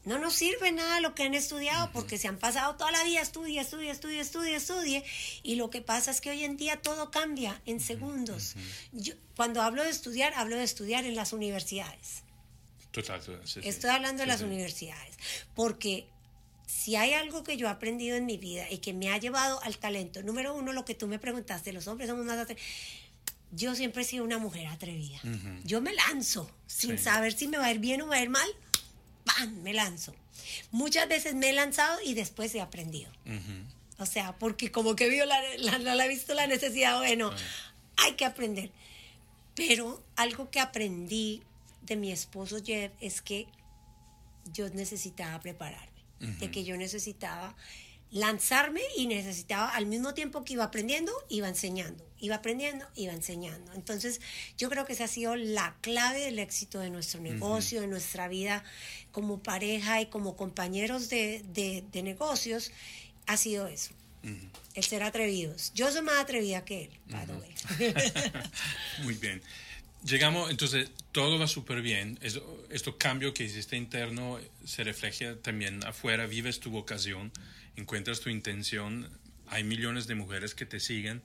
no 0.06 0.18
nos 0.18 0.34
sirve 0.34 0.70
nada 0.70 1.00
lo 1.00 1.14
que 1.14 1.24
han 1.24 1.34
estudiado 1.34 1.90
porque 1.92 2.16
se 2.16 2.28
han 2.28 2.38
pasado 2.38 2.76
toda 2.76 2.92
la 2.92 3.02
vida 3.02 3.20
estudia, 3.20 3.60
estudia, 3.60 3.90
estudia, 3.90 4.22
estudia, 4.22 4.56
estudia. 4.56 5.02
Y 5.42 5.56
lo 5.56 5.68
que 5.68 5.82
pasa 5.82 6.12
es 6.12 6.20
que 6.20 6.30
hoy 6.30 6.44
en 6.44 6.56
día 6.56 6.80
todo 6.80 7.10
cambia 7.10 7.60
en 7.66 7.80
segundos. 7.80 8.54
Yo, 8.92 9.14
cuando 9.34 9.62
hablo 9.62 9.82
de 9.82 9.90
estudiar, 9.90 10.32
hablo 10.34 10.56
de 10.56 10.62
estudiar 10.62 11.04
en 11.04 11.16
las 11.16 11.32
universidades. 11.32 12.22
Total, 12.92 13.20
Estoy 13.62 13.90
hablando 13.90 14.22
de 14.22 14.26
las 14.28 14.42
universidades. 14.42 15.16
Porque 15.54 16.08
si 16.66 16.94
hay 16.94 17.12
algo 17.12 17.42
que 17.42 17.56
yo 17.56 17.66
he 17.66 17.70
aprendido 17.70 18.16
en 18.16 18.26
mi 18.26 18.38
vida 18.38 18.70
y 18.70 18.78
que 18.78 18.92
me 18.92 19.10
ha 19.10 19.18
llevado 19.18 19.60
al 19.64 19.76
talento, 19.78 20.22
número 20.22 20.54
uno, 20.54 20.72
lo 20.72 20.84
que 20.84 20.94
tú 20.94 21.08
me 21.08 21.18
preguntaste, 21.18 21.72
los 21.72 21.88
hombres 21.88 22.08
somos 22.08 22.24
más 22.24 22.38
atrevidos. 22.38 22.64
Yo 23.52 23.74
siempre 23.74 24.02
he 24.02 24.04
sido 24.04 24.24
una 24.24 24.38
mujer 24.38 24.66
atrevida. 24.68 25.20
Yo 25.64 25.80
me 25.80 25.94
lanzo 25.94 26.50
sin 26.66 26.98
saber 26.98 27.32
si 27.32 27.48
me 27.48 27.58
va 27.58 27.66
a 27.66 27.72
ir 27.72 27.78
bien 27.78 28.02
o 28.02 28.06
va 28.06 28.16
a 28.16 28.22
ir 28.22 28.28
mal. 28.28 28.48
¡Pam! 29.26 29.62
Me 29.62 29.74
lanzo. 29.74 30.14
Muchas 30.70 31.06
veces 31.08 31.34
me 31.34 31.50
he 31.50 31.52
lanzado 31.52 31.98
y 32.02 32.14
después 32.14 32.54
he 32.54 32.62
aprendido. 32.62 33.10
O 33.98 34.06
sea, 34.06 34.38
porque 34.38 34.72
como 34.72 34.96
que 34.96 35.08
vio 35.08 35.26
la, 35.26 35.40
la 35.78 36.06
visto 36.06 36.32
la 36.32 36.46
necesidad, 36.46 36.98
bueno, 36.98 37.30
hay 37.98 38.14
que 38.14 38.24
aprender. 38.24 38.70
Pero 39.54 40.02
algo 40.16 40.50
que 40.50 40.60
aprendí 40.60 41.42
de 41.82 41.96
mi 41.96 42.12
esposo 42.12 42.58
Jeff 42.62 42.92
es 43.00 43.22
que 43.22 43.46
yo 44.52 44.68
necesitaba 44.70 45.40
prepararme, 45.40 46.02
de 46.20 46.50
que 46.50 46.64
yo 46.64 46.76
necesitaba 46.76 47.56
lanzarme 48.10 48.82
y 48.96 49.06
necesitaba 49.06 49.68
al 49.68 49.86
mismo 49.86 50.14
tiempo 50.14 50.44
que 50.44 50.54
iba 50.54 50.64
aprendiendo, 50.64 51.12
iba 51.28 51.48
enseñando, 51.48 52.05
iba 52.20 52.36
aprendiendo, 52.36 52.86
iba 52.94 53.12
enseñando. 53.12 53.72
Entonces 53.74 54.20
yo 54.58 54.68
creo 54.70 54.84
que 54.84 54.92
esa 54.92 55.04
ha 55.04 55.08
sido 55.08 55.36
la 55.36 55.76
clave 55.80 56.20
del 56.20 56.38
éxito 56.38 56.78
de 56.80 56.90
nuestro 56.90 57.20
negocio, 57.20 57.80
de 57.80 57.86
nuestra 57.86 58.28
vida 58.28 58.64
como 59.12 59.42
pareja 59.42 60.00
y 60.00 60.06
como 60.06 60.36
compañeros 60.36 61.08
de, 61.08 61.42
de, 61.52 62.02
negocios, 62.02 62.72
ha 63.26 63.36
sido 63.36 63.66
eso. 63.66 63.92
El 64.74 64.82
ser 64.82 65.04
atrevidos. 65.04 65.72
Yo 65.74 65.90
soy 65.92 66.02
más 66.02 66.18
atrevida 66.18 66.64
que 66.64 66.84
él, 66.84 66.90
by 67.08 67.26
the 67.26 67.32
way. 67.32 67.54
Muy 69.04 69.14
bien. 69.14 69.40
Llegamos, 70.04 70.50
entonces 70.50 70.90
todo 71.10 71.38
va 71.38 71.48
súper 71.48 71.82
bien. 71.82 72.18
Esto, 72.70 72.96
cambio 72.98 73.34
que 73.34 73.44
hiciste 73.44 73.76
interno 73.76 74.38
se 74.64 74.84
refleja 74.84 75.34
también 75.36 75.84
afuera. 75.84 76.26
Vives 76.26 76.60
tu 76.60 76.70
vocación, 76.70 77.32
encuentras 77.76 78.20
tu 78.20 78.28
intención. 78.28 79.08
Hay 79.48 79.64
millones 79.64 80.06
de 80.06 80.14
mujeres 80.14 80.54
que 80.54 80.66
te 80.66 80.78
siguen. 80.78 81.22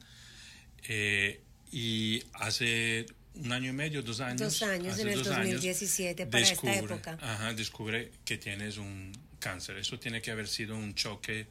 Eh, 0.88 1.40
y 1.72 2.24
hace 2.34 3.06
un 3.36 3.52
año 3.52 3.70
y 3.70 3.74
medio, 3.74 4.02
dos 4.02 4.20
años. 4.20 4.42
Dos 4.42 4.64
años, 4.64 5.00
en 5.00 5.10
el 5.10 5.24
2017, 5.24 6.26
para 6.28 6.44
esta 6.44 6.76
época. 6.76 7.18
Ajá, 7.22 7.54
descubre 7.54 8.12
que 8.26 8.38
tienes 8.38 8.78
un 8.78 9.12
cáncer. 9.40 9.78
Eso 9.78 10.00
tiene 10.00 10.22
que 10.22 10.32
haber 10.32 10.48
sido 10.48 10.76
un 10.76 10.94
choque 10.96 11.48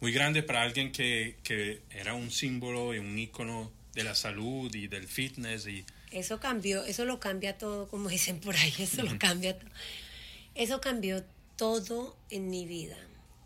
muy 0.00 0.12
grande 0.12 0.42
para 0.42 0.62
alguien 0.62 0.92
que, 0.92 1.36
que 1.42 1.82
era 1.90 2.14
un 2.14 2.30
símbolo 2.30 2.94
y 2.94 2.98
un 2.98 3.18
ícono 3.18 3.72
de 3.94 4.04
la 4.04 4.14
salud 4.14 4.72
y 4.74 4.86
del 4.86 5.08
fitness 5.08 5.66
y 5.66 5.84
eso 6.10 6.40
cambió, 6.40 6.84
eso 6.84 7.04
lo 7.04 7.20
cambia 7.20 7.58
todo, 7.58 7.88
como 7.88 8.08
dicen 8.08 8.40
por 8.40 8.56
ahí, 8.56 8.74
eso 8.78 9.02
lo 9.02 9.18
cambia 9.18 9.58
todo. 9.58 9.70
Eso 10.54 10.80
cambió 10.80 11.22
todo 11.56 12.16
en 12.30 12.50
mi 12.50 12.66
vida, 12.66 12.96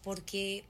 porque 0.03 0.65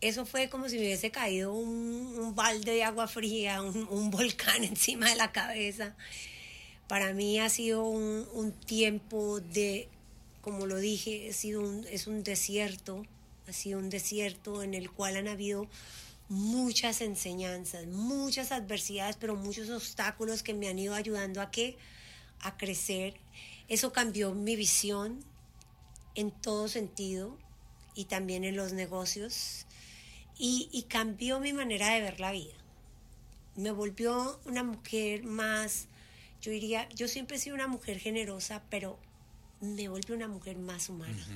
eso 0.00 0.24
fue 0.24 0.48
como 0.48 0.68
si 0.68 0.76
me 0.76 0.82
hubiese 0.82 1.10
caído 1.10 1.52
un, 1.52 2.34
balde 2.34 2.72
de 2.72 2.84
agua 2.84 3.08
fría, 3.08 3.62
un, 3.62 4.10
volcán 4.10 4.64
encima 4.64 5.08
de 5.08 5.16
la 5.16 5.32
cabeza. 5.32 5.96
Para 6.86 7.12
mí 7.12 7.38
ha 7.40 7.48
sido 7.48 7.84
un, 7.84 8.52
tiempo 8.66 9.40
de, 9.40 9.88
como 10.40 10.66
lo 10.66 10.76
dije, 10.76 11.30
ha 11.30 11.32
sido 11.32 11.62
un, 11.62 11.86
es 11.90 12.06
un 12.06 12.22
desierto, 12.22 13.04
ha 13.48 13.52
sido 13.52 13.78
un 13.78 13.90
desierto 13.90 14.62
en 14.62 14.74
el 14.74 14.90
cual 14.90 15.16
han 15.16 15.28
habido 15.28 15.66
muchas 16.28 17.00
enseñanzas, 17.00 17.86
muchas 17.86 18.52
adversidades, 18.52 19.16
pero 19.16 19.34
muchos 19.34 19.68
obstáculos 19.70 20.42
que 20.42 20.54
me 20.54 20.68
han 20.68 20.78
ido 20.78 20.94
ayudando 20.94 21.40
a 21.40 21.50
a 22.40 22.56
crecer. 22.56 23.14
Eso 23.68 23.92
cambió 23.92 24.32
mi 24.32 24.54
visión 24.54 25.24
en 26.14 26.30
todo 26.30 26.68
sentido 26.68 27.36
y 27.94 28.04
también 28.04 28.44
en 28.44 28.56
los 28.56 28.72
negocios 28.72 29.66
y, 30.38 30.68
y 30.72 30.82
cambió 30.84 31.40
mi 31.40 31.52
manera 31.52 31.90
de 31.90 32.00
ver 32.00 32.20
la 32.20 32.32
vida. 32.32 32.54
Me 33.56 33.72
volvió 33.72 34.40
una 34.44 34.62
mujer 34.62 35.24
más, 35.24 35.88
yo 36.40 36.52
diría, 36.52 36.88
yo 36.90 37.08
siempre 37.08 37.36
he 37.36 37.40
sido 37.40 37.56
una 37.56 37.66
mujer 37.66 37.98
generosa, 37.98 38.62
pero 38.70 38.98
me 39.60 39.88
volvió 39.88 40.14
una 40.14 40.28
mujer 40.28 40.56
más 40.56 40.88
humana. 40.88 41.26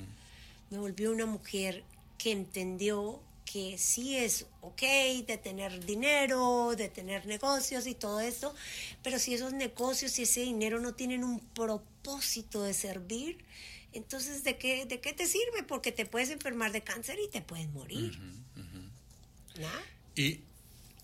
Me 0.69 0.77
volvió 0.77 1.11
una 1.11 1.25
mujer 1.25 1.83
que 2.17 2.31
entendió 2.31 3.21
que 3.45 3.77
sí 3.77 4.15
es 4.15 4.47
ok 4.61 4.81
de 5.27 5.37
tener 5.37 5.85
dinero, 5.85 6.73
de 6.75 6.89
tener 6.89 7.25
negocios 7.25 7.85
y 7.85 7.93
todo 7.93 8.19
eso, 8.21 8.55
pero 9.03 9.19
si 9.19 9.33
esos 9.33 9.53
negocios 9.53 10.17
y 10.17 10.23
ese 10.23 10.41
dinero 10.41 10.79
no 10.79 10.95
tienen 10.95 11.23
un 11.23 11.39
propósito 11.39 12.63
de 12.63 12.73
servir, 12.73 13.43
entonces 13.91 14.43
¿de 14.43 14.57
qué, 14.57 14.85
de 14.85 14.99
qué 15.01 15.13
te 15.13 15.27
sirve? 15.27 15.63
Porque 15.67 15.91
te 15.91 16.05
puedes 16.05 16.29
enfermar 16.29 16.71
de 16.71 16.81
cáncer 16.81 17.19
y 17.23 17.29
te 17.29 17.41
puedes 17.41 17.69
morir. 17.69 18.17
Y 20.15 20.39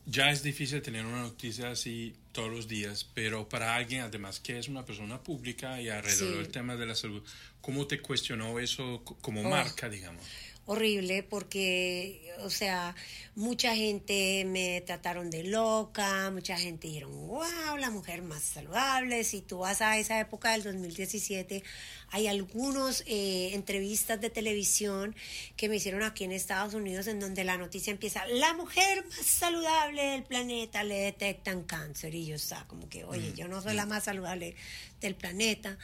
ya 0.06 0.32
es 0.32 0.43
difícil 0.43 0.82
tener 0.82 1.06
una 1.06 1.22
noticia 1.22 1.72
así 1.72 2.16
todos 2.32 2.50
los 2.50 2.68
días, 2.68 3.08
pero 3.14 3.47
para 3.47 3.76
alguien, 3.76 4.02
además 4.02 4.39
que 4.39 4.58
es 4.58 4.68
una 4.68 4.86
persona 4.86 5.22
pública 5.22 5.82
y 5.82 5.89
alrededor 5.89 6.38
del 6.38 6.50
tema 6.50 6.76
de 6.76 6.86
la 6.86 6.95
salud, 6.95 7.24
¿cómo 7.62 7.86
te 7.88 8.02
cuestionó 8.02 8.60
eso 8.60 9.04
como 9.22 9.41
oh. 9.41 9.50
marca, 9.50 9.89
digamos? 9.89 10.24
Horrible 10.70 11.24
porque, 11.24 12.32
o 12.43 12.51
sea, 12.51 12.95
mucha 13.34 13.76
gente 13.76 14.45
me 14.45 14.82
trataron 14.82 15.32
de 15.32 15.43
loca, 15.43 16.30
mucha 16.30 16.59
gente 16.59 16.88
dijeron, 16.88 17.11
wow, 17.28 17.76
la 17.80 17.89
mujer 17.89 18.22
más 18.22 18.43
saludable. 18.43 19.24
Si 19.24 19.41
tú 19.41 19.59
vas 19.59 19.82
a 19.82 19.97
esa 19.97 20.20
época 20.20 20.51
del 20.51 20.61
2017, 20.61 21.63
hay 22.09 22.28
algunas 22.28 23.03
eh, 23.07 23.49
entrevistas 23.53 24.22
de 24.22 24.30
televisión 24.30 25.15
que 25.57 25.70
me 25.70 25.78
hicieron 25.78 26.03
aquí 26.03 26.24
en 26.24 26.34
Estados 26.34 26.76
Unidos 26.76 27.07
en 27.07 27.20
donde 27.20 27.43
la 27.43 27.57
noticia 27.57 27.89
empieza, 27.89 28.28
la 28.28 28.53
mujer 28.53 29.03
más 29.07 29.26
saludable 29.26 30.03
del 30.03 30.24
planeta 30.24 30.84
le 30.84 30.99
detectan 30.99 31.63
cáncer. 31.63 32.13
Y 32.13 32.28
yo 32.28 32.36
estaba 32.36 32.67
como 32.67 32.88
que, 32.89 33.05
oye, 33.05 33.32
mm, 33.32 33.36
yo 33.36 33.47
no 33.47 33.59
soy 33.63 33.74
la 33.74 33.88
mm. 33.88 33.89
más 33.89 34.03
saludable 34.03 34.55
del 35.01 35.15
planeta. 35.15 35.80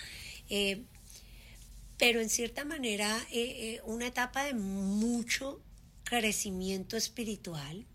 Eh, 0.47 0.83
pero 1.97 2.19
en 2.19 2.29
cierta 2.29 2.65
manera 2.65 3.17
eh, 3.31 3.75
eh, 3.75 3.81
una 3.85 4.07
etapa 4.07 4.43
de 4.43 4.53
mucho 4.53 5.61
crecimiento 6.03 6.97
espiritual, 6.97 7.85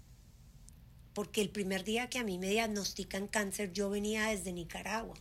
porque 1.13 1.41
el 1.41 1.51
primer 1.51 1.85
día 1.85 2.09
que 2.09 2.19
a 2.19 2.25
mí 2.25 2.39
me 2.39 2.49
diagnostican 2.49 3.29
cáncer 3.29 3.73
yo 3.73 3.91
venía 3.91 4.27
desde 4.29 4.53
Nicaragua. 4.53 5.17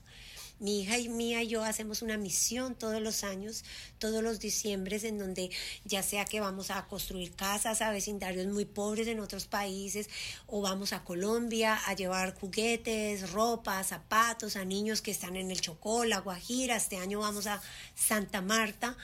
Mi 0.60 0.82
hija 0.82 0.97
y 0.97 1.07
mía 1.07 1.41
y 1.41 1.47
yo 1.47 1.64
hacemos 1.64 2.01
una 2.01 2.18
misión 2.18 2.76
todos 2.76 3.01
los 3.01 3.24
años, 3.24 3.64
todos 3.97 4.22
los 4.22 4.39
diciembres, 4.39 5.05
en 5.05 5.18
donde 5.18 5.49
ya 5.86 6.03
sea 6.03 6.26
que 6.26 6.41
vamos 6.41 6.70
a 6.70 6.86
construir 6.88 7.32
casas 7.32 7.82
a 7.82 7.91
vecindarios 7.91 8.47
muy 8.47 8.66
pobres 8.66 9.07
en 9.07 9.22
otros 9.22 9.45
países, 9.45 10.10
o 10.47 10.62
vamos 10.62 10.91
a 10.91 11.03
Colombia 11.03 11.80
a 11.86 11.95
llevar 11.95 12.36
juguetes, 12.36 13.32
ropa, 13.32 13.82
zapatos 13.84 14.57
a 14.57 14.66
niños 14.66 15.01
que 15.01 15.12
están 15.12 15.38
en 15.38 15.49
el 15.49 15.62
Chocó, 15.62 16.03
La 16.03 16.20
Guajira. 16.20 16.76
Este 16.76 16.97
año 16.97 17.20
vamos 17.20 17.47
a 17.47 17.62
Santa 17.95 18.41
Marta. 18.41 18.97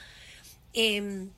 Em, 0.74 1.30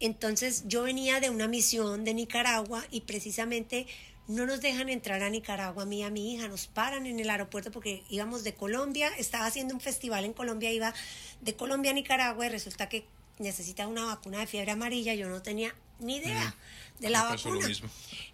entonces 0.00 0.64
yo 0.66 0.82
venía 0.82 1.20
de 1.20 1.30
una 1.30 1.46
misión 1.46 2.04
de 2.04 2.14
Nicaragua 2.14 2.84
y 2.90 3.02
precisamente 3.02 3.86
no 4.30 4.46
nos 4.46 4.60
dejan 4.60 4.88
entrar 4.88 5.22
a 5.22 5.28
Nicaragua, 5.28 5.82
a 5.82 5.86
mí 5.86 6.00
y 6.00 6.02
a 6.04 6.10
mi 6.10 6.34
hija, 6.34 6.46
nos 6.46 6.68
paran 6.68 7.06
en 7.06 7.18
el 7.18 7.28
aeropuerto 7.28 7.72
porque 7.72 8.04
íbamos 8.08 8.44
de 8.44 8.54
Colombia, 8.54 9.10
estaba 9.18 9.46
haciendo 9.46 9.74
un 9.74 9.80
festival 9.80 10.24
en 10.24 10.32
Colombia, 10.32 10.70
iba 10.70 10.94
de 11.40 11.56
Colombia 11.56 11.90
a 11.90 11.94
Nicaragua 11.94 12.46
y 12.46 12.48
resulta 12.48 12.88
que 12.88 13.04
necesita 13.38 13.88
una 13.88 14.04
vacuna 14.04 14.38
de 14.38 14.46
fiebre 14.46 14.70
amarilla, 14.70 15.14
yo 15.14 15.28
no 15.28 15.42
tenía 15.42 15.74
ni 15.98 16.18
idea 16.18 16.54
de 17.00 17.10
la 17.10 17.24
vacuna. 17.24 17.66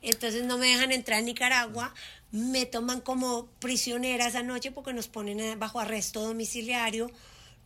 Entonces 0.03 0.45
no 0.45 0.59
me 0.59 0.67
dejan 0.67 0.93
entrar 0.93 1.21
a 1.21 1.23
Nicaragua, 1.23 1.95
me 2.31 2.67
toman 2.67 3.01
como 3.01 3.47
prisionera 3.59 4.27
esa 4.27 4.43
noche 4.43 4.73
porque 4.73 4.93
nos 4.93 5.09
ponen 5.09 5.59
bajo 5.59 5.81
arresto 5.81 6.21
domiciliario, 6.21 7.11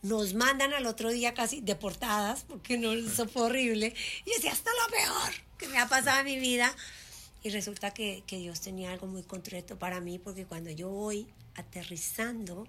nos 0.03 0.35
mandan 0.35 0.73
al 0.73 0.85
otro 0.85 1.09
día 1.09 1.33
casi 1.33 1.59
deportadas, 1.59 2.45
porque 2.47 2.77
no, 2.77 2.93
eso 2.93 3.27
fue 3.27 3.43
horrible, 3.43 3.93
y 4.25 4.31
decía, 4.31 4.53
hasta 4.53 4.71
lo 4.71 4.89
peor 4.89 5.33
que 5.57 5.67
me 5.67 5.79
ha 5.79 5.89
pasado 5.89 6.19
en 6.19 6.25
mi 6.25 6.39
vida. 6.39 6.73
Y 7.43 7.49
resulta 7.49 7.91
que, 7.91 8.23
Dios 8.27 8.61
tenía 8.61 8.91
algo 8.91 9.07
muy 9.07 9.23
concreto 9.23 9.77
para 9.79 9.99
mí, 9.99 10.19
porque 10.19 10.45
cuando 10.45 10.69
yo 10.69 10.89
voy 10.89 11.27
aterrizando, 11.55 12.67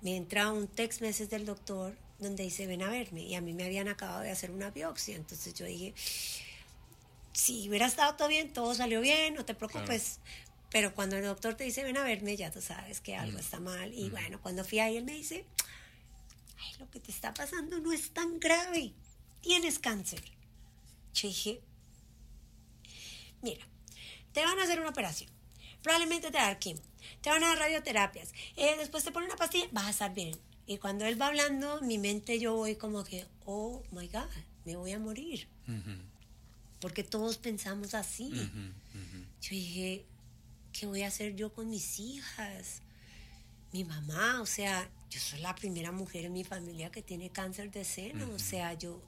me 0.00 0.16
entra 0.16 0.50
un 0.50 0.66
text 0.66 1.00
message 1.00 1.30
del 1.30 1.46
doctor 1.46 1.96
donde 2.18 2.42
dice, 2.42 2.66
ven 2.66 2.82
a 2.82 2.88
verme. 2.88 3.22
Y 3.22 3.34
a 3.34 3.40
mí 3.40 3.52
me 3.52 3.64
habían 3.64 3.88
acabado 3.88 4.22
de 4.22 4.30
hacer 4.30 4.50
una 4.50 4.70
biopsia. 4.70 5.16
Entonces 5.16 5.54
yo 5.54 5.66
dije, 5.66 5.94
si 7.32 7.68
hubiera 7.68 7.86
estado 7.86 8.14
todo 8.16 8.28
bien, 8.28 8.52
todo 8.52 8.74
salió 8.74 9.00
bien, 9.00 9.34
no 9.34 9.44
te 9.44 9.54
preocupes. 9.54 10.18
Pero 10.70 10.92
cuando 10.92 11.16
el 11.16 11.24
doctor 11.24 11.54
te 11.54 11.62
dice, 11.62 11.84
ven 11.84 11.96
a 11.96 12.02
verme, 12.02 12.36
ya 12.36 12.50
tú 12.50 12.60
sabes 12.60 13.00
que 13.00 13.14
algo 13.14 13.36
mm. 13.38 13.40
está 13.40 13.60
mal. 13.60 13.94
Y 13.94 14.08
mm. 14.08 14.10
bueno, 14.10 14.40
cuando 14.42 14.64
fui 14.64 14.80
ahí, 14.80 14.96
él 14.96 15.04
me 15.04 15.12
dice, 15.12 15.44
ay, 16.58 16.74
lo 16.80 16.90
que 16.90 16.98
te 16.98 17.12
está 17.12 17.32
pasando 17.32 17.78
no 17.78 17.92
es 17.92 18.10
tan 18.10 18.40
grave. 18.40 18.92
Tienes 19.40 19.78
cáncer. 19.78 20.22
Yo 21.14 21.28
dije, 21.28 21.60
Mira, 23.44 23.66
te 24.32 24.42
van 24.42 24.58
a 24.58 24.62
hacer 24.62 24.80
una 24.80 24.88
operación. 24.88 25.30
Probablemente 25.82 26.30
te 26.30 26.38
va 26.38 26.44
a 26.44 26.46
dar 26.46 26.58
quimio. 26.58 26.82
Te 27.20 27.28
van 27.28 27.44
a 27.44 27.48
dar 27.48 27.58
radioterapias. 27.58 28.32
Eh, 28.56 28.74
después 28.78 29.04
te 29.04 29.12
ponen 29.12 29.28
una 29.28 29.36
pastilla, 29.36 29.68
vas 29.70 29.84
a 29.84 29.90
estar 29.90 30.14
bien. 30.14 30.34
Y 30.66 30.78
cuando 30.78 31.04
él 31.04 31.20
va 31.20 31.26
hablando, 31.26 31.82
mi 31.82 31.98
mente 31.98 32.40
yo 32.40 32.54
voy 32.54 32.76
como 32.76 33.04
que, 33.04 33.26
oh 33.44 33.82
my 33.90 34.08
God, 34.08 34.30
me 34.64 34.76
voy 34.76 34.92
a 34.92 34.98
morir. 34.98 35.46
Porque 36.80 37.04
todos 37.04 37.36
pensamos 37.36 37.92
así. 37.92 38.32
Yo 39.42 39.50
dije, 39.50 40.06
¿qué 40.72 40.86
voy 40.86 41.02
a 41.02 41.08
hacer 41.08 41.36
yo 41.36 41.52
con 41.52 41.68
mis 41.68 42.00
hijas? 42.00 42.80
Mi 43.72 43.84
mamá, 43.84 44.40
o 44.40 44.46
sea, 44.46 44.88
yo 45.10 45.20
soy 45.20 45.40
la 45.40 45.54
primera 45.54 45.92
mujer 45.92 46.24
en 46.24 46.32
mi 46.32 46.44
familia 46.44 46.90
que 46.90 47.02
tiene 47.02 47.28
cáncer 47.28 47.70
de 47.70 47.84
seno, 47.84 48.30
o 48.30 48.38
sea, 48.38 48.72
yo, 48.72 49.02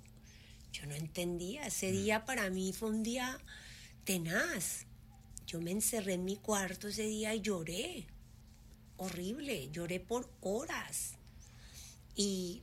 yo 0.75 0.85
no 0.85 0.95
entendía. 0.95 1.67
Ese 1.67 1.91
día 1.91 2.27
para 2.27 2.51
mí 2.51 2.75
fue 2.75 2.91
un 2.91 3.03
día 3.03 3.41
tenaz. 4.07 4.87
Yo 5.47 5.61
me 5.61 5.73
encerré 5.73 6.15
en 6.15 6.25
mi 6.25 6.37
cuarto 6.37 6.89
ese 6.89 7.03
día 7.03 7.35
y 7.35 7.43
lloré. 7.43 8.07
Horrible, 8.97 9.69
lloré 9.71 10.01
por 10.01 10.31
horas. 10.41 11.17
Y, 12.15 12.63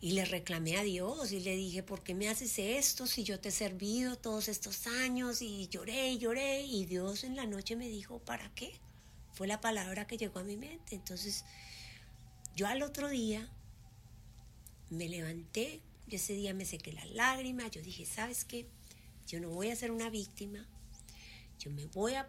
y 0.00 0.12
le 0.12 0.24
reclamé 0.24 0.78
a 0.78 0.82
Dios 0.82 1.32
y 1.32 1.40
le 1.40 1.54
dije, 1.54 1.82
¿por 1.82 2.02
qué 2.02 2.14
me 2.14 2.30
haces 2.30 2.58
esto 2.58 3.06
si 3.06 3.24
yo 3.24 3.38
te 3.38 3.50
he 3.50 3.52
servido 3.52 4.16
todos 4.16 4.48
estos 4.48 4.86
años? 4.86 5.42
Y 5.42 5.68
lloré 5.68 6.16
lloré 6.16 6.62
y 6.62 6.86
Dios 6.86 7.24
en 7.24 7.36
la 7.36 7.46
noche 7.46 7.76
me 7.76 7.88
dijo, 7.88 8.18
¿para 8.20 8.54
qué? 8.54 8.72
Fue 9.34 9.46
la 9.46 9.60
palabra 9.60 10.06
que 10.06 10.16
llegó 10.16 10.38
a 10.38 10.44
mi 10.44 10.56
mente. 10.56 10.94
Entonces, 10.94 11.44
yo 12.54 12.66
al 12.66 12.82
otro 12.82 13.10
día 13.10 13.50
me 14.88 15.08
levanté, 15.08 15.82
yo 16.06 16.16
ese 16.16 16.32
día 16.32 16.54
me 16.54 16.64
sequé 16.64 16.92
las 16.92 17.10
lágrimas, 17.10 17.70
yo 17.70 17.82
dije, 17.82 18.06
¿sabes 18.06 18.44
qué? 18.44 18.66
Yo 19.26 19.40
no 19.40 19.50
voy 19.50 19.70
a 19.70 19.76
ser 19.76 19.90
una 19.90 20.08
víctima, 20.08 20.66
yo 21.58 21.70
me 21.70 21.86
voy 21.86 22.14
a 22.14 22.28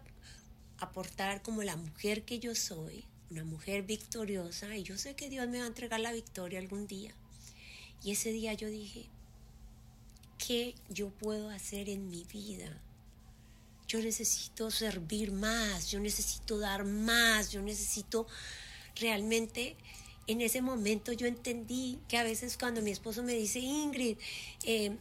aportar 0.78 1.42
como 1.42 1.62
la 1.62 1.76
mujer 1.76 2.24
que 2.24 2.38
yo 2.38 2.54
soy, 2.54 3.04
una 3.30 3.44
mujer 3.44 3.82
victoriosa, 3.82 4.76
y 4.76 4.82
yo 4.82 4.96
sé 4.96 5.14
que 5.14 5.28
Dios 5.28 5.48
me 5.48 5.58
va 5.58 5.64
a 5.64 5.68
entregar 5.68 6.00
la 6.00 6.12
victoria 6.12 6.58
algún 6.58 6.86
día. 6.86 7.14
Y 8.02 8.12
ese 8.12 8.30
día 8.30 8.54
yo 8.54 8.68
dije, 8.68 9.06
¿qué 10.38 10.74
yo 10.88 11.10
puedo 11.10 11.50
hacer 11.50 11.88
en 11.88 12.08
mi 12.08 12.24
vida? 12.24 12.80
Yo 13.88 14.00
necesito 14.00 14.70
servir 14.70 15.32
más, 15.32 15.90
yo 15.90 15.98
necesito 15.98 16.58
dar 16.58 16.84
más, 16.84 17.50
yo 17.50 17.62
necesito 17.62 18.26
realmente 18.96 19.76
en 20.28 20.42
ese 20.42 20.60
momento 20.60 21.12
yo 21.12 21.26
entendí 21.26 21.98
que 22.06 22.18
a 22.18 22.22
veces 22.22 22.58
cuando 22.58 22.82
mi 22.82 22.90
esposo 22.90 23.22
me 23.22 23.32
dice, 23.32 23.60
Ingrid, 23.60 24.18
eh, 24.62 24.94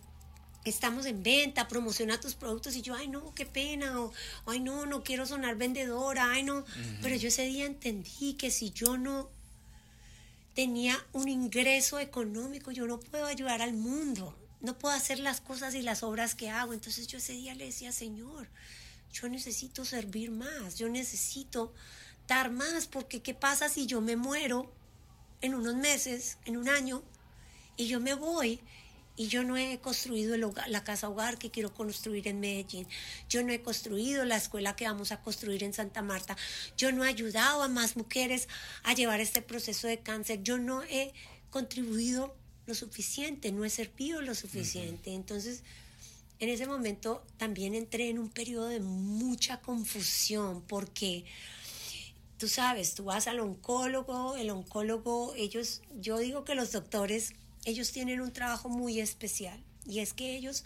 estamos 0.70 1.06
en 1.06 1.24
venta, 1.24 1.68
promociona 1.68 2.20
tus 2.20 2.36
productos. 2.36 2.76
Y 2.76 2.82
yo, 2.82 2.96
ay 2.96 3.08
no, 3.08 3.34
qué 3.34 3.46
pena, 3.46 4.02
o 4.02 4.12
ay 4.46 4.60
no, 4.60 4.86
no 4.86 5.04
quiero 5.04 5.26
sonar 5.26 5.56
vendedora, 5.56 6.32
ay 6.32 6.44
no, 6.44 6.66
pero 7.02 7.16
yo 7.16 7.28
ese 7.28 7.46
día 7.46 7.66
entendí 7.66 8.34
que 8.34 8.52
si 8.52 8.72
yo 8.72 8.98
no 8.98 9.30
tenía 10.54 10.98
un 11.14 11.30
ingreso 11.30 12.00
económico, 12.00 12.72
yo 12.72 12.88
no 12.88 13.00
puedo 13.00 13.26
ayudar 13.26 13.62
al 13.62 13.74
mundo, 13.74 14.36
no 14.62 14.78
puedo 14.78 14.96
hacer 14.96 15.20
las 15.20 15.40
cosas 15.40 15.76
y 15.76 15.82
las 15.82 16.02
obras 16.02 16.34
que 16.34 16.50
hago, 16.50 16.74
entonces 16.74 17.08
yo 17.08 17.20
ese 17.20 17.34
día 17.34 17.54
le 17.54 17.66
decía, 17.66 17.92
Señor, 17.92 18.50
yo 19.12 19.30
necesito 19.30 19.86
servir 19.86 20.32
más, 20.32 20.76
yo 20.76 20.90
necesito 20.90 21.74
dar 22.28 22.52
más, 22.52 22.88
porque 22.88 23.22
¿qué 23.22 23.34
pasa 23.34 23.70
si 23.70 23.86
yo 23.86 24.02
me 24.02 24.16
muero 24.16 24.72
en 25.42 25.54
unos 25.54 25.76
meses, 25.76 26.38
en 26.46 26.58
un 26.58 26.70
año, 26.70 27.04
y 27.78 27.88
yo 27.88 28.00
me 28.00 28.16
voy 28.16 28.60
y 29.18 29.28
yo 29.28 29.44
no 29.44 29.58
he 29.58 29.80
construido 29.80 30.38
la 30.38 30.84
casa 30.84 31.10
hogar 31.10 31.40
que 31.40 31.50
quiero 31.50 31.74
construir 31.74 32.28
en 32.28 32.40
Medellín. 32.40 32.88
Yo 33.28 33.44
no 33.44 33.52
he 33.52 33.62
construido 33.64 34.24
la 34.26 34.38
escuela 34.38 34.76
que 34.76 34.86
vamos 34.86 35.12
a 35.12 35.22
construir 35.22 35.64
en 35.64 35.74
Santa 35.74 36.04
Marta. 36.04 36.38
Yo 36.78 36.92
no 36.92 37.04
he 37.04 37.10
ayudado 37.10 37.64
a 37.64 37.68
más 37.68 37.98
mujeres 37.98 38.48
a 38.84 38.94
llevar 38.94 39.20
este 39.20 39.42
proceso 39.42 39.88
de 39.88 40.00
cáncer. 40.00 40.44
Yo 40.44 40.60
no 40.60 40.84
he 40.84 41.14
contribuido 41.50 42.36
lo 42.68 42.76
suficiente, 42.76 43.52
no 43.52 43.66
he 43.66 43.72
servido 43.72 44.22
lo 44.22 44.36
suficiente. 44.36 45.14
Entonces, 45.16 45.64
en 46.40 46.50
ese 46.50 46.68
momento 46.68 47.24
también 47.38 47.74
entré 47.74 48.10
en 48.10 48.20
un 48.20 48.30
periodo 48.30 48.68
de 48.68 48.82
mucha 48.82 49.62
confusión 49.62 50.62
porque 50.62 51.26
tú 52.38 52.48
sabes, 52.48 52.94
tú 52.94 53.06
vas 53.06 53.26
al 53.26 53.40
oncólogo, 53.40 54.36
el 54.36 54.52
oncólogo, 54.52 55.34
ellos, 55.36 55.82
yo 56.00 56.20
digo 56.20 56.44
que 56.44 56.54
los 56.54 56.72
doctores 56.72 57.34
ellos 57.68 57.92
tienen 57.92 58.22
un 58.22 58.32
trabajo 58.32 58.70
muy 58.70 59.02
especial 59.02 59.62
y 59.86 60.00
es 60.00 60.14
que 60.14 60.38
ellos 60.38 60.64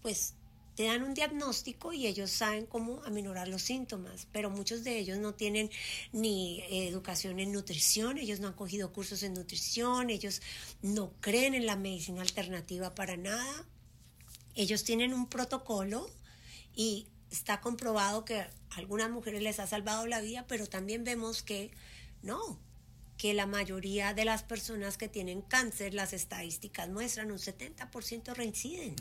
pues 0.00 0.32
te 0.76 0.84
dan 0.84 1.02
un 1.02 1.12
diagnóstico 1.12 1.92
y 1.92 2.06
ellos 2.06 2.30
saben 2.30 2.64
cómo 2.64 3.02
aminorar 3.04 3.48
los 3.48 3.62
síntomas, 3.62 4.26
pero 4.32 4.48
muchos 4.48 4.82
de 4.82 4.96
ellos 4.98 5.18
no 5.18 5.34
tienen 5.34 5.70
ni 6.12 6.62
educación 6.70 7.38
en 7.38 7.52
nutrición, 7.52 8.16
ellos 8.16 8.40
no 8.40 8.48
han 8.48 8.54
cogido 8.54 8.92
cursos 8.94 9.22
en 9.24 9.34
nutrición, 9.34 10.08
ellos 10.08 10.40
no 10.80 11.12
creen 11.20 11.54
en 11.54 11.66
la 11.66 11.76
medicina 11.76 12.22
alternativa 12.22 12.94
para 12.94 13.18
nada. 13.18 13.66
Ellos 14.54 14.84
tienen 14.84 15.12
un 15.12 15.28
protocolo 15.28 16.08
y 16.74 17.08
está 17.30 17.60
comprobado 17.60 18.24
que 18.24 18.40
a 18.40 18.50
algunas 18.76 19.10
mujeres 19.10 19.42
les 19.42 19.60
ha 19.60 19.66
salvado 19.66 20.06
la 20.06 20.22
vida, 20.22 20.46
pero 20.48 20.66
también 20.66 21.04
vemos 21.04 21.42
que 21.42 21.72
no, 22.22 22.58
que 23.18 23.34
la 23.34 23.46
mayoría 23.46 24.14
de 24.14 24.24
las 24.24 24.44
personas 24.44 24.96
que 24.96 25.08
tienen 25.08 25.42
cáncer, 25.42 25.92
las 25.92 26.12
estadísticas 26.12 26.88
muestran 26.88 27.30
un 27.32 27.38
70% 27.38 28.34
reinciden. 28.34 28.94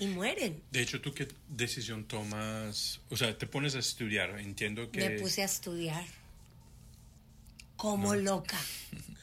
Y 0.00 0.08
mueren. 0.08 0.60
De 0.72 0.82
hecho, 0.82 1.00
¿tú 1.00 1.14
qué 1.14 1.28
decisión 1.48 2.04
tomas? 2.04 3.00
O 3.10 3.16
sea, 3.16 3.38
te 3.38 3.46
pones 3.46 3.76
a 3.76 3.78
estudiar, 3.78 4.40
entiendo 4.40 4.90
que... 4.90 5.08
Me 5.08 5.20
puse 5.20 5.42
a 5.42 5.44
estudiar. 5.44 6.04
Como 7.76 8.16
loca. 8.16 8.58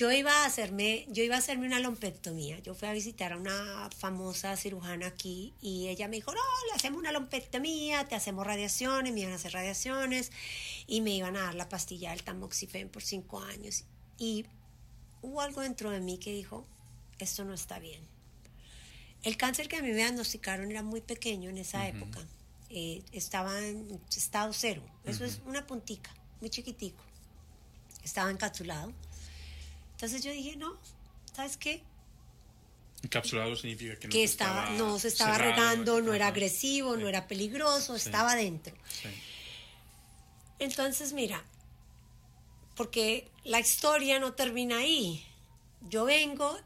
Yo 0.00 0.10
iba 0.10 0.32
a 0.32 0.46
hacerme, 0.46 1.04
yo 1.10 1.22
iba 1.22 1.34
a 1.34 1.40
hacerme 1.40 1.66
una 1.66 1.78
lompectomía. 1.78 2.58
Yo 2.60 2.74
fui 2.74 2.88
a 2.88 2.92
visitar 2.94 3.34
a 3.34 3.36
una 3.36 3.90
famosa 3.94 4.56
cirujana 4.56 5.06
aquí 5.08 5.52
y 5.60 5.88
ella 5.88 6.08
me 6.08 6.16
dijo, 6.16 6.32
no, 6.32 6.40
le 6.68 6.72
hacemos 6.74 7.00
una 7.00 7.12
lompectomía, 7.12 8.06
te 8.06 8.14
hacemos 8.14 8.46
radiaciones, 8.46 9.12
me 9.12 9.20
iban 9.20 9.34
a 9.34 9.36
hacer 9.36 9.52
radiaciones 9.52 10.32
y 10.86 11.02
me 11.02 11.10
iban 11.10 11.36
a 11.36 11.42
dar 11.42 11.54
la 11.54 11.68
pastilla 11.68 12.12
del 12.12 12.22
tamoxifen 12.22 12.88
por 12.88 13.02
cinco 13.02 13.40
años. 13.40 13.84
Y 14.16 14.46
hubo 15.20 15.42
algo 15.42 15.60
dentro 15.60 15.90
de 15.90 16.00
mí 16.00 16.16
que 16.16 16.32
dijo, 16.32 16.66
esto 17.18 17.44
no 17.44 17.52
está 17.52 17.78
bien. 17.78 18.00
El 19.22 19.36
cáncer 19.36 19.68
que 19.68 19.76
a 19.76 19.82
mí 19.82 19.88
me 19.88 19.96
diagnosticaron 19.96 20.70
era 20.70 20.82
muy 20.82 21.02
pequeño 21.02 21.50
en 21.50 21.58
esa 21.58 21.86
época. 21.86 22.20
Eh, 22.70 23.02
estaba 23.12 23.60
en 23.60 24.00
estado 24.16 24.54
cero. 24.54 24.82
Eso 25.04 25.26
es 25.26 25.42
una 25.44 25.66
puntica, 25.66 26.10
muy 26.40 26.48
chiquitico. 26.48 27.04
Estaba 28.02 28.30
encapsulado 28.30 28.94
entonces 30.00 30.24
yo 30.24 30.32
dije, 30.32 30.56
no, 30.56 30.78
¿sabes 31.34 31.58
qué? 31.58 31.82
Encapsulado 33.02 33.54
significa 33.54 33.98
que 33.98 34.08
no, 34.08 34.12
que 34.12 34.24
estaba, 34.24 34.70
no 34.70 34.98
se 34.98 35.08
estaba 35.08 35.36
regando, 35.36 36.00
no 36.00 36.14
era 36.14 36.28
agresivo, 36.28 36.96
no 36.96 37.06
era 37.06 37.28
peligroso, 37.28 37.94
estaba 37.96 38.34
dentro. 38.34 38.74
Entonces, 40.58 41.12
mira, 41.12 41.44
porque 42.76 43.28
la 43.44 43.60
historia 43.60 44.18
no 44.18 44.32
termina 44.32 44.78
ahí. 44.78 45.22
Yo 45.82 46.06
vengo 46.06 46.58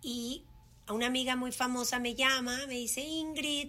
y 0.00 0.42
a 0.86 0.94
una 0.94 1.08
amiga 1.08 1.36
muy 1.36 1.52
famosa 1.52 1.98
me 1.98 2.14
llama, 2.14 2.66
me 2.66 2.76
dice, 2.76 3.02
Ingrid, 3.02 3.68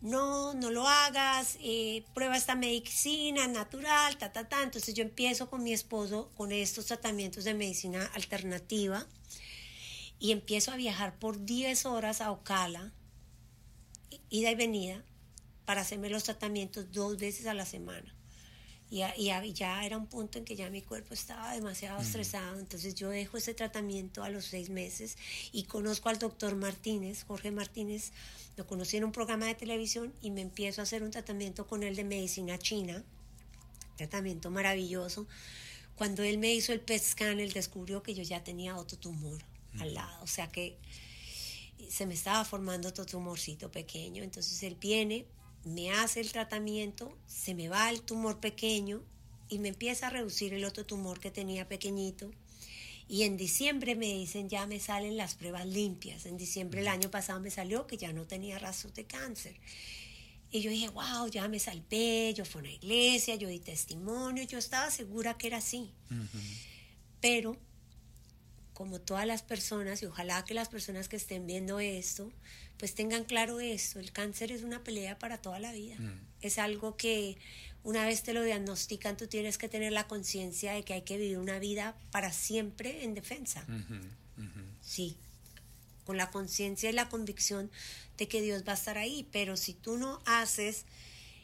no, 0.00 0.54
no 0.54 0.70
lo 0.70 0.86
hagas, 0.86 1.58
eh, 1.60 2.04
prueba 2.14 2.36
esta 2.36 2.54
medicina 2.54 3.46
natural, 3.48 4.16
ta, 4.18 4.32
ta, 4.32 4.48
ta. 4.48 4.62
Entonces 4.62 4.94
yo 4.94 5.02
empiezo 5.02 5.48
con 5.48 5.62
mi 5.62 5.72
esposo 5.72 6.30
con 6.36 6.52
estos 6.52 6.86
tratamientos 6.86 7.44
de 7.44 7.54
medicina 7.54 8.04
alternativa 8.14 9.06
y 10.18 10.32
empiezo 10.32 10.72
a 10.72 10.76
viajar 10.76 11.18
por 11.18 11.44
10 11.44 11.86
horas 11.86 12.20
a 12.20 12.30
Ocala, 12.30 12.92
ida 14.30 14.50
y 14.50 14.54
venida, 14.54 15.04
para 15.64 15.82
hacerme 15.82 16.08
los 16.08 16.24
tratamientos 16.24 16.92
dos 16.92 17.18
veces 17.18 17.46
a 17.46 17.54
la 17.54 17.66
semana. 17.66 18.15
Y, 18.88 19.02
ya 19.52 19.84
era 19.84 19.96
un 19.96 20.06
punto 20.06 20.38
en 20.38 20.44
que 20.44 20.54
ya 20.54 20.70
mi 20.70 20.80
cuerpo 20.80 21.12
estaba 21.12 21.52
demasiado 21.52 22.00
estresado, 22.00 22.58
entonces 22.58 22.94
yo 22.94 23.10
dejo 23.10 23.36
ese 23.36 23.52
tratamiento 23.52 24.22
a 24.22 24.30
los 24.30 24.44
seis 24.44 24.70
meses 24.70 25.16
y 25.50 25.64
conozco 25.64 26.08
al 26.08 26.20
doctor 26.20 26.54
Martínez, 26.54 27.24
Jorge 27.24 27.50
Martínez, 27.50 28.12
lo 28.56 28.66
conocí 28.66 28.96
en 28.96 29.04
un 29.04 29.12
programa 29.12 29.46
de 29.46 29.56
televisión 29.56 30.14
y 30.22 30.30
me 30.30 30.40
empiezo 30.40 30.80
a 30.80 30.84
hacer 30.84 31.02
un 31.02 31.10
tratamiento 31.10 31.66
con 31.66 31.82
él 31.82 31.96
de 31.96 32.04
medicina 32.04 32.58
china, 32.58 33.02
tratamiento 33.96 34.50
maravilloso. 34.50 35.26
Cuando 35.96 36.22
él 36.22 36.38
me 36.38 36.54
hizo 36.54 36.72
el 36.72 36.80
PET 36.80 37.02
scan, 37.02 37.40
él 37.40 37.52
descubrió 37.52 38.02
que 38.02 38.14
yo 38.14 38.22
ya 38.22 38.44
tenía 38.44 38.76
otro 38.76 38.98
tumor 38.98 39.42
al 39.80 39.94
lado, 39.94 40.22
o 40.22 40.26
sea 40.26 40.50
que 40.50 40.78
se 41.90 42.06
me 42.06 42.14
estaba 42.14 42.44
formando 42.44 42.88
otro 42.88 43.04
tumorcito 43.04 43.70
pequeño, 43.70 44.22
entonces 44.22 44.62
él 44.62 44.76
viene, 44.80 45.26
me 45.66 45.90
hace 45.90 46.20
el 46.20 46.30
tratamiento, 46.30 47.18
se 47.26 47.52
me 47.52 47.68
va 47.68 47.90
el 47.90 48.00
tumor 48.00 48.38
pequeño 48.38 49.02
y 49.48 49.58
me 49.58 49.68
empieza 49.68 50.06
a 50.06 50.10
reducir 50.10 50.54
el 50.54 50.64
otro 50.64 50.86
tumor 50.86 51.18
que 51.18 51.32
tenía 51.32 51.66
pequeñito. 51.66 52.30
Y 53.08 53.24
en 53.24 53.36
diciembre 53.36 53.96
me 53.96 54.06
dicen 54.06 54.48
ya 54.48 54.66
me 54.68 54.78
salen 54.78 55.16
las 55.16 55.34
pruebas 55.34 55.66
limpias. 55.66 56.24
En 56.24 56.36
diciembre 56.36 56.82
el 56.82 56.88
año 56.88 57.10
pasado 57.10 57.40
me 57.40 57.50
salió 57.50 57.88
que 57.88 57.96
ya 57.96 58.12
no 58.12 58.26
tenía 58.26 58.60
rastros 58.60 58.94
de 58.94 59.06
cáncer. 59.06 59.58
Y 60.52 60.60
yo 60.60 60.70
dije, 60.70 60.88
wow, 60.88 61.26
ya 61.28 61.48
me 61.48 61.58
salvé, 61.58 62.32
yo 62.32 62.44
fui 62.44 62.60
a 62.60 62.62
una 62.62 62.72
iglesia, 62.72 63.34
yo 63.34 63.48
di 63.48 63.58
testimonio, 63.58 64.44
yo 64.44 64.58
estaba 64.58 64.92
segura 64.92 65.36
que 65.36 65.48
era 65.48 65.56
así. 65.56 65.90
Pero 67.20 67.58
como 68.72 69.00
todas 69.00 69.26
las 69.26 69.42
personas, 69.42 70.00
y 70.02 70.06
ojalá 70.06 70.44
que 70.44 70.54
las 70.54 70.68
personas 70.68 71.08
que 71.08 71.16
estén 71.16 71.44
viendo 71.46 71.80
esto, 71.80 72.30
pues 72.78 72.94
tengan 72.94 73.24
claro 73.24 73.60
esto, 73.60 73.98
el 73.98 74.12
cáncer 74.12 74.52
es 74.52 74.62
una 74.62 74.84
pelea 74.84 75.18
para 75.18 75.38
toda 75.38 75.58
la 75.58 75.72
vida. 75.72 75.96
Mm. 75.98 76.20
Es 76.42 76.58
algo 76.58 76.96
que 76.96 77.38
una 77.82 78.04
vez 78.04 78.22
te 78.22 78.32
lo 78.32 78.42
diagnostican, 78.42 79.16
tú 79.16 79.26
tienes 79.26 79.58
que 79.58 79.68
tener 79.68 79.92
la 79.92 80.06
conciencia 80.08 80.72
de 80.72 80.82
que 80.82 80.94
hay 80.94 81.02
que 81.02 81.16
vivir 81.16 81.38
una 81.38 81.58
vida 81.58 81.96
para 82.10 82.32
siempre 82.32 83.04
en 83.04 83.14
defensa. 83.14 83.64
Sí, 84.82 85.16
con 86.04 86.16
la 86.16 86.30
conciencia 86.30 86.90
y 86.90 86.92
la 86.92 87.08
convicción 87.08 87.70
de 88.18 88.28
que 88.28 88.42
Dios 88.42 88.64
va 88.66 88.72
a 88.72 88.74
estar 88.76 88.98
ahí, 88.98 89.28
pero 89.32 89.56
si 89.56 89.72
tú 89.72 89.98
no 89.98 90.20
haces 90.24 90.84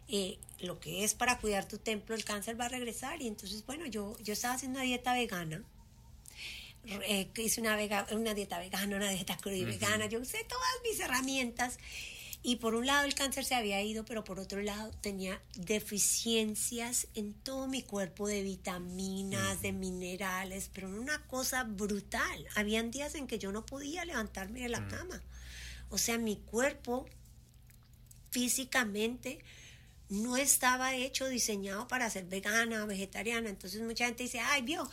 eh, 0.09 0.39
lo 0.61 0.79
que 0.81 1.05
es 1.05 1.15
para 1.15 1.39
cuidar 1.39 1.67
tu 1.67 1.79
templo, 1.79 2.15
el 2.15 2.25
cáncer 2.25 2.59
va 2.61 2.67
a 2.67 2.69
regresar. 2.69 3.23
Y 3.23 3.29
entonces, 3.29 3.65
bueno, 3.67 3.87
yo, 3.87 4.17
yo 4.23 4.33
estaba 4.33 4.55
haciendo 4.55 4.79
una 4.79 4.87
dieta 4.87 5.15
vegana. 5.15 5.65
Eh, 6.87 7.31
hice 7.37 7.61
una, 7.61 7.77
vega- 7.77 8.07
una 8.13 8.35
dieta 8.35 8.59
vegana, 8.59 8.97
una 8.97 9.11
dieta 9.11 9.37
cruda 9.37 9.57
y 9.57 9.65
vegana, 9.65 10.07
yo 10.07 10.19
usé 10.21 10.45
todas 10.45 10.69
mis 10.83 10.99
herramientas 11.01 11.79
y 12.45 12.57
por 12.57 12.75
un 12.75 12.87
lado 12.87 13.05
el 13.05 13.15
cáncer 13.15 13.45
se 13.45 13.55
había 13.55 13.81
ido, 13.83 14.05
pero 14.05 14.25
por 14.25 14.41
otro 14.41 14.61
lado 14.63 14.91
tenía 15.01 15.41
deficiencias 15.55 17.07
en 17.15 17.35
todo 17.35 17.69
mi 17.69 17.83
cuerpo 17.83 18.27
de 18.27 18.43
vitaminas, 18.43 19.63
de 19.63 19.73
minerales, 19.73 20.69
pero 20.75 20.89
una 20.89 21.25
cosa 21.29 21.63
brutal. 21.63 22.47
Habían 22.57 22.91
días 22.91 23.15
en 23.15 23.29
que 23.29 23.39
yo 23.39 23.53
no 23.53 23.65
podía 23.65 24.05
levantarme 24.05 24.61
de 24.61 24.69
la 24.71 24.89
cama. 24.89 25.23
O 25.89 25.99
sea, 25.99 26.19
mi 26.19 26.35
cuerpo 26.37 27.07
físicamente 28.33 29.39
no 30.09 30.37
estaba 30.37 30.95
hecho, 30.95 31.29
diseñado 31.29 31.89
para 31.89 32.11
ser 32.11 32.25
vegana, 32.25 32.85
vegetariana. 32.87 33.49
Entonces 33.49 33.81
mucha 33.83 34.07
gente 34.07 34.25
dice, 34.25 34.41
ay, 34.41 34.63
vio, 34.63 34.91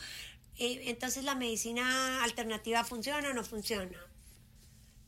eh, 0.60 0.82
entonces 0.90 1.24
la 1.24 1.34
medicina 1.34 2.22
alternativa 2.22 2.84
funciona 2.84 3.30
o 3.30 3.32
no 3.32 3.42
funciona. 3.42 3.98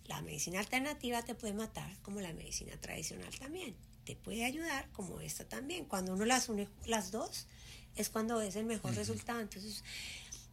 La 0.07 0.23
medicina 0.23 0.61
alternativa 0.61 1.23
te 1.23 1.35
puede 1.35 1.53
matar 1.53 1.95
como 2.01 2.23
la 2.23 2.33
medicina 2.33 2.75
tradicional 2.81 3.39
también. 3.39 3.77
Te 4.05 4.17
puede 4.17 4.47
ayudar 4.47 4.89
como 4.93 5.21
esta 5.21 5.47
también. 5.47 5.85
Cuando 5.85 6.15
uno 6.15 6.25
las 6.25 6.49
une 6.49 6.69
las 6.87 7.13
dos 7.13 7.47
es 7.97 8.09
cuando 8.09 8.41
es 8.41 8.57
el 8.57 8.65
mejor 8.65 8.95
resultado. 8.95 9.41
Entonces, 9.41 9.85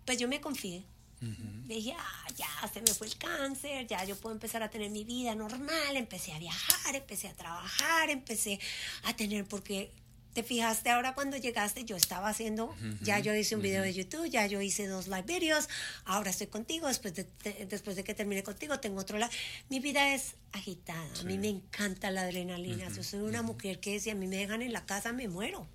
pues 0.05 0.17
yo 0.17 0.27
me 0.27 0.41
confié. 0.41 0.83
Me 1.21 1.75
dije, 1.75 1.93
ah, 1.97 2.27
ya 2.37 2.47
se 2.71 2.81
me 2.81 2.93
fue 2.93 3.07
el 3.07 3.17
cáncer, 3.17 3.85
ya 3.87 4.03
yo 4.05 4.15
puedo 4.17 4.33
empezar 4.33 4.63
a 4.63 4.69
tener 4.69 4.89
mi 4.89 5.05
vida 5.05 5.33
normal. 5.33 5.95
Empecé 5.95 6.33
a 6.33 6.39
viajar, 6.39 6.95
empecé 6.95 7.29
a 7.29 7.33
trabajar, 7.33 8.09
empecé 8.09 8.59
a 9.03 9.15
tener, 9.15 9.45
porque 9.45 9.91
te 10.33 10.43
fijaste 10.43 10.89
ahora 10.89 11.15
cuando 11.15 11.37
llegaste, 11.37 11.85
yo 11.85 11.95
estaba 11.95 12.29
haciendo, 12.29 12.75
ya 13.01 13.19
yo 13.19 13.33
hice 13.35 13.55
un 13.55 13.61
video 13.61 13.81
de 13.83 13.93
YouTube, 13.93 14.29
ya 14.29 14.45
yo 14.45 14.61
hice 14.61 14.85
dos 14.87 15.07
live 15.07 15.23
videos, 15.23 15.67
ahora 16.05 16.29
estoy 16.29 16.47
contigo, 16.47 16.87
después 16.87 17.15
de, 17.15 17.23
te- 17.23 17.65
después 17.65 17.95
de 17.95 18.03
que 18.03 18.13
termine 18.13 18.43
contigo, 18.43 18.79
tengo 18.79 19.01
otro 19.01 19.17
live. 19.17 19.31
Mi 19.69 19.79
vida 19.79 20.13
es 20.13 20.35
agitada, 20.51 21.03
a 21.19 21.23
mí 21.23 21.37
me 21.37 21.49
encanta 21.49 22.11
la 22.11 22.21
adrenalina. 22.21 22.89
Yo 22.95 23.03
soy 23.03 23.21
una 23.21 23.41
mujer 23.41 23.79
que 23.79 23.99
si 23.99 24.09
a 24.11 24.15
mí 24.15 24.27
me 24.27 24.37
dejan 24.37 24.61
en 24.61 24.71
la 24.71 24.85
casa, 24.85 25.11
me 25.13 25.27
muero. 25.27 25.67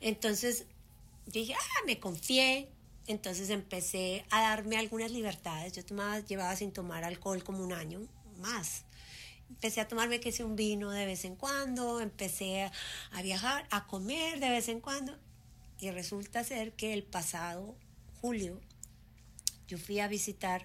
Entonces 0.00 0.64
dije, 1.26 1.54
ah, 1.54 1.82
me 1.86 1.98
confié. 1.98 2.68
Entonces 3.06 3.50
empecé 3.50 4.24
a 4.30 4.40
darme 4.42 4.76
algunas 4.76 5.10
libertades. 5.10 5.72
Yo 5.72 5.84
tomaba, 5.84 6.20
llevaba 6.20 6.54
sin 6.56 6.70
tomar 6.72 7.04
alcohol 7.04 7.42
como 7.42 7.62
un 7.64 7.72
año 7.72 8.00
más. 8.38 8.82
Empecé 9.50 9.82
a 9.82 9.88
tomarme 9.88 10.20
que 10.20 10.32
sea 10.32 10.46
un 10.46 10.56
vino 10.56 10.90
de 10.90 11.04
vez 11.04 11.24
en 11.26 11.36
cuando, 11.36 12.00
empecé 12.00 12.70
a, 13.12 13.22
viajar, 13.22 13.66
a 13.70 13.86
comer 13.86 14.40
de 14.40 14.48
vez 14.48 14.68
en 14.68 14.80
cuando. 14.80 15.16
Y 15.78 15.90
resulta 15.90 16.42
ser 16.44 16.72
que 16.72 16.94
el 16.94 17.02
pasado 17.02 17.76
julio 18.20 18.60
yo 19.68 19.76
fui 19.76 20.00
a 20.00 20.08
visitar 20.08 20.64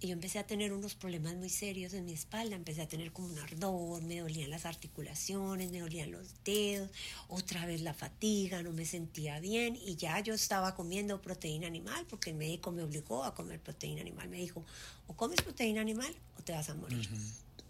y 0.00 0.08
yo 0.08 0.12
empecé 0.12 0.38
a 0.38 0.46
tener 0.46 0.72
unos 0.72 0.94
problemas 0.94 1.34
muy 1.34 1.48
serios 1.48 1.92
en 1.92 2.04
mi 2.04 2.12
espalda, 2.12 2.54
empecé 2.54 2.82
a 2.82 2.88
tener 2.88 3.12
como 3.12 3.28
un 3.28 3.38
ardor, 3.38 4.00
me 4.02 4.20
dolían 4.20 4.48
las 4.48 4.64
articulaciones, 4.64 5.72
me 5.72 5.80
dolían 5.80 6.12
los 6.12 6.34
dedos, 6.44 6.90
otra 7.26 7.66
vez 7.66 7.80
la 7.82 7.94
fatiga, 7.94 8.62
no 8.62 8.72
me 8.72 8.84
sentía 8.84 9.40
bien 9.40 9.76
y 9.76 9.96
ya 9.96 10.20
yo 10.20 10.34
estaba 10.34 10.76
comiendo 10.76 11.20
proteína 11.20 11.66
animal 11.66 12.06
porque 12.08 12.30
el 12.30 12.36
médico 12.36 12.70
me 12.70 12.84
obligó 12.84 13.24
a 13.24 13.34
comer 13.34 13.60
proteína 13.60 14.00
animal, 14.00 14.28
me 14.28 14.38
dijo, 14.38 14.64
o 15.08 15.16
comes 15.16 15.42
proteína 15.42 15.80
animal 15.80 16.14
o 16.38 16.42
te 16.42 16.52
vas 16.52 16.70
a 16.70 16.74
morir. 16.74 17.08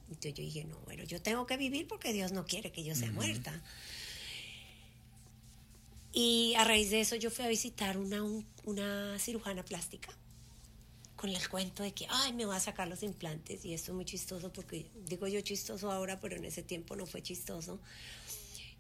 Entonces 0.08 0.34
yo 0.34 0.42
dije, 0.42 0.64
no, 0.64 0.76
bueno, 0.86 1.04
yo 1.04 1.20
tengo 1.20 1.46
que 1.46 1.56
vivir 1.56 1.86
porque 1.86 2.12
Dios 2.12 2.32
no 2.32 2.46
quiere 2.46 2.72
que 2.72 2.82
yo 2.84 2.94
sea 2.94 3.10
muerta. 3.12 3.62
Y 6.12 6.54
a 6.56 6.64
raíz 6.64 6.90
de 6.90 7.00
eso 7.00 7.16
yo 7.16 7.30
fui 7.30 7.44
a 7.44 7.48
visitar 7.48 7.98
una, 7.98 8.22
un- 8.22 8.46
una 8.64 9.18
cirujana 9.18 9.62
plástica 9.64 10.08
con 11.16 11.30
el 11.30 11.48
cuento 11.48 11.82
de 11.82 11.92
que, 11.92 12.06
ay, 12.08 12.32
me 12.32 12.44
va 12.44 12.56
a 12.56 12.60
sacar 12.60 12.88
los 12.88 13.02
implantes. 13.02 13.64
Y 13.64 13.74
esto 13.74 13.90
es 13.92 13.96
muy 13.96 14.04
chistoso 14.04 14.52
porque 14.52 14.86
digo 15.06 15.26
yo 15.26 15.40
chistoso 15.40 15.90
ahora, 15.90 16.20
pero 16.20 16.36
en 16.36 16.44
ese 16.44 16.62
tiempo 16.62 16.96
no 16.96 17.06
fue 17.06 17.22
chistoso. 17.22 17.80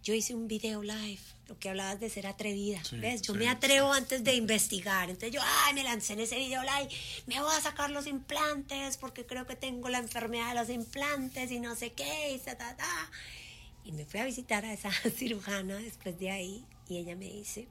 Yo 0.02 0.14
hice 0.14 0.34
un 0.34 0.48
video 0.48 0.82
live, 0.82 1.20
lo 1.48 1.58
que 1.58 1.68
hablabas 1.68 2.00
de 2.00 2.08
ser 2.08 2.26
atrevida. 2.26 2.82
Sí, 2.84 2.98
¿Ves? 2.98 3.22
Yo 3.22 3.34
sí, 3.34 3.38
me 3.38 3.48
atrevo 3.48 3.92
antes 3.92 4.24
de 4.24 4.34
investigar. 4.34 5.10
Entonces 5.10 5.32
yo, 5.32 5.40
ay, 5.42 5.74
me 5.74 5.82
lancé 5.82 6.14
en 6.14 6.20
ese 6.20 6.38
video 6.38 6.62
live, 6.62 6.88
me 7.26 7.40
voy 7.40 7.54
a 7.54 7.60
sacar 7.60 7.90
los 7.90 8.06
implantes 8.06 8.96
porque 8.96 9.26
creo 9.26 9.46
que 9.46 9.56
tengo 9.56 9.88
la 9.88 9.98
enfermedad 9.98 10.50
de 10.50 10.60
los 10.60 10.70
implantes 10.70 11.50
y 11.50 11.60
no 11.60 11.74
sé 11.74 11.92
qué, 11.92 12.32
y 12.32 12.38
ta, 12.38 12.56
ta, 12.56 12.76
ta. 12.76 13.10
Y 13.84 13.92
me 13.92 14.04
fui 14.04 14.20
a 14.20 14.24
visitar 14.24 14.64
a 14.64 14.72
esa 14.72 14.90
cirujana 15.16 15.76
después 15.76 16.18
de 16.18 16.30
ahí 16.30 16.64
y 16.88 16.98
ella 16.98 17.16
me 17.16 17.26
dice, 17.26 17.68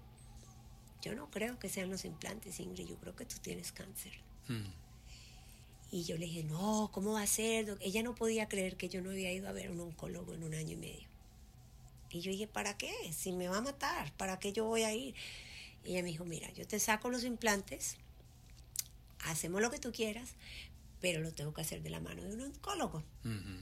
yo 1.01 1.15
no 1.15 1.29
creo 1.29 1.57
que 1.59 1.69
sean 1.69 1.89
los 1.89 2.05
implantes, 2.05 2.59
Ingrid, 2.59 2.87
yo 2.87 2.97
creo 2.97 3.15
que 3.15 3.25
tú 3.25 3.37
tienes 3.41 3.71
cáncer. 3.71 4.13
Mm. 4.47 4.65
Y 5.91 6.03
yo 6.03 6.17
le 6.17 6.25
dije, 6.25 6.43
no, 6.43 6.89
¿cómo 6.91 7.13
va 7.13 7.21
a 7.21 7.27
ser? 7.27 7.65
doc?" 7.65 7.79
Ella 7.81 8.03
no 8.03 8.13
podía 8.13 8.49
creer 8.49 8.75
que 8.75 8.89
yo 8.89 9.01
no 9.01 9.11
había 9.11 9.31
ido 9.31 9.47
a 9.47 9.53
ver 9.53 9.67
a 9.67 9.71
un 9.71 9.79
oncólogo 9.79 10.33
en 10.33 10.43
un 10.43 10.53
año 10.53 10.73
y 10.73 10.75
medio. 10.75 11.06
Y 12.09 12.21
yo 12.21 12.31
dije, 12.31 12.47
¿para 12.47 12.77
qué? 12.77 12.93
Si 13.13 13.31
me 13.31 13.47
va 13.47 13.57
a 13.57 13.61
matar, 13.61 14.13
¿para 14.13 14.39
qué 14.39 14.53
yo 14.53 14.65
voy 14.65 14.83
a 14.83 14.93
ir? 14.93 15.15
Y 15.83 15.91
ella 15.91 16.03
me 16.03 16.09
dijo, 16.09 16.25
mira, 16.25 16.51
yo 16.53 16.67
te 16.67 16.79
saco 16.79 17.09
los 17.09 17.23
implantes, 17.23 17.97
hacemos 19.25 19.61
lo 19.61 19.71
que 19.71 19.79
tú 19.79 19.91
quieras, 19.91 20.31
pero 20.99 21.21
lo 21.21 21.31
tengo 21.31 21.53
que 21.53 21.61
hacer 21.61 21.81
de 21.81 21.89
la 21.89 21.99
mano 21.99 22.23
de 22.23 22.33
un 22.33 22.41
oncólogo. 22.41 23.03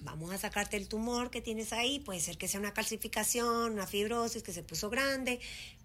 Vamos 0.04 0.32
a 0.32 0.38
sacarte 0.38 0.78
el 0.78 0.88
tumor 0.88 1.32
que 1.32 1.42
tienes 1.42 1.74
ahí, 1.74 2.00
puede 2.00 2.20
ser 2.20 2.38
que 2.38 2.48
sea 2.48 2.60
una 2.60 2.74
calcificación, 2.74 3.74
una 3.74 3.88
fibrosis 3.88 4.42
que 4.42 4.54
se 4.54 4.64
puso 4.64 4.90
grande. 4.90 5.40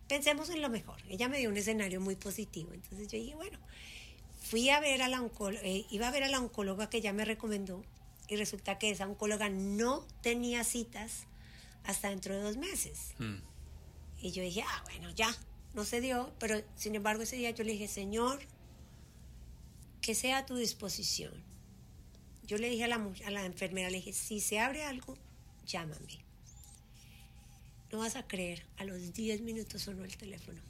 Pensemos 0.09 0.49
en 0.51 0.63
lo 0.63 0.69
mejor. 0.69 1.01
Ella 1.09 1.29
me 1.29 1.39
dio 1.39 1.51
un 1.51 1.57
escenario 1.57 2.01
muy 2.01 2.17
positivo. 2.17 2.73
Entonces 2.73 3.09
yo 3.09 3.19
dije, 3.19 3.35
bueno, 3.35 3.59
fui 4.41 4.69
a 4.71 4.81
ver 4.81 5.03
a 5.03 5.09
la 5.09 5.21
oncóloga, 5.21 5.63
iba 5.67 6.09
a 6.09 6.11
ver 6.11 6.25
a 6.25 6.29
la 6.29 6.39
oncóloga 6.39 6.89
que 6.89 6.99
ella 6.99 7.13
me 7.13 7.25
recomendó 7.25 7.85
y 8.29 8.37
resulta 8.37 8.79
que 8.79 8.91
esa 8.91 9.07
oncóloga 9.07 9.49
no 9.49 10.07
tenía 10.23 10.63
citas 10.63 11.27
hasta 11.85 12.11
dentro 12.11 12.35
de 12.35 12.43
dos 12.43 12.57
meses. 12.57 13.15
Mm. 13.19 13.37
Y 14.23 14.33
yo 14.33 14.43
dije, 14.43 14.63
ah, 14.67 14.85
bueno, 14.85 15.11
ya, 15.11 15.35
no 15.75 15.85
se 15.85 16.01
dio, 16.01 16.33
pero 16.39 16.63
sin 16.77 16.95
embargo 16.95 17.23
ese 17.23 17.37
día 17.37 17.51
yo 17.51 17.65
le 17.65 17.73
dije, 17.73 17.89
Señor, 17.89 18.41
que 20.01 20.15
sea 20.15 20.39
a 20.39 20.47
tu 20.47 20.57
disposición. 20.57 21.33
Yo 22.43 22.59
le 22.59 22.69
dije 22.69 22.85
a 22.85 22.89
la, 22.89 22.97
a 22.97 23.31
la 23.31 23.45
enfermera, 23.45 23.91
le 23.91 23.99
dije, 23.99 24.13
si 24.13 24.41
se 24.41 24.59
abre 24.59 24.85
algo, 24.85 25.17
llámame. 25.67 26.25
No 27.93 27.99
vas 27.99 28.17
a 28.17 28.27
creer, 28.27 28.67
a 28.77 28.85
los 28.85 29.13
10 29.13 29.43
minutos 29.43 29.83
sonó 29.83 30.05
el 30.05 30.17
teléfono. 30.17 30.61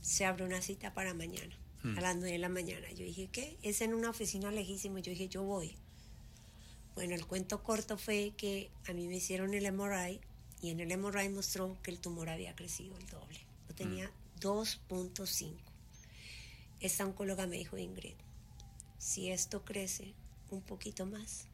Se 0.00 0.24
abre 0.24 0.44
una 0.44 0.60
cita 0.60 0.92
para 0.92 1.14
mañana, 1.14 1.56
a 1.96 2.00
las 2.00 2.16
9 2.16 2.32
de 2.32 2.38
la 2.38 2.50
mañana. 2.50 2.90
Yo 2.92 3.04
dije, 3.04 3.28
¿qué? 3.32 3.56
Es 3.62 3.80
en 3.80 3.94
una 3.94 4.10
oficina 4.10 4.50
lejísima. 4.50 5.00
Yo 5.00 5.10
dije, 5.10 5.28
yo 5.28 5.42
voy. 5.42 5.76
Bueno, 6.94 7.14
el 7.14 7.26
cuento 7.26 7.62
corto 7.62 7.98
fue 7.98 8.32
que 8.36 8.70
a 8.88 8.92
mí 8.92 9.08
me 9.08 9.16
hicieron 9.16 9.52
el 9.54 9.70
MRI 9.72 10.20
y 10.62 10.70
en 10.70 10.80
el 10.80 10.96
MRI 10.96 11.28
mostró 11.28 11.76
que 11.82 11.90
el 11.90 11.98
tumor 11.98 12.28
había 12.28 12.54
crecido 12.54 12.96
el 12.96 13.06
doble. 13.08 13.40
Yo 13.68 13.74
tenía 13.74 14.10
2.5. 14.40 15.54
Esta 16.80 17.04
oncóloga 17.04 17.46
me 17.46 17.56
dijo, 17.56 17.76
Ingrid, 17.78 18.14
si 18.98 19.30
esto 19.30 19.64
crece 19.64 20.14
un 20.50 20.62
poquito 20.62 21.04
más, 21.04 21.46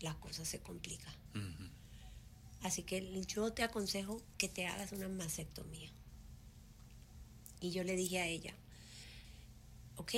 la 0.00 0.14
cosa 0.14 0.44
se 0.44 0.60
complica. 0.60 1.14
Así 2.62 2.82
que 2.82 3.24
yo 3.26 3.52
te 3.52 3.62
aconsejo 3.62 4.22
que 4.38 4.48
te 4.48 4.66
hagas 4.66 4.92
una 4.92 5.08
mastectomía. 5.08 5.90
Y 7.60 7.70
yo 7.70 7.84
le 7.84 7.96
dije 7.96 8.20
a 8.20 8.26
ella, 8.26 8.54
ok, 9.96 10.12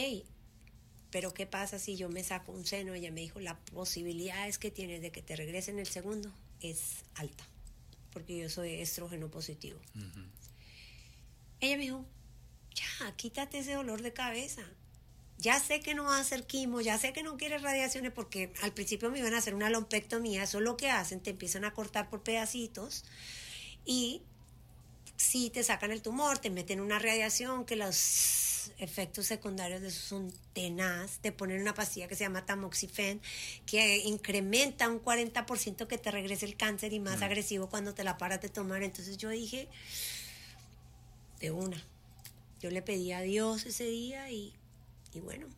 pero 1.12 1.34
¿qué 1.34 1.46
pasa 1.46 1.78
si 1.78 1.96
yo 1.96 2.08
me 2.08 2.24
saco 2.24 2.50
un 2.52 2.66
seno? 2.66 2.94
Ella 2.94 3.12
me 3.12 3.20
dijo, 3.20 3.38
la 3.38 3.56
posibilidad 3.56 4.48
es 4.48 4.58
que 4.58 4.70
tienes 4.70 5.02
de 5.02 5.12
que 5.12 5.22
te 5.22 5.36
regresen 5.36 5.78
el 5.78 5.86
segundo 5.86 6.32
es 6.60 7.04
alta, 7.14 7.46
porque 8.12 8.38
yo 8.38 8.48
soy 8.48 8.80
estrógeno 8.80 9.30
positivo. 9.30 9.78
Ella 11.60 11.76
me 11.76 11.82
dijo, 11.82 12.06
ya, 12.74 13.14
quítate 13.16 13.58
ese 13.58 13.74
dolor 13.74 14.00
de 14.00 14.14
cabeza. 14.14 14.62
Ya 15.36 15.60
sé 15.60 15.80
que 15.80 15.94
no 15.94 16.04
vas 16.04 16.14
a 16.18 16.20
hacer 16.20 16.46
quimo, 16.46 16.80
ya 16.80 16.98
sé 16.98 17.12
que 17.12 17.22
no 17.22 17.36
quieres 17.36 17.62
radiaciones 17.62 18.12
porque 18.12 18.52
al 18.62 18.72
principio 18.72 19.10
me 19.10 19.18
iban 19.18 19.34
a 19.34 19.38
hacer 19.38 19.54
una 19.54 19.70
lompectomía, 19.70 20.44
eso 20.44 20.58
es 20.58 20.64
lo 20.64 20.76
que 20.76 20.88
hacen, 20.88 21.20
te 21.20 21.30
empiezan 21.30 21.64
a 21.64 21.74
cortar 21.74 22.08
por 22.08 22.22
pedacitos 22.22 23.04
y 23.84 24.22
si 25.16 25.50
te 25.50 25.62
sacan 25.64 25.90
el 25.90 26.00
tumor, 26.00 26.38
te 26.38 26.48
meten 26.48 26.80
una 26.80 26.98
radiación 26.98 27.64
que 27.64 27.76
los 27.76 27.96
los 28.68 28.80
efectos 28.80 29.26
secundarios 29.26 29.80
de 29.80 29.88
eso 29.88 30.00
son 30.00 30.32
tenaz. 30.52 31.18
Te 31.18 31.32
ponen 31.32 31.60
una 31.60 31.74
pastilla 31.74 32.08
que 32.08 32.14
se 32.16 32.24
llama 32.24 32.44
tamoxifen, 32.46 33.20
que 33.66 33.98
incrementa 33.98 34.88
un 34.88 35.00
40% 35.02 35.86
que 35.86 35.98
te 35.98 36.10
regrese 36.10 36.46
el 36.46 36.56
cáncer 36.56 36.92
y 36.92 37.00
más 37.00 37.20
Mm. 37.20 37.24
agresivo 37.24 37.68
cuando 37.68 37.94
te 37.94 38.04
la 38.04 38.18
paras 38.18 38.40
de 38.40 38.48
tomar. 38.48 38.82
Entonces 38.82 39.16
yo 39.18 39.28
dije, 39.30 39.68
de 41.40 41.50
una. 41.50 41.82
Yo 42.60 42.70
le 42.70 42.82
pedí 42.82 43.12
a 43.12 43.20
Dios 43.22 43.66
ese 43.66 43.84
día 43.84 44.30
y, 44.30 44.54
y 45.12 45.20
bueno, 45.20 45.48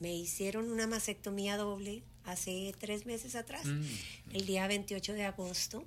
me 0.00 0.14
hicieron 0.14 0.70
una 0.70 0.86
mastectomía 0.86 1.56
doble 1.56 2.02
hace 2.24 2.74
tres 2.78 3.06
meses 3.06 3.34
atrás, 3.36 3.64
Mm. 3.66 3.82
el 4.34 4.46
día 4.46 4.66
28 4.66 5.12
de 5.12 5.24
agosto. 5.24 5.84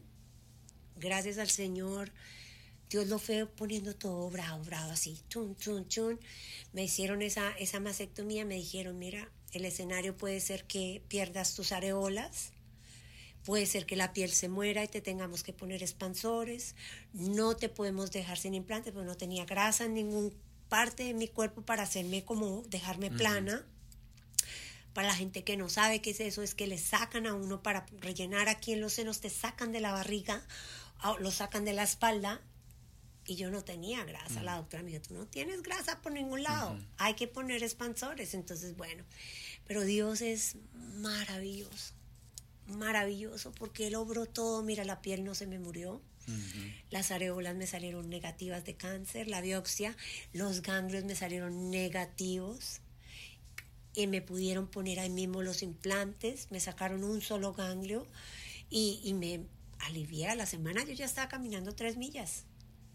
Gracias 0.97 1.37
al 1.37 1.49
Señor, 1.49 2.11
Dios 2.91 3.07
lo 3.07 3.17
fue 3.17 3.47
poniendo 3.47 3.95
todo 3.95 4.29
bravo, 4.29 4.63
bravo, 4.63 4.91
así, 4.91 5.17
chun, 5.29 5.55
chun, 5.55 5.87
chun. 5.87 6.19
Me 6.73 6.83
hicieron 6.83 7.23
esa, 7.23 7.51
esa 7.57 7.79
mastectomía, 7.79 8.45
me 8.45 8.55
dijeron, 8.55 8.99
mira, 8.99 9.31
el 9.53 9.65
escenario 9.65 10.15
puede 10.15 10.39
ser 10.41 10.65
que 10.65 11.01
pierdas 11.07 11.55
tus 11.55 11.71
areolas, 11.71 12.51
Puede 13.43 13.65
ser 13.65 13.87
que 13.87 13.95
la 13.95 14.13
piel 14.13 14.31
se 14.31 14.49
muera 14.49 14.83
y 14.83 14.87
te 14.87 15.01
tengamos 15.01 15.41
que 15.41 15.51
poner 15.51 15.81
expansores. 15.81 16.75
No 17.13 17.55
te 17.55 17.69
podemos 17.69 18.11
dejar 18.11 18.37
sin 18.37 18.53
implantes, 18.53 18.93
porque 18.93 19.07
no 19.07 19.17
tenía 19.17 19.45
grasa 19.45 19.85
en 19.85 19.95
ningún 19.95 20.31
parte 20.69 21.03
de 21.03 21.13
mi 21.13 21.27
cuerpo 21.27 21.63
para 21.63 21.83
hacerme 21.83 22.23
como 22.23 22.61
dejarme 22.67 23.09
plana. 23.09 23.65
Para 24.93 25.07
la 25.07 25.15
gente 25.15 25.43
que 25.43 25.57
no 25.57 25.69
sabe 25.69 26.01
qué 26.01 26.11
es 26.11 26.19
eso, 26.19 26.43
es 26.43 26.53
que 26.53 26.67
le 26.67 26.77
sacan 26.77 27.25
a 27.25 27.33
uno 27.33 27.63
para 27.63 27.85
rellenar 27.99 28.47
aquí 28.47 28.73
en 28.73 28.81
los 28.81 28.93
senos, 28.93 29.21
te 29.21 29.29
sacan 29.29 29.71
de 29.71 29.79
la 29.79 29.91
barriga, 29.91 30.45
lo 31.19 31.31
sacan 31.31 31.65
de 31.65 31.73
la 31.73 31.83
espalda. 31.83 32.41
Y 33.31 33.37
yo 33.37 33.49
no 33.49 33.63
tenía 33.63 34.03
grasa. 34.03 34.43
La 34.43 34.57
doctora 34.57 34.83
me 34.83 34.91
dijo, 34.91 35.03
tú 35.07 35.13
no 35.13 35.25
tienes 35.25 35.63
grasa 35.63 36.01
por 36.01 36.11
ningún 36.11 36.43
lado. 36.43 36.77
Hay 36.97 37.13
que 37.13 37.29
poner 37.29 37.63
expansores. 37.63 38.33
Entonces, 38.33 38.75
bueno, 38.75 39.05
pero 39.65 39.83
Dios 39.83 40.19
es 40.19 40.57
maravilloso 40.97 41.93
maravilloso 42.67 43.53
porque 43.53 43.87
él 43.87 43.95
obró 43.95 44.25
todo. 44.25 44.63
Mira, 44.63 44.83
la 44.83 45.01
piel 45.01 45.23
no 45.23 45.33
se 45.33 45.47
me 45.47 45.59
murió. 45.59 46.01
Las 46.89 47.11
areolas 47.11 47.55
me 47.55 47.67
salieron 47.67 48.09
negativas 48.09 48.65
de 48.65 48.75
cáncer, 48.75 49.27
la 49.27 49.41
biopsia, 49.41 49.97
los 50.33 50.61
ganglios 50.61 51.05
me 51.05 51.15
salieron 51.15 51.71
negativos 51.71 52.81
y 53.93 54.07
me 54.07 54.21
pudieron 54.21 54.67
poner 54.67 54.99
ahí 54.99 55.09
mismo 55.09 55.41
los 55.41 55.63
implantes, 55.63 56.49
me 56.51 56.59
sacaron 56.59 57.03
un 57.03 57.21
solo 57.21 57.53
ganglio 57.53 58.07
y, 58.69 59.01
y 59.03 59.13
me 59.13 59.41
alivié 59.79 60.27
a 60.27 60.35
la 60.35 60.45
semana, 60.45 60.83
yo 60.85 60.93
ya 60.93 61.05
estaba 61.05 61.27
caminando 61.27 61.73
tres 61.73 61.97
millas. 61.97 62.45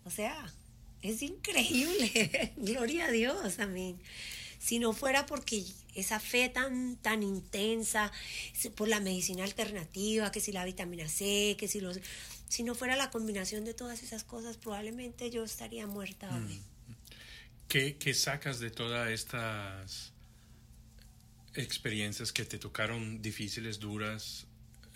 O 0.07 0.11
sea, 0.11 0.35
es 1.03 1.21
increíble, 1.21 2.53
gloria 2.57 3.07
a 3.07 3.11
Dios, 3.11 3.59
amén. 3.59 4.01
Si 4.59 4.79
no 4.79 4.93
fuera 4.93 5.27
porque 5.27 5.65
esa 5.95 6.21
fe 6.21 6.49
tan, 6.49 6.97
tan 6.97 7.23
intensa, 7.23 8.13
por 8.77 8.89
la 8.89 9.01
medicina 9.01 9.45
alternativa, 9.45 10.31
que 10.31 10.41
si 10.41 10.53
la 10.53 10.65
vitamina 10.65 11.09
C, 11.09 11.57
que 11.59 11.69
si 11.69 11.81
los... 11.81 12.01
Si 12.49 12.63
no 12.63 12.77
fuera 12.77 12.95
la 12.95 13.11
combinación 13.11 13.65
de 13.65 13.75
todas 13.75 14.05
esas 14.05 14.23
cosas, 14.23 14.57
probablemente 14.57 15.31
yo 15.31 15.43
estaría 15.43 15.89
muerta 15.89 16.31
hoy. 16.33 16.61
¿Qué, 17.67 17.97
qué 17.97 18.15
sacas 18.15 18.61
de 18.61 18.71
todas 18.71 19.11
estas 19.11 20.13
experiencias 21.55 22.33
que 22.33 22.45
te 22.45 22.59
tocaron 22.59 23.21
difíciles, 23.21 23.81
duras, 23.81 24.47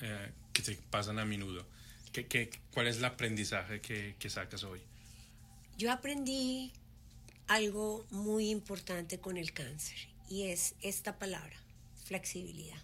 eh, 0.01 0.31
que 0.53 0.63
te 0.63 0.77
pasan 0.91 1.19
a 1.19 1.25
menudo? 1.25 1.67
¿Qué, 2.13 2.27
qué, 2.27 2.51
cuál 2.73 2.87
es 2.87 2.99
el 2.99 3.05
aprendizaje 3.05 3.81
que, 3.81 4.15
que 4.21 4.31
sacas 4.31 4.63
hoy? 4.63 4.81
Yo 5.81 5.91
aprendí 5.91 6.75
algo 7.47 8.05
muy 8.11 8.51
importante 8.51 9.19
con 9.19 9.39
el 9.39 9.55
cáncer 9.55 9.97
y 10.29 10.49
es 10.49 10.75
esta 10.83 11.19
palabra, 11.19 11.57
flexibilidad. 12.05 12.77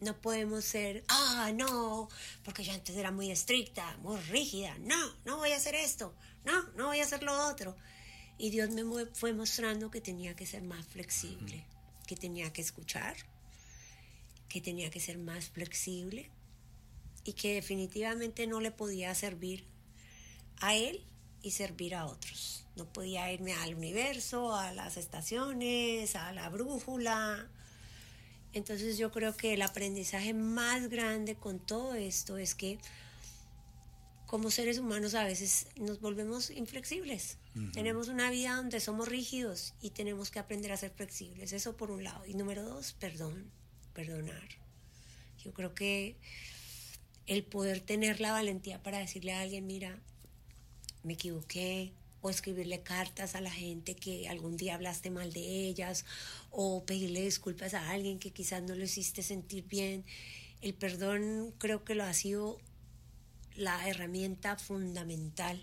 No 0.00 0.18
podemos 0.18 0.64
ser, 0.64 1.04
ah, 1.08 1.52
no, 1.54 2.08
porque 2.42 2.64
yo 2.64 2.72
antes 2.72 2.96
era 2.96 3.10
muy 3.10 3.30
estricta, 3.30 3.98
muy 3.98 4.18
rígida, 4.18 4.78
no, 4.78 4.96
no 5.26 5.36
voy 5.36 5.50
a 5.50 5.58
hacer 5.58 5.74
esto, 5.74 6.14
no, 6.46 6.62
no 6.70 6.86
voy 6.86 7.00
a 7.00 7.04
hacer 7.04 7.22
lo 7.22 7.34
otro. 7.50 7.76
Y 8.38 8.48
Dios 8.48 8.70
me 8.70 8.82
fue 9.12 9.34
mostrando 9.34 9.90
que 9.90 10.00
tenía 10.00 10.34
que 10.34 10.46
ser 10.46 10.62
más 10.62 10.86
flexible, 10.86 11.66
que 12.06 12.16
tenía 12.16 12.50
que 12.50 12.62
escuchar, 12.62 13.14
que 14.48 14.62
tenía 14.62 14.88
que 14.88 15.00
ser 15.00 15.18
más 15.18 15.50
flexible 15.50 16.30
y 17.24 17.34
que 17.34 17.56
definitivamente 17.56 18.46
no 18.46 18.62
le 18.62 18.70
podía 18.70 19.14
servir 19.14 19.66
a 20.62 20.74
él 20.74 21.04
y 21.42 21.52
servir 21.52 21.94
a 21.94 22.06
otros. 22.06 22.66
No 22.76 22.90
podía 22.92 23.32
irme 23.32 23.52
al 23.54 23.74
universo, 23.74 24.54
a 24.54 24.72
las 24.72 24.96
estaciones, 24.96 26.16
a 26.16 26.32
la 26.32 26.48
brújula. 26.48 27.48
Entonces 28.52 28.98
yo 28.98 29.10
creo 29.10 29.36
que 29.36 29.54
el 29.54 29.62
aprendizaje 29.62 30.34
más 30.34 30.88
grande 30.88 31.36
con 31.36 31.58
todo 31.58 31.94
esto 31.94 32.36
es 32.36 32.54
que 32.54 32.78
como 34.26 34.52
seres 34.52 34.78
humanos 34.78 35.14
a 35.14 35.24
veces 35.24 35.66
nos 35.76 36.00
volvemos 36.00 36.50
inflexibles. 36.50 37.38
Tenemos 37.72 38.06
una 38.06 38.30
vida 38.30 38.54
donde 38.54 38.78
somos 38.78 39.08
rígidos 39.08 39.74
y 39.82 39.90
tenemos 39.90 40.30
que 40.30 40.38
aprender 40.38 40.70
a 40.70 40.76
ser 40.76 40.92
flexibles. 40.92 41.52
Eso 41.52 41.76
por 41.76 41.90
un 41.90 42.04
lado. 42.04 42.24
Y 42.26 42.34
número 42.34 42.62
dos, 42.62 42.92
perdón, 42.92 43.50
perdonar. 43.92 44.48
Yo 45.44 45.52
creo 45.52 45.74
que 45.74 46.16
el 47.26 47.42
poder 47.42 47.80
tener 47.80 48.20
la 48.20 48.30
valentía 48.30 48.80
para 48.82 48.98
decirle 48.98 49.32
a 49.32 49.40
alguien, 49.40 49.66
mira, 49.66 49.98
me 51.02 51.14
equivoqué, 51.14 51.92
o 52.22 52.28
escribirle 52.28 52.82
cartas 52.82 53.34
a 53.34 53.40
la 53.40 53.50
gente 53.50 53.94
que 53.94 54.28
algún 54.28 54.56
día 54.56 54.74
hablaste 54.74 55.10
mal 55.10 55.32
de 55.32 55.40
ellas, 55.40 56.04
o 56.50 56.84
pedirle 56.84 57.22
disculpas 57.22 57.74
a 57.74 57.90
alguien 57.90 58.18
que 58.18 58.30
quizás 58.30 58.62
no 58.62 58.74
lo 58.74 58.84
hiciste 58.84 59.22
sentir 59.22 59.64
bien. 59.64 60.04
El 60.60 60.74
perdón 60.74 61.54
creo 61.58 61.84
que 61.84 61.94
lo 61.94 62.04
ha 62.04 62.12
sido 62.12 62.58
la 63.56 63.88
herramienta 63.88 64.56
fundamental 64.56 65.60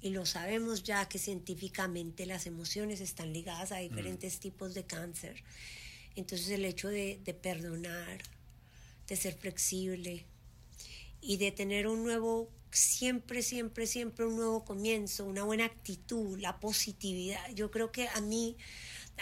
y 0.00 0.10
lo 0.10 0.24
sabemos 0.24 0.82
ya 0.82 1.06
que 1.08 1.18
científicamente 1.18 2.24
las 2.24 2.46
emociones 2.46 3.02
están 3.02 3.34
ligadas 3.34 3.70
a 3.72 3.76
diferentes 3.76 4.40
tipos 4.40 4.72
de 4.72 4.84
cáncer. 4.84 5.42
Entonces 6.16 6.48
el 6.48 6.64
hecho 6.64 6.88
de, 6.88 7.20
de 7.22 7.34
perdonar, 7.34 8.22
de 9.06 9.16
ser 9.16 9.34
flexible, 9.34 10.24
y 11.20 11.36
de 11.36 11.52
tener 11.52 11.86
un 11.86 12.02
nuevo, 12.02 12.48
siempre, 12.70 13.42
siempre, 13.42 13.86
siempre 13.86 14.26
un 14.26 14.36
nuevo 14.36 14.64
comienzo, 14.64 15.24
una 15.24 15.42
buena 15.42 15.64
actitud, 15.64 16.38
la 16.38 16.60
positividad. 16.60 17.40
Yo 17.54 17.70
creo 17.70 17.90
que 17.90 18.08
a 18.08 18.20
mí, 18.20 18.56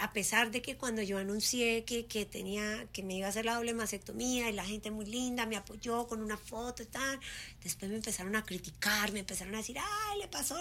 a 0.00 0.12
pesar 0.12 0.50
de 0.50 0.62
que 0.62 0.76
cuando 0.76 1.02
yo 1.02 1.18
anuncié 1.18 1.84
que, 1.84 2.06
que 2.06 2.26
tenía, 2.26 2.86
que 2.92 3.02
me 3.02 3.14
iba 3.14 3.26
a 3.26 3.30
hacer 3.30 3.44
la 3.44 3.54
doble 3.54 3.74
mastectomía 3.74 4.50
y 4.50 4.52
la 4.52 4.64
gente 4.64 4.90
muy 4.90 5.06
linda 5.06 5.46
me 5.46 5.56
apoyó 5.56 6.06
con 6.06 6.22
una 6.22 6.36
foto 6.36 6.82
y 6.82 6.86
tal, 6.86 7.18
después 7.62 7.90
me 7.90 7.96
empezaron 7.96 8.36
a 8.36 8.44
criticar, 8.44 9.12
me 9.12 9.20
empezaron 9.20 9.54
a 9.54 9.58
decir, 9.58 9.78
ay, 9.78 10.18
le 10.20 10.28
pasó 10.28 10.56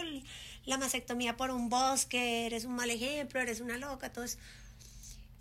la 0.65 0.77
mastectomía 0.77 1.35
por 1.35 1.51
un 1.51 1.69
bosque, 1.69 2.45
eres 2.45 2.65
un 2.65 2.75
mal 2.75 2.89
ejemplo, 2.89 3.41
eres 3.41 3.59
una 3.59 3.77
loca, 3.77 4.11
eso. 4.23 4.37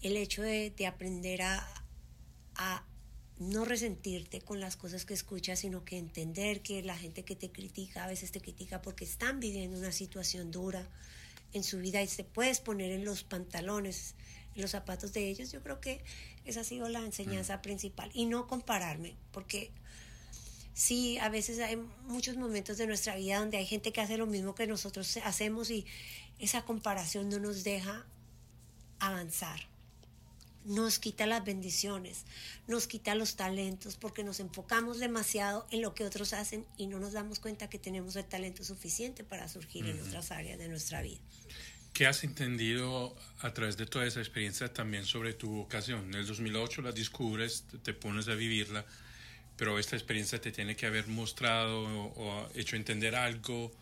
El 0.03 0.17
hecho 0.17 0.43
de, 0.43 0.71
de 0.71 0.87
aprender 0.87 1.43
a, 1.43 1.67
a 2.57 2.85
no 3.39 3.65
resentirte 3.65 4.41
con 4.41 4.61
las 4.61 4.77
cosas 4.77 5.05
que 5.05 5.15
escuchas, 5.15 5.61
sino 5.61 5.85
que 5.85 5.99
entender 5.99 6.63
que 6.63 6.83
la 6.83 6.97
gente 6.97 7.25
que 7.25 7.37
te 7.37 7.51
critica 7.51 8.05
a 8.05 8.09
veces 8.09 8.33
te 8.33 8.41
critica 8.41 8.81
porque 8.81 9.05
están 9.05 9.41
viviendo 9.41 9.79
una 9.79 9.93
situación 9.93 10.51
dura 10.51 10.89
en 11.53 11.63
su 11.63 11.79
vida 11.79 12.03
y 12.03 12.07
te 12.07 12.25
puedes 12.25 12.61
poner 12.61 12.91
en 12.93 13.05
los 13.05 13.25
pantalones, 13.25 14.15
en 14.55 14.63
los 14.63 14.71
zapatos 14.71 15.13
de 15.13 15.29
ellos. 15.29 15.53
Yo 15.53 15.63
creo 15.63 15.81
que 15.81 16.03
esa 16.45 16.61
ha 16.61 16.65
sido 16.65 16.89
la 16.89 17.01
enseñanza 17.01 17.61
principal. 17.61 18.11
Y 18.15 18.25
no 18.25 18.47
compararme, 18.47 19.17
porque 19.33 19.71
sí, 20.73 21.19
a 21.19 21.29
veces 21.29 21.59
hay 21.61 21.77
muchos 22.07 22.37
momentos 22.37 22.79
de 22.79 22.87
nuestra 22.87 23.17
vida 23.17 23.39
donde 23.39 23.59
hay 23.59 23.67
gente 23.67 23.93
que 23.93 24.01
hace 24.01 24.17
lo 24.17 24.27
mismo 24.27 24.55
que 24.55 24.67
nosotros 24.67 25.19
hacemos 25.25 25.71
y 25.71 25.85
esa 26.39 26.65
comparación 26.65 27.29
no 27.29 27.39
nos 27.39 27.65
deja 27.65 28.07
avanzar 28.99 29.76
nos 30.67 30.99
quita 30.99 31.27
las 31.27 31.45
bendiciones, 31.45 32.25
nos 32.67 32.87
quita 32.87 33.15
los 33.15 33.37
talentos, 33.37 33.97
porque 33.97 34.25
nos 34.25 34.41
enfocamos 34.41 34.99
demasiado 34.99 35.67
en 35.71 35.81
lo 35.83 35.95
que 35.95 36.05
otros 36.05 36.33
hacen 36.33 36.67
y 36.77 36.87
no 36.89 36.99
nos 36.99 37.13
damos 37.13 37.39
cuenta 37.41 37.69
que 37.71 37.79
tenemos 37.79 38.17
el 38.17 38.25
talento 38.25 38.65
suficiente 38.65 39.25
para 39.25 39.49
surgir 39.49 39.87
en 39.87 40.01
otras 40.01 40.31
áreas 40.33 40.59
de 40.59 40.69
nuestra 40.69 41.03
vida. 41.03 41.21
¿Qué 41.93 42.07
has 42.07 42.25
entendido 42.25 43.17
a 43.41 43.55
través 43.55 43.77
de 43.79 43.87
toda 43.87 44.05
esa 44.07 44.21
experiencia 44.21 44.71
también 44.73 45.07
sobre 45.07 45.33
tu 45.33 45.49
vocación? 45.49 46.09
En 46.09 46.15
el 46.15 46.27
2008 46.27 46.83
la 46.83 46.93
descubres, 46.93 47.63
te- 47.71 47.79
te 47.79 47.95
pones 47.95 48.29
a 48.29 48.35
vivirla, 48.35 48.85
pero 49.57 49.79
esta 49.79 49.97
experiencia 49.97 50.39
te 50.39 50.53
tiene 50.53 50.77
que 50.77 50.85
haber 50.85 51.07
mostrado 51.07 51.85
o, 51.85 52.13
o 52.43 52.49
hecho 52.55 52.77
entender 52.77 53.15
algo 53.17 53.73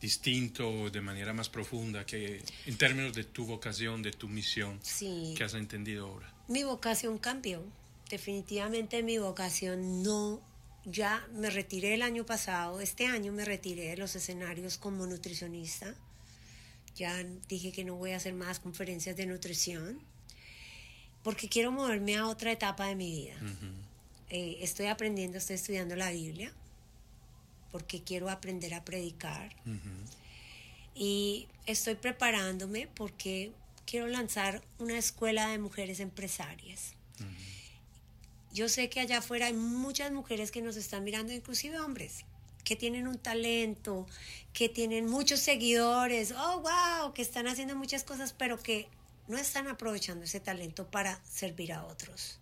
distinto 0.00 0.90
de 0.90 1.00
manera 1.00 1.32
más 1.32 1.48
profunda 1.48 2.04
que 2.04 2.42
en 2.66 2.76
términos 2.76 3.14
de 3.14 3.24
tu 3.24 3.46
vocación, 3.46 4.02
de 4.02 4.12
tu 4.12 4.28
misión, 4.28 4.78
Sí. 4.82 5.34
que 5.36 5.44
has 5.44 5.54
entendido 5.54 6.06
ahora. 6.06 6.30
Mi 6.48 6.62
vocación 6.62 7.18
cambió. 7.18 7.62
Definitivamente 8.10 9.02
mi 9.02 9.18
vocación 9.18 10.02
no. 10.02 10.40
Ya 10.84 11.26
me 11.32 11.48
retiré 11.48 11.94
el 11.94 12.02
año 12.02 12.26
pasado, 12.26 12.80
este 12.80 13.06
año 13.06 13.32
me 13.32 13.46
retiré 13.46 13.88
de 13.88 13.96
los 13.96 14.14
escenarios 14.16 14.76
como 14.76 15.06
nutricionista. 15.06 15.94
ya 16.94 17.24
dije 17.48 17.72
que 17.72 17.84
no 17.84 17.96
voy 17.96 18.12
a 18.12 18.18
hacer 18.18 18.34
más 18.34 18.60
conferencias 18.60 19.16
de 19.16 19.26
nutrición, 19.26 19.98
porque 21.22 21.48
quiero 21.48 21.72
moverme 21.72 22.16
a 22.16 22.28
otra 22.28 22.52
etapa 22.52 22.86
de 22.86 22.94
mi 22.94 23.10
vida. 23.10 23.34
Eh, 24.28 24.58
estoy 24.60 24.86
aprendiendo, 24.86 25.38
estoy 25.38 25.56
estudiando 25.56 25.96
la 25.96 26.10
Biblia, 26.10 26.52
porque 27.72 28.02
quiero 28.02 28.28
aprender 28.28 28.74
a 28.74 28.84
predicar. 28.84 29.56
Y 30.94 31.48
estoy 31.66 31.94
preparándome 31.94 32.88
porque 32.94 33.52
quiero 33.86 34.06
lanzar 34.06 34.62
una 34.78 34.98
escuela 34.98 35.48
de 35.48 35.58
mujeres 35.58 36.00
empresarias. 36.00 36.94
Yo 38.52 38.68
sé 38.68 38.88
que 38.88 39.00
allá 39.00 39.18
afuera 39.18 39.46
hay 39.46 39.52
muchas 39.52 40.12
mujeres 40.12 40.52
que 40.52 40.62
nos 40.62 40.76
están 40.76 41.02
mirando, 41.02 41.32
inclusive 41.32 41.80
hombres, 41.80 42.24
que 42.62 42.76
tienen 42.76 43.08
un 43.08 43.18
talento, 43.18 44.06
que 44.52 44.68
tienen 44.68 45.06
muchos 45.06 45.40
seguidores, 45.40 46.32
oh, 46.32 46.60
wow, 46.60 47.12
que 47.12 47.22
están 47.22 47.48
haciendo 47.48 47.74
muchas 47.74 48.04
cosas, 48.04 48.32
pero 48.32 48.62
que 48.62 48.86
no 49.26 49.38
están 49.38 49.66
aprovechando 49.66 50.24
ese 50.24 50.38
talento 50.38 50.86
para 50.88 51.20
servir 51.24 51.72
a 51.72 51.84
otros. 51.84 52.38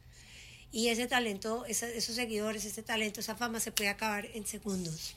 Y 0.71 0.89
ese 0.89 1.07
talento, 1.07 1.65
esos 1.67 2.15
seguidores, 2.15 2.65
ese 2.65 2.83
talento, 2.83 3.21
esa 3.21 3.35
fama 3.35 3.61
se 3.61 3.73
puede 3.73 3.91
acabar 3.91 4.27
en 4.35 4.47
segundos. 4.47 5.17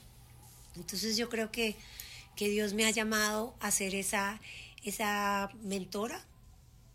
Entonces 0.75 1.17
yo 1.17 1.29
creo 1.29 1.51
que, 1.51 1.75
que 2.35 2.49
Dios 2.49 2.73
me 2.73 2.85
ha 2.85 2.91
llamado 2.91 3.55
a 3.59 3.71
ser 3.71 3.95
esa, 3.95 4.39
esa 4.85 5.49
mentora 5.61 6.25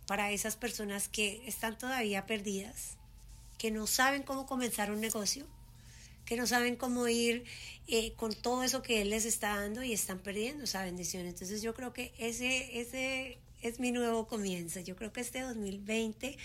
para 0.06 0.32
esas 0.32 0.56
personas 0.56 1.08
que 1.08 1.42
están 1.46 1.76
todavía 1.78 2.26
perdidas, 2.26 2.96
que 3.58 3.70
no 3.70 3.86
saben 3.86 4.22
cómo 4.22 4.46
comenzar 4.46 4.90
un 4.90 5.00
negocio, 5.00 5.46
que 6.24 6.36
no 6.36 6.46
saben 6.46 6.76
cómo 6.76 7.08
ir 7.08 7.44
eh, 7.88 8.12
con 8.14 8.32
todo 8.32 8.62
eso 8.62 8.82
que 8.82 9.02
Él 9.02 9.10
les 9.10 9.24
está 9.24 9.56
dando 9.56 9.82
y 9.82 9.92
están 9.92 10.18
perdiendo 10.20 10.64
esa 10.64 10.84
bendición. 10.84 11.26
Entonces 11.26 11.60
yo 11.62 11.74
creo 11.74 11.92
que 11.92 12.12
ese, 12.18 12.80
ese 12.80 13.38
es 13.62 13.80
mi 13.80 13.92
nuevo 13.92 14.26
comienzo. 14.26 14.80
Yo 14.80 14.96
creo 14.96 15.12
que 15.12 15.20
este 15.20 15.40
2020 15.40 16.36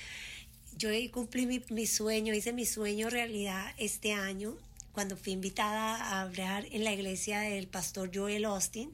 yo 0.77 0.89
cumplí 1.11 1.45
mi, 1.45 1.63
mi 1.69 1.87
sueño, 1.87 2.33
hice 2.33 2.51
mi 2.51 2.65
sueño 2.65 3.09
realidad 3.09 3.73
este 3.77 4.13
año 4.13 4.57
cuando 4.95 5.17
fui 5.17 5.33
invitada 5.33 5.97
a 5.97 6.21
hablar 6.21 6.65
en 6.71 6.85
la 6.85 6.93
iglesia 6.93 7.41
del 7.41 7.67
pastor 7.67 8.09
Joel 8.11 8.45
Austin, 8.45 8.91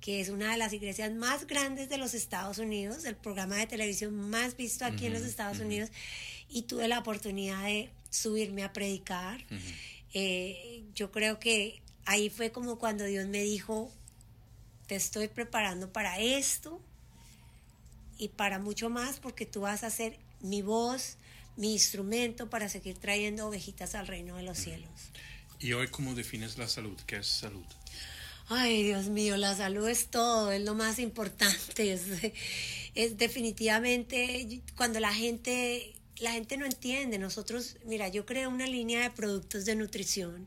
que 0.00 0.20
es 0.20 0.28
una 0.28 0.52
de 0.52 0.56
las 0.56 0.72
iglesias 0.72 1.12
más 1.12 1.48
grandes 1.48 1.88
de 1.88 1.98
los 1.98 2.14
Estados 2.14 2.58
Unidos, 2.58 3.04
el 3.04 3.16
programa 3.16 3.56
de 3.56 3.66
televisión 3.66 4.14
más 4.30 4.56
visto 4.56 4.84
aquí 4.84 5.06
en 5.06 5.14
los 5.14 5.22
Estados 5.22 5.58
Unidos, 5.58 5.90
y 6.48 6.62
tuve 6.62 6.86
la 6.86 7.00
oportunidad 7.00 7.64
de 7.64 7.90
subirme 8.08 8.62
a 8.62 8.72
predicar. 8.72 9.44
Eh, 10.14 10.84
yo 10.94 11.10
creo 11.10 11.40
que 11.40 11.82
ahí 12.04 12.30
fue 12.30 12.52
como 12.52 12.78
cuando 12.78 13.04
Dios 13.04 13.26
me 13.26 13.42
dijo, 13.42 13.90
te 14.86 14.94
estoy 14.94 15.26
preparando 15.26 15.92
para 15.92 16.20
esto 16.20 16.80
y 18.16 18.28
para 18.28 18.60
mucho 18.60 18.90
más, 18.90 19.18
porque 19.18 19.44
tú 19.44 19.62
vas 19.62 19.82
a 19.82 19.90
ser 19.90 20.18
mi 20.40 20.62
voz, 20.62 21.16
mi 21.56 21.72
instrumento 21.72 22.48
para 22.48 22.68
seguir 22.68 22.96
trayendo 22.98 23.48
ovejitas 23.48 23.96
al 23.96 24.06
reino 24.06 24.36
de 24.36 24.44
los 24.44 24.58
cielos. 24.58 25.10
¿Y 25.62 25.74
hoy 25.74 25.86
cómo 25.86 26.16
defines 26.16 26.58
la 26.58 26.66
salud? 26.66 26.98
¿Qué 27.06 27.18
es 27.18 27.28
salud? 27.28 27.64
Ay, 28.48 28.82
Dios 28.82 29.06
mío, 29.06 29.36
la 29.36 29.56
salud 29.56 29.88
es 29.88 30.08
todo, 30.08 30.50
es 30.50 30.60
lo 30.62 30.74
más 30.74 30.98
importante. 30.98 31.98
Es, 32.94 33.16
definitivamente 33.16 34.60
cuando 34.76 35.00
la 35.00 35.14
gente, 35.14 35.94
la 36.18 36.32
gente 36.32 36.58
no 36.58 36.66
entiende. 36.66 37.16
Nosotros, 37.18 37.76
mira, 37.86 38.08
yo 38.08 38.26
creo 38.26 38.50
una 38.50 38.66
línea 38.66 39.02
de 39.02 39.10
productos 39.10 39.64
de 39.64 39.76
nutrición 39.76 40.46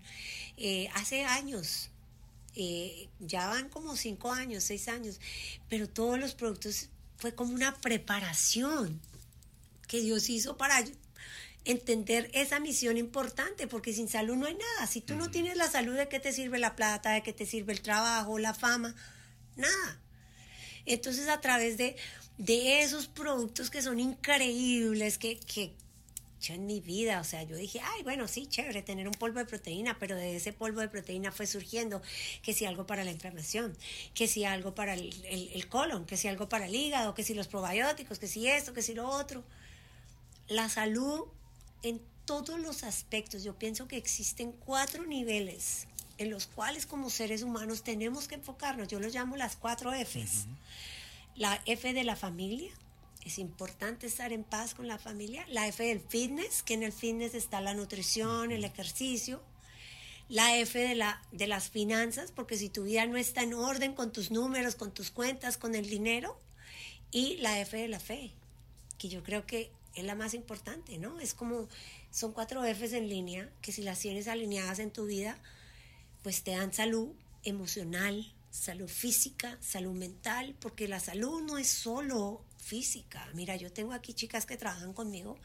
eh, 0.57 0.89
hace 0.93 1.23
años. 1.23 1.89
Eh, 2.55 3.07
ya 3.19 3.47
van 3.47 3.69
como 3.69 3.95
cinco 3.95 4.31
años, 4.31 4.65
seis 4.65 4.87
años, 4.89 5.19
pero 5.69 5.89
todos 5.89 6.19
los 6.19 6.35
productos 6.35 6.89
fue 7.17 7.33
como 7.33 7.53
una 7.53 7.73
preparación 7.77 9.01
que 9.87 10.01
Dios 10.01 10.29
hizo 10.29 10.55
para 10.57 10.83
entender 11.65 12.29
esa 12.33 12.59
misión 12.59 12.97
importante, 12.97 13.67
porque 13.67 13.91
sin 13.91 14.07
salud 14.07 14.35
no 14.35 14.45
hay 14.45 14.55
nada. 14.55 14.87
Si 14.87 15.01
tú 15.01 15.15
no 15.15 15.29
tienes 15.29 15.57
la 15.57 15.69
salud, 15.69 15.95
¿de 15.95 16.07
qué 16.07 16.19
te 16.19 16.31
sirve 16.31 16.59
la 16.59 16.75
plata? 16.75 17.11
¿De 17.11 17.23
qué 17.23 17.33
te 17.33 17.45
sirve 17.45 17.73
el 17.73 17.81
trabajo, 17.81 18.37
la 18.39 18.53
fama? 18.53 18.95
Nada. 19.55 19.99
Entonces, 20.85 21.27
a 21.27 21.41
través 21.41 21.77
de, 21.77 21.95
de 22.37 22.81
esos 22.81 23.07
productos 23.07 23.69
que 23.71 23.81
son 23.81 23.99
increíbles, 23.99 25.17
que, 25.17 25.39
que 25.39 25.73
yo 26.39 26.53
en 26.53 26.67
mi 26.67 26.79
vida, 26.79 27.19
o 27.19 27.23
sea, 27.23 27.41
yo 27.43 27.55
dije, 27.55 27.81
ay, 27.83 28.03
bueno, 28.03 28.27
sí, 28.27 28.45
chévere 28.45 28.83
tener 28.83 29.07
un 29.07 29.15
polvo 29.15 29.39
de 29.39 29.45
proteína, 29.45 29.97
pero 29.99 30.15
de 30.15 30.35
ese 30.35 30.53
polvo 30.53 30.81
de 30.81 30.89
proteína 30.89 31.31
fue 31.31 31.47
surgiendo 31.47 32.03
que 32.43 32.53
si 32.53 32.65
algo 32.65 32.85
para 32.85 33.03
la 33.03 33.11
inflamación, 33.11 33.75
que 34.13 34.27
si 34.27 34.45
algo 34.45 34.75
para 34.75 34.93
el, 34.93 35.25
el 35.25 35.67
colon, 35.67 36.05
que 36.05 36.17
si 36.17 36.27
algo 36.27 36.47
para 36.47 36.67
el 36.67 36.75
hígado, 36.75 37.15
que 37.15 37.23
si 37.23 37.33
los 37.33 37.47
probióticos, 37.47 38.19
que 38.19 38.27
si 38.27 38.47
esto, 38.47 38.73
que 38.73 38.83
si 38.83 38.93
lo 38.93 39.09
otro. 39.09 39.43
La 40.47 40.69
salud 40.69 41.25
en 41.85 42.01
todos 42.25 42.59
los 42.59 42.83
aspectos. 42.83 43.43
Yo 43.43 43.57
pienso 43.57 43.87
que 43.87 43.97
existen 43.97 44.51
cuatro 44.51 45.05
niveles 45.05 45.87
en 46.17 46.31
los 46.31 46.47
cuales 46.47 46.87
como 46.87 47.11
seres 47.11 47.43
humanos 47.43 47.83
tenemos 47.83 48.27
que 48.27 48.35
enfocarnos. 48.35 48.87
Yo 48.87 48.99
los 48.99 49.13
llamo 49.13 49.35
las 49.35 49.55
cuatro 49.55 49.91
Fs. 49.93 50.47
La 51.35 51.61
F 51.65 51.93
de 51.93 52.03
la 52.03 52.15
familia. 52.15 52.71
Es 53.23 53.37
importante 53.37 54.07
estar 54.07 54.33
en 54.33 54.43
paz 54.43 54.73
con 54.73 54.87
la 54.87 54.97
familia. 54.97 55.45
La 55.47 55.67
F 55.67 55.83
del 55.83 55.99
fitness, 56.01 56.63
que 56.63 56.73
en 56.73 56.81
el 56.81 56.91
fitness 56.91 57.35
está 57.35 57.61
la 57.61 57.75
nutrición, 57.75 58.51
el 58.51 58.63
ejercicio. 58.63 59.43
La 60.27 60.57
F 60.57 60.79
de, 60.79 60.95
la, 60.95 61.21
de 61.31 61.45
las 61.45 61.69
finanzas, 61.69 62.31
porque 62.31 62.57
si 62.57 62.69
tu 62.69 62.85
vida 62.85 63.05
no 63.05 63.15
está 63.15 63.43
en 63.43 63.53
orden 63.53 63.93
con 63.93 64.11
tus 64.11 64.31
números, 64.31 64.73
con 64.73 64.91
tus 64.91 65.11
cuentas, 65.11 65.57
con 65.57 65.75
el 65.75 65.87
dinero. 65.87 66.39
Y 67.11 67.37
la 67.37 67.59
F 67.59 67.77
de 67.77 67.87
la 67.87 67.99
fe, 67.99 68.31
que 68.97 69.07
yo 69.07 69.21
creo 69.21 69.45
que 69.45 69.71
es 69.95 70.03
la 70.03 70.15
más 70.15 70.33
importante, 70.33 70.97
¿no? 70.97 71.19
Es 71.19 71.33
como, 71.33 71.67
son 72.11 72.33
cuatro 72.33 72.63
Fs 72.63 72.93
en 72.93 73.09
línea, 73.09 73.49
que 73.61 73.71
si 73.71 73.81
las 73.81 73.99
tienes 73.99 74.27
alineadas 74.27 74.79
en 74.79 74.91
tu 74.91 75.05
vida, 75.05 75.37
pues 76.23 76.43
te 76.43 76.51
dan 76.51 76.73
salud 76.73 77.09
emocional, 77.43 78.33
salud 78.51 78.87
física, 78.87 79.57
salud 79.61 79.93
mental, 79.93 80.55
porque 80.59 80.87
la 80.87 80.99
salud 80.99 81.41
no 81.41 81.57
es 81.57 81.67
solo 81.67 82.41
física. 82.57 83.29
Mira, 83.33 83.55
yo 83.55 83.71
tengo 83.71 83.93
aquí 83.93 84.13
chicas 84.13 84.45
que 84.45 84.57
trabajan 84.57 84.93
conmigo, 84.93 85.37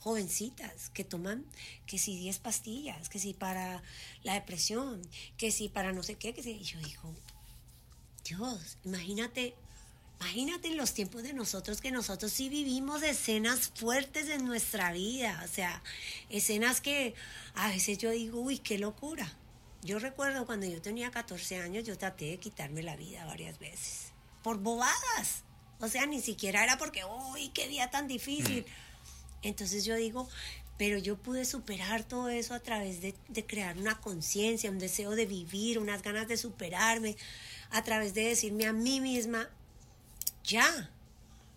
jovencitas, 0.00 0.90
que 0.90 1.04
toman 1.04 1.46
que 1.86 1.98
si 1.98 2.18
10 2.18 2.38
pastillas, 2.40 3.08
que 3.08 3.18
si 3.18 3.32
para 3.32 3.82
la 4.22 4.34
depresión, 4.34 5.00
que 5.38 5.50
si 5.50 5.68
para 5.68 5.92
no 5.92 6.02
sé 6.02 6.16
qué, 6.16 6.34
que 6.34 6.42
si... 6.42 6.50
Y 6.50 6.62
yo 6.62 6.78
digo, 6.80 7.14
Dios, 8.24 8.78
imagínate 8.84 9.54
Imagínate 10.20 10.68
en 10.68 10.76
los 10.76 10.94
tiempos 10.94 11.22
de 11.22 11.32
nosotros 11.32 11.80
que 11.80 11.90
nosotros 11.90 12.32
sí 12.32 12.48
vivimos 12.48 13.02
escenas 13.02 13.70
fuertes 13.74 14.28
en 14.28 14.46
nuestra 14.46 14.92
vida, 14.92 15.40
o 15.44 15.48
sea, 15.48 15.82
escenas 16.30 16.80
que 16.80 17.14
a 17.54 17.68
veces 17.68 17.98
yo 17.98 18.10
digo, 18.10 18.40
uy, 18.40 18.58
qué 18.58 18.78
locura. 18.78 19.30
Yo 19.82 19.98
recuerdo 19.98 20.46
cuando 20.46 20.66
yo 20.66 20.80
tenía 20.80 21.10
14 21.10 21.60
años, 21.60 21.84
yo 21.84 21.98
traté 21.98 22.26
de 22.26 22.38
quitarme 22.38 22.82
la 22.82 22.96
vida 22.96 23.26
varias 23.26 23.58
veces, 23.58 24.12
por 24.42 24.58
bobadas. 24.58 25.44
O 25.80 25.88
sea, 25.88 26.06
ni 26.06 26.22
siquiera 26.22 26.64
era 26.64 26.78
porque, 26.78 27.04
uy, 27.04 27.48
qué 27.48 27.68
día 27.68 27.90
tan 27.90 28.08
difícil. 28.08 28.62
Mm. 28.62 29.46
Entonces 29.46 29.84
yo 29.84 29.94
digo, 29.94 30.26
pero 30.78 30.96
yo 30.98 31.16
pude 31.16 31.44
superar 31.44 32.02
todo 32.02 32.30
eso 32.30 32.54
a 32.54 32.60
través 32.60 33.02
de, 33.02 33.14
de 33.28 33.44
crear 33.44 33.76
una 33.76 34.00
conciencia, 34.00 34.70
un 34.70 34.78
deseo 34.78 35.10
de 35.10 35.26
vivir, 35.26 35.78
unas 35.78 36.02
ganas 36.02 36.28
de 36.28 36.38
superarme, 36.38 37.16
a 37.70 37.84
través 37.84 38.14
de 38.14 38.28
decirme 38.28 38.66
a 38.66 38.72
mí 38.72 39.00
misma, 39.00 39.50
ya. 40.44 40.90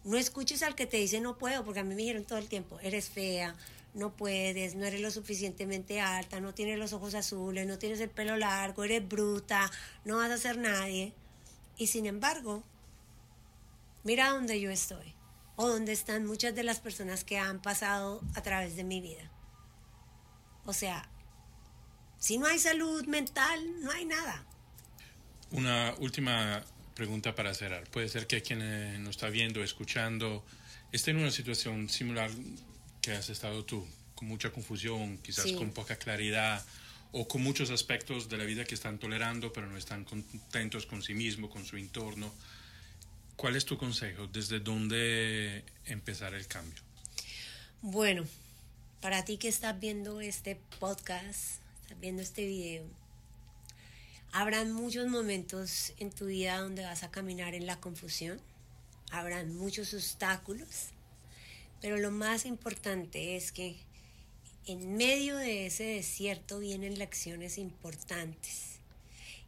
No 0.04 0.18
escuches 0.18 0.64
al 0.64 0.76
que 0.76 0.86
te 0.86 0.98
dice 0.98 1.20
no 1.20 1.38
puedo, 1.38 1.64
porque 1.66 1.82
a 1.82 1.84
mí 1.84 1.90
me 1.90 2.02
dijeron 2.02 2.24
todo 2.24 2.40
el 2.40 2.48
tiempo, 2.48 2.80
eres 2.82 3.10
fea, 3.10 3.56
no 3.94 4.14
puedes, 4.14 4.76
no 4.76 4.86
eres 4.86 5.02
lo 5.02 5.12
suficientemente 5.12 6.00
alta, 6.00 6.40
no 6.40 6.54
tienes 6.54 6.80
los 6.80 6.94
ojos 6.94 7.14
azules, 7.14 7.68
no 7.68 7.78
tienes 7.78 8.00
el 8.00 8.10
pelo 8.10 8.38
largo, 8.38 8.84
eres 8.84 9.08
bruta, 9.08 9.70
no 10.06 10.18
vas 10.18 10.32
a 10.32 10.38
ser 10.38 10.58
nadie. 10.58 11.14
Y 11.78 11.88
sin 11.88 12.06
embargo, 12.06 12.64
mira 14.04 14.30
dónde 14.30 14.62
yo 14.62 14.72
estoy, 14.72 15.14
o 15.56 15.68
dónde 15.68 15.92
están 15.92 16.26
muchas 16.26 16.56
de 16.56 16.64
las 16.64 16.80
personas 16.80 17.24
que 17.24 17.38
han 17.38 17.62
pasado 17.62 18.22
a 18.36 18.42
través 18.42 18.76
de 18.76 18.84
mi 18.84 19.02
vida. 19.02 19.30
O 20.66 20.74
sea, 20.74 21.10
si 22.20 22.38
no 22.38 22.46
hay 22.46 22.60
salud 22.60 23.06
mental, 23.08 23.82
no 23.82 23.92
hay 23.92 24.06
nada. 24.06 24.46
Una 25.52 25.96
última 26.00 26.64
pregunta 26.98 27.36
para 27.36 27.54
cerrar. 27.54 27.84
Puede 27.92 28.10
ser 28.10 28.26
que 28.26 28.42
quien 28.42 28.60
eh, 28.64 28.98
nos 29.00 29.12
está 29.12 29.30
viendo, 29.30 29.64
escuchando, 29.64 30.44
esté 30.92 31.12
en 31.12 31.18
una 31.18 31.30
situación 31.30 31.90
similar 31.90 32.32
que 33.02 33.12
has 33.12 33.30
estado 33.30 33.64
tú, 33.64 33.88
con 34.16 34.28
mucha 34.28 34.50
confusión, 34.52 35.20
quizás 35.20 35.52
con 35.54 35.70
poca 35.72 35.96
claridad 35.98 36.66
o 37.12 37.28
con 37.28 37.44
muchos 37.44 37.70
aspectos 37.70 38.30
de 38.30 38.38
la 38.38 38.46
vida 38.46 38.66
que 38.66 38.74
están 38.74 38.98
tolerando, 38.98 39.54
pero 39.54 39.68
no 39.68 39.78
están 39.78 40.06
contentos 40.06 40.88
con 40.88 41.04
sí 41.04 41.14
mismo, 41.14 41.50
con 41.52 41.64
su 41.66 41.78
entorno. 41.78 42.34
¿Cuál 43.36 43.56
es 43.56 43.66
tu 43.66 43.78
consejo? 43.78 44.26
¿Desde 44.26 44.60
dónde 44.60 45.64
empezar 45.86 46.34
el 46.34 46.48
cambio? 46.48 46.82
Bueno, 47.84 48.26
para 49.02 49.24
ti 49.24 49.38
que 49.38 49.50
estás 49.50 49.80
viendo 49.80 50.20
este 50.20 50.58
podcast, 50.80 51.62
estás 51.84 52.00
viendo 52.02 52.24
este 52.24 52.48
video, 52.48 52.86
Habrán 54.32 54.72
muchos 54.72 55.08
momentos 55.08 55.94
en 55.98 56.12
tu 56.12 56.26
vida 56.26 56.60
donde 56.60 56.84
vas 56.84 57.04
a 57.04 57.12
caminar 57.12 57.56
en 57.56 57.66
la 57.66 57.80
confusión, 57.80 58.40
habrán 59.12 59.56
muchos 59.56 59.94
obstáculos, 59.94 60.90
pero 61.82 61.98
lo 61.98 62.12
más 62.12 62.46
importante 62.46 63.36
es 63.36 63.52
que 63.52 63.78
en 64.66 64.98
medio 64.98 65.38
de 65.38 65.66
ese 65.66 65.86
desierto 65.86 66.60
vienen 66.60 67.00
lecciones 67.00 67.58
importantes 67.58 68.80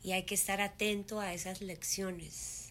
y 0.02 0.14
hay 0.14 0.24
que 0.24 0.36
estar 0.36 0.62
atento 0.62 1.20
a 1.20 1.34
esas 1.34 1.62
lecciones. 1.62 2.70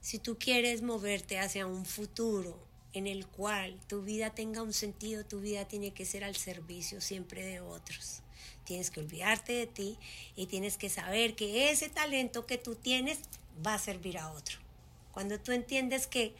Si 0.00 0.18
tú 0.18 0.36
quieres 0.38 0.82
moverte 0.82 1.38
hacia 1.38 1.66
un 1.66 1.84
futuro 1.84 2.58
en 2.92 3.06
el 3.06 3.26
cual 3.26 3.78
tu 3.86 4.02
vida 4.02 4.34
tenga 4.34 4.62
un 4.62 4.72
sentido, 4.72 5.24
tu 5.24 5.40
vida 5.40 5.68
tiene 5.68 5.92
que 5.92 6.04
ser 6.04 6.24
al 6.24 6.34
servicio 6.34 7.00
siempre 7.00 7.44
de 7.44 7.60
otros. 7.60 8.22
Tienes 8.66 8.90
que 8.90 9.00
olvidarte 9.00 9.54
de 9.54 9.66
ti 9.66 9.96
y 10.36 10.46
tienes 10.46 10.76
que 10.76 10.90
saber 10.90 11.34
que 11.34 11.70
ese 11.70 11.88
talento 11.88 12.44
que 12.44 12.58
tú 12.58 12.74
tienes 12.74 13.20
va 13.66 13.74
a 13.74 13.78
servir 13.78 14.18
a 14.18 14.30
otro. 14.32 14.58
Cuando 15.12 15.40
tú 15.40 15.52
entiendes 15.52 16.06
que 16.06 16.34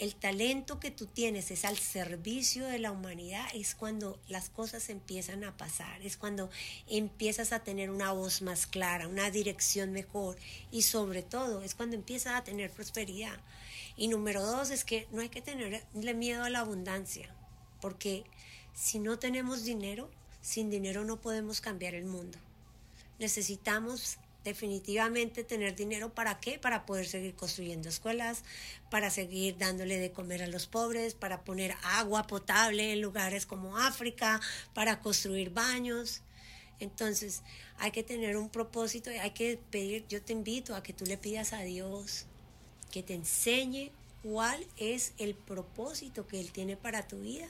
el 0.00 0.14
talento 0.14 0.80
que 0.80 0.90
tú 0.90 1.04
tienes 1.04 1.50
es 1.50 1.66
al 1.66 1.76
servicio 1.76 2.66
de 2.66 2.78
la 2.78 2.90
humanidad, 2.90 3.46
es 3.54 3.74
cuando 3.74 4.18
las 4.28 4.48
cosas 4.48 4.88
empiezan 4.88 5.44
a 5.44 5.56
pasar, 5.58 6.00
es 6.00 6.16
cuando 6.16 6.48
empiezas 6.88 7.52
a 7.52 7.64
tener 7.64 7.90
una 7.90 8.10
voz 8.12 8.40
más 8.40 8.66
clara, 8.66 9.08
una 9.08 9.30
dirección 9.30 9.92
mejor 9.92 10.38
y 10.70 10.82
sobre 10.82 11.22
todo 11.22 11.62
es 11.62 11.74
cuando 11.74 11.96
empiezas 11.96 12.34
a 12.34 12.44
tener 12.44 12.70
prosperidad. 12.70 13.38
Y 13.96 14.08
número 14.08 14.44
dos 14.44 14.70
es 14.70 14.84
que 14.84 15.06
no 15.12 15.20
hay 15.20 15.28
que 15.28 15.42
tenerle 15.42 16.14
miedo 16.14 16.44
a 16.44 16.50
la 16.50 16.60
abundancia, 16.60 17.34
porque 17.82 18.24
si 18.72 18.98
no 18.98 19.18
tenemos 19.18 19.64
dinero, 19.64 20.10
sin 20.40 20.70
dinero 20.70 21.04
no 21.04 21.20
podemos 21.20 21.60
cambiar 21.60 21.94
el 21.94 22.04
mundo. 22.04 22.38
Necesitamos 23.18 24.18
definitivamente 24.44 25.44
tener 25.44 25.76
dinero 25.76 26.14
para 26.14 26.40
qué? 26.40 26.58
Para 26.58 26.86
poder 26.86 27.06
seguir 27.06 27.34
construyendo 27.34 27.88
escuelas, 27.88 28.42
para 28.90 29.10
seguir 29.10 29.58
dándole 29.58 29.98
de 29.98 30.12
comer 30.12 30.42
a 30.42 30.46
los 30.46 30.66
pobres, 30.66 31.14
para 31.14 31.44
poner 31.44 31.76
agua 31.82 32.26
potable 32.26 32.92
en 32.92 33.00
lugares 33.00 33.44
como 33.44 33.76
África, 33.76 34.40
para 34.72 35.00
construir 35.00 35.50
baños. 35.50 36.22
Entonces, 36.78 37.42
hay 37.78 37.90
que 37.90 38.02
tener 38.02 38.36
un 38.36 38.48
propósito 38.48 39.10
y 39.10 39.16
hay 39.16 39.32
que 39.32 39.58
pedir, 39.70 40.06
yo 40.08 40.22
te 40.22 40.32
invito 40.32 40.74
a 40.74 40.82
que 40.82 40.94
tú 40.94 41.04
le 41.04 41.18
pidas 41.18 41.52
a 41.52 41.60
Dios 41.60 42.26
que 42.90 43.02
te 43.02 43.14
enseñe 43.14 43.92
cuál 44.22 44.66
es 44.76 45.12
el 45.18 45.34
propósito 45.34 46.26
que 46.26 46.40
Él 46.40 46.52
tiene 46.52 46.76
para 46.76 47.06
tu 47.06 47.20
vida 47.20 47.48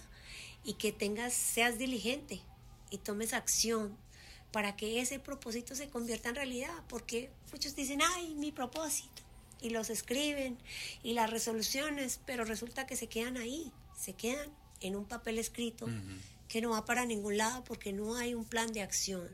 y 0.65 0.75
que 0.75 0.93
tengas, 0.93 1.33
seas 1.33 1.79
diligente 1.79 2.41
y 2.91 2.99
tomes 2.99 3.33
acción 3.33 3.97
para 4.53 4.77
que 4.77 5.01
ese 5.01 5.19
propósito 5.19 5.75
se 5.75 5.89
convierta 5.89 6.29
en 6.29 6.35
realidad, 6.35 6.75
porque 6.89 7.31
muchos 7.53 7.77
dicen, 7.77 8.01
ay, 8.03 8.35
mi 8.35 8.51
propósito, 8.53 9.23
y 9.61 9.71
los 9.71 9.91
escriben, 9.91 10.59
y 11.03 11.13
las 11.13 11.31
resoluciones, 11.31 12.21
pero 12.27 12.45
resulta 12.45 12.87
que 12.87 12.97
se 12.97 13.07
quedan 13.07 13.37
ahí, 13.37 13.73
se 13.97 14.15
quedan 14.15 14.51
en 14.81 14.97
un 14.97 15.05
papel 15.05 15.39
escrito 15.39 15.87
que 16.49 16.61
no 16.61 16.71
va 16.71 16.85
para 16.85 17.07
ningún 17.07 17.37
lado 17.37 17.63
porque 17.65 17.93
no 17.93 18.17
hay 18.17 18.35
un 18.35 18.45
plan 18.45 18.73
de 18.73 18.83
acción. 18.83 19.29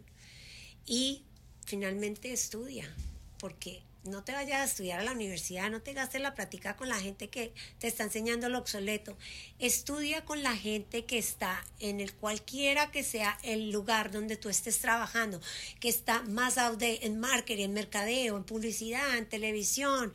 Y 0.85 1.23
finalmente 1.65 2.33
estudia, 2.33 2.95
porque 3.39 3.83
no 4.07 4.25
te 4.25 4.33
vayas 4.33 4.61
a 4.61 4.65
estudiar 4.65 5.01
a 5.01 5.05
la 5.05 5.13
universidad, 5.13 5.71
no 5.71 5.81
te 5.81 5.93
gastes 5.93 6.21
la 6.21 6.35
práctica 6.35 6.77
con 6.77 6.89
la 6.89 6.99
gente 7.01 7.29
que 7.29 7.53
te 7.79 7.89
está 7.89 8.05
enseñando 8.05 8.49
lo 8.49 8.59
obsoleto. 8.59 9.17
Estudia 9.59 10.25
con 10.25 10.43
la 10.43 10.57
gente 10.57 11.05
que 11.05 11.19
está 11.19 11.65
en 11.81 12.01
el 12.01 12.15
cualquiera 12.15 12.91
que 12.91 13.03
sea 13.03 13.39
el 13.43 13.71
lugar 13.71 14.11
donde 14.11 14.37
tú 14.37 14.49
estés 14.49 14.79
trabajando, 14.79 15.41
que 15.81 15.89
está 15.89 16.23
más 16.23 16.59
out 16.59 16.83
en 16.83 17.19
marketing, 17.19 17.65
en 17.65 17.73
mercadeo, 17.73 18.37
en 18.37 18.45
publicidad, 18.45 19.17
en 19.17 19.29
televisión. 19.29 20.13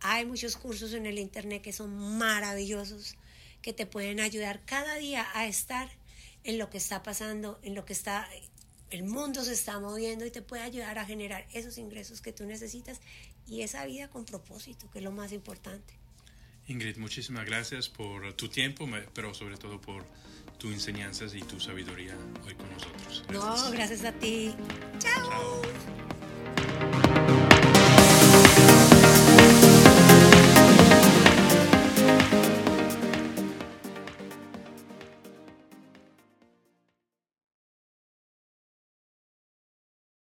Hay 0.00 0.26
muchos 0.26 0.56
cursos 0.56 0.92
en 0.92 1.06
el 1.06 1.18
internet 1.18 1.62
que 1.62 1.72
son 1.72 2.18
maravillosos, 2.18 3.16
que 3.62 3.72
te 3.72 3.86
pueden 3.86 4.20
ayudar 4.20 4.60
cada 4.64 4.96
día 4.96 5.26
a 5.34 5.46
estar 5.46 5.90
en 6.44 6.58
lo 6.58 6.70
que 6.70 6.78
está 6.78 7.02
pasando, 7.02 7.58
en 7.62 7.74
lo 7.74 7.84
que 7.84 7.94
está 7.94 8.28
el 8.94 9.04
mundo 9.04 9.42
se 9.44 9.52
está 9.52 9.80
moviendo 9.80 10.24
y 10.24 10.30
te 10.30 10.40
puede 10.40 10.62
ayudar 10.62 10.98
a 10.98 11.04
generar 11.04 11.46
esos 11.52 11.78
ingresos 11.78 12.20
que 12.20 12.32
tú 12.32 12.46
necesitas 12.46 13.00
y 13.46 13.62
esa 13.62 13.84
vida 13.84 14.08
con 14.08 14.24
propósito, 14.24 14.88
que 14.90 14.98
es 14.98 15.04
lo 15.04 15.10
más 15.10 15.32
importante. 15.32 15.94
Ingrid, 16.66 16.96
muchísimas 16.96 17.44
gracias 17.44 17.88
por 17.88 18.32
tu 18.34 18.48
tiempo, 18.48 18.88
pero 19.12 19.34
sobre 19.34 19.56
todo 19.56 19.80
por 19.80 20.04
tus 20.58 20.72
enseñanzas 20.72 21.34
y 21.34 21.40
tu 21.40 21.60
sabiduría 21.60 22.16
hoy 22.46 22.54
con 22.54 22.70
nosotros. 22.70 23.24
No, 23.30 23.70
gracias 23.72 24.04
a 24.04 24.12
ti. 24.12 24.54
Chao. 24.98 25.62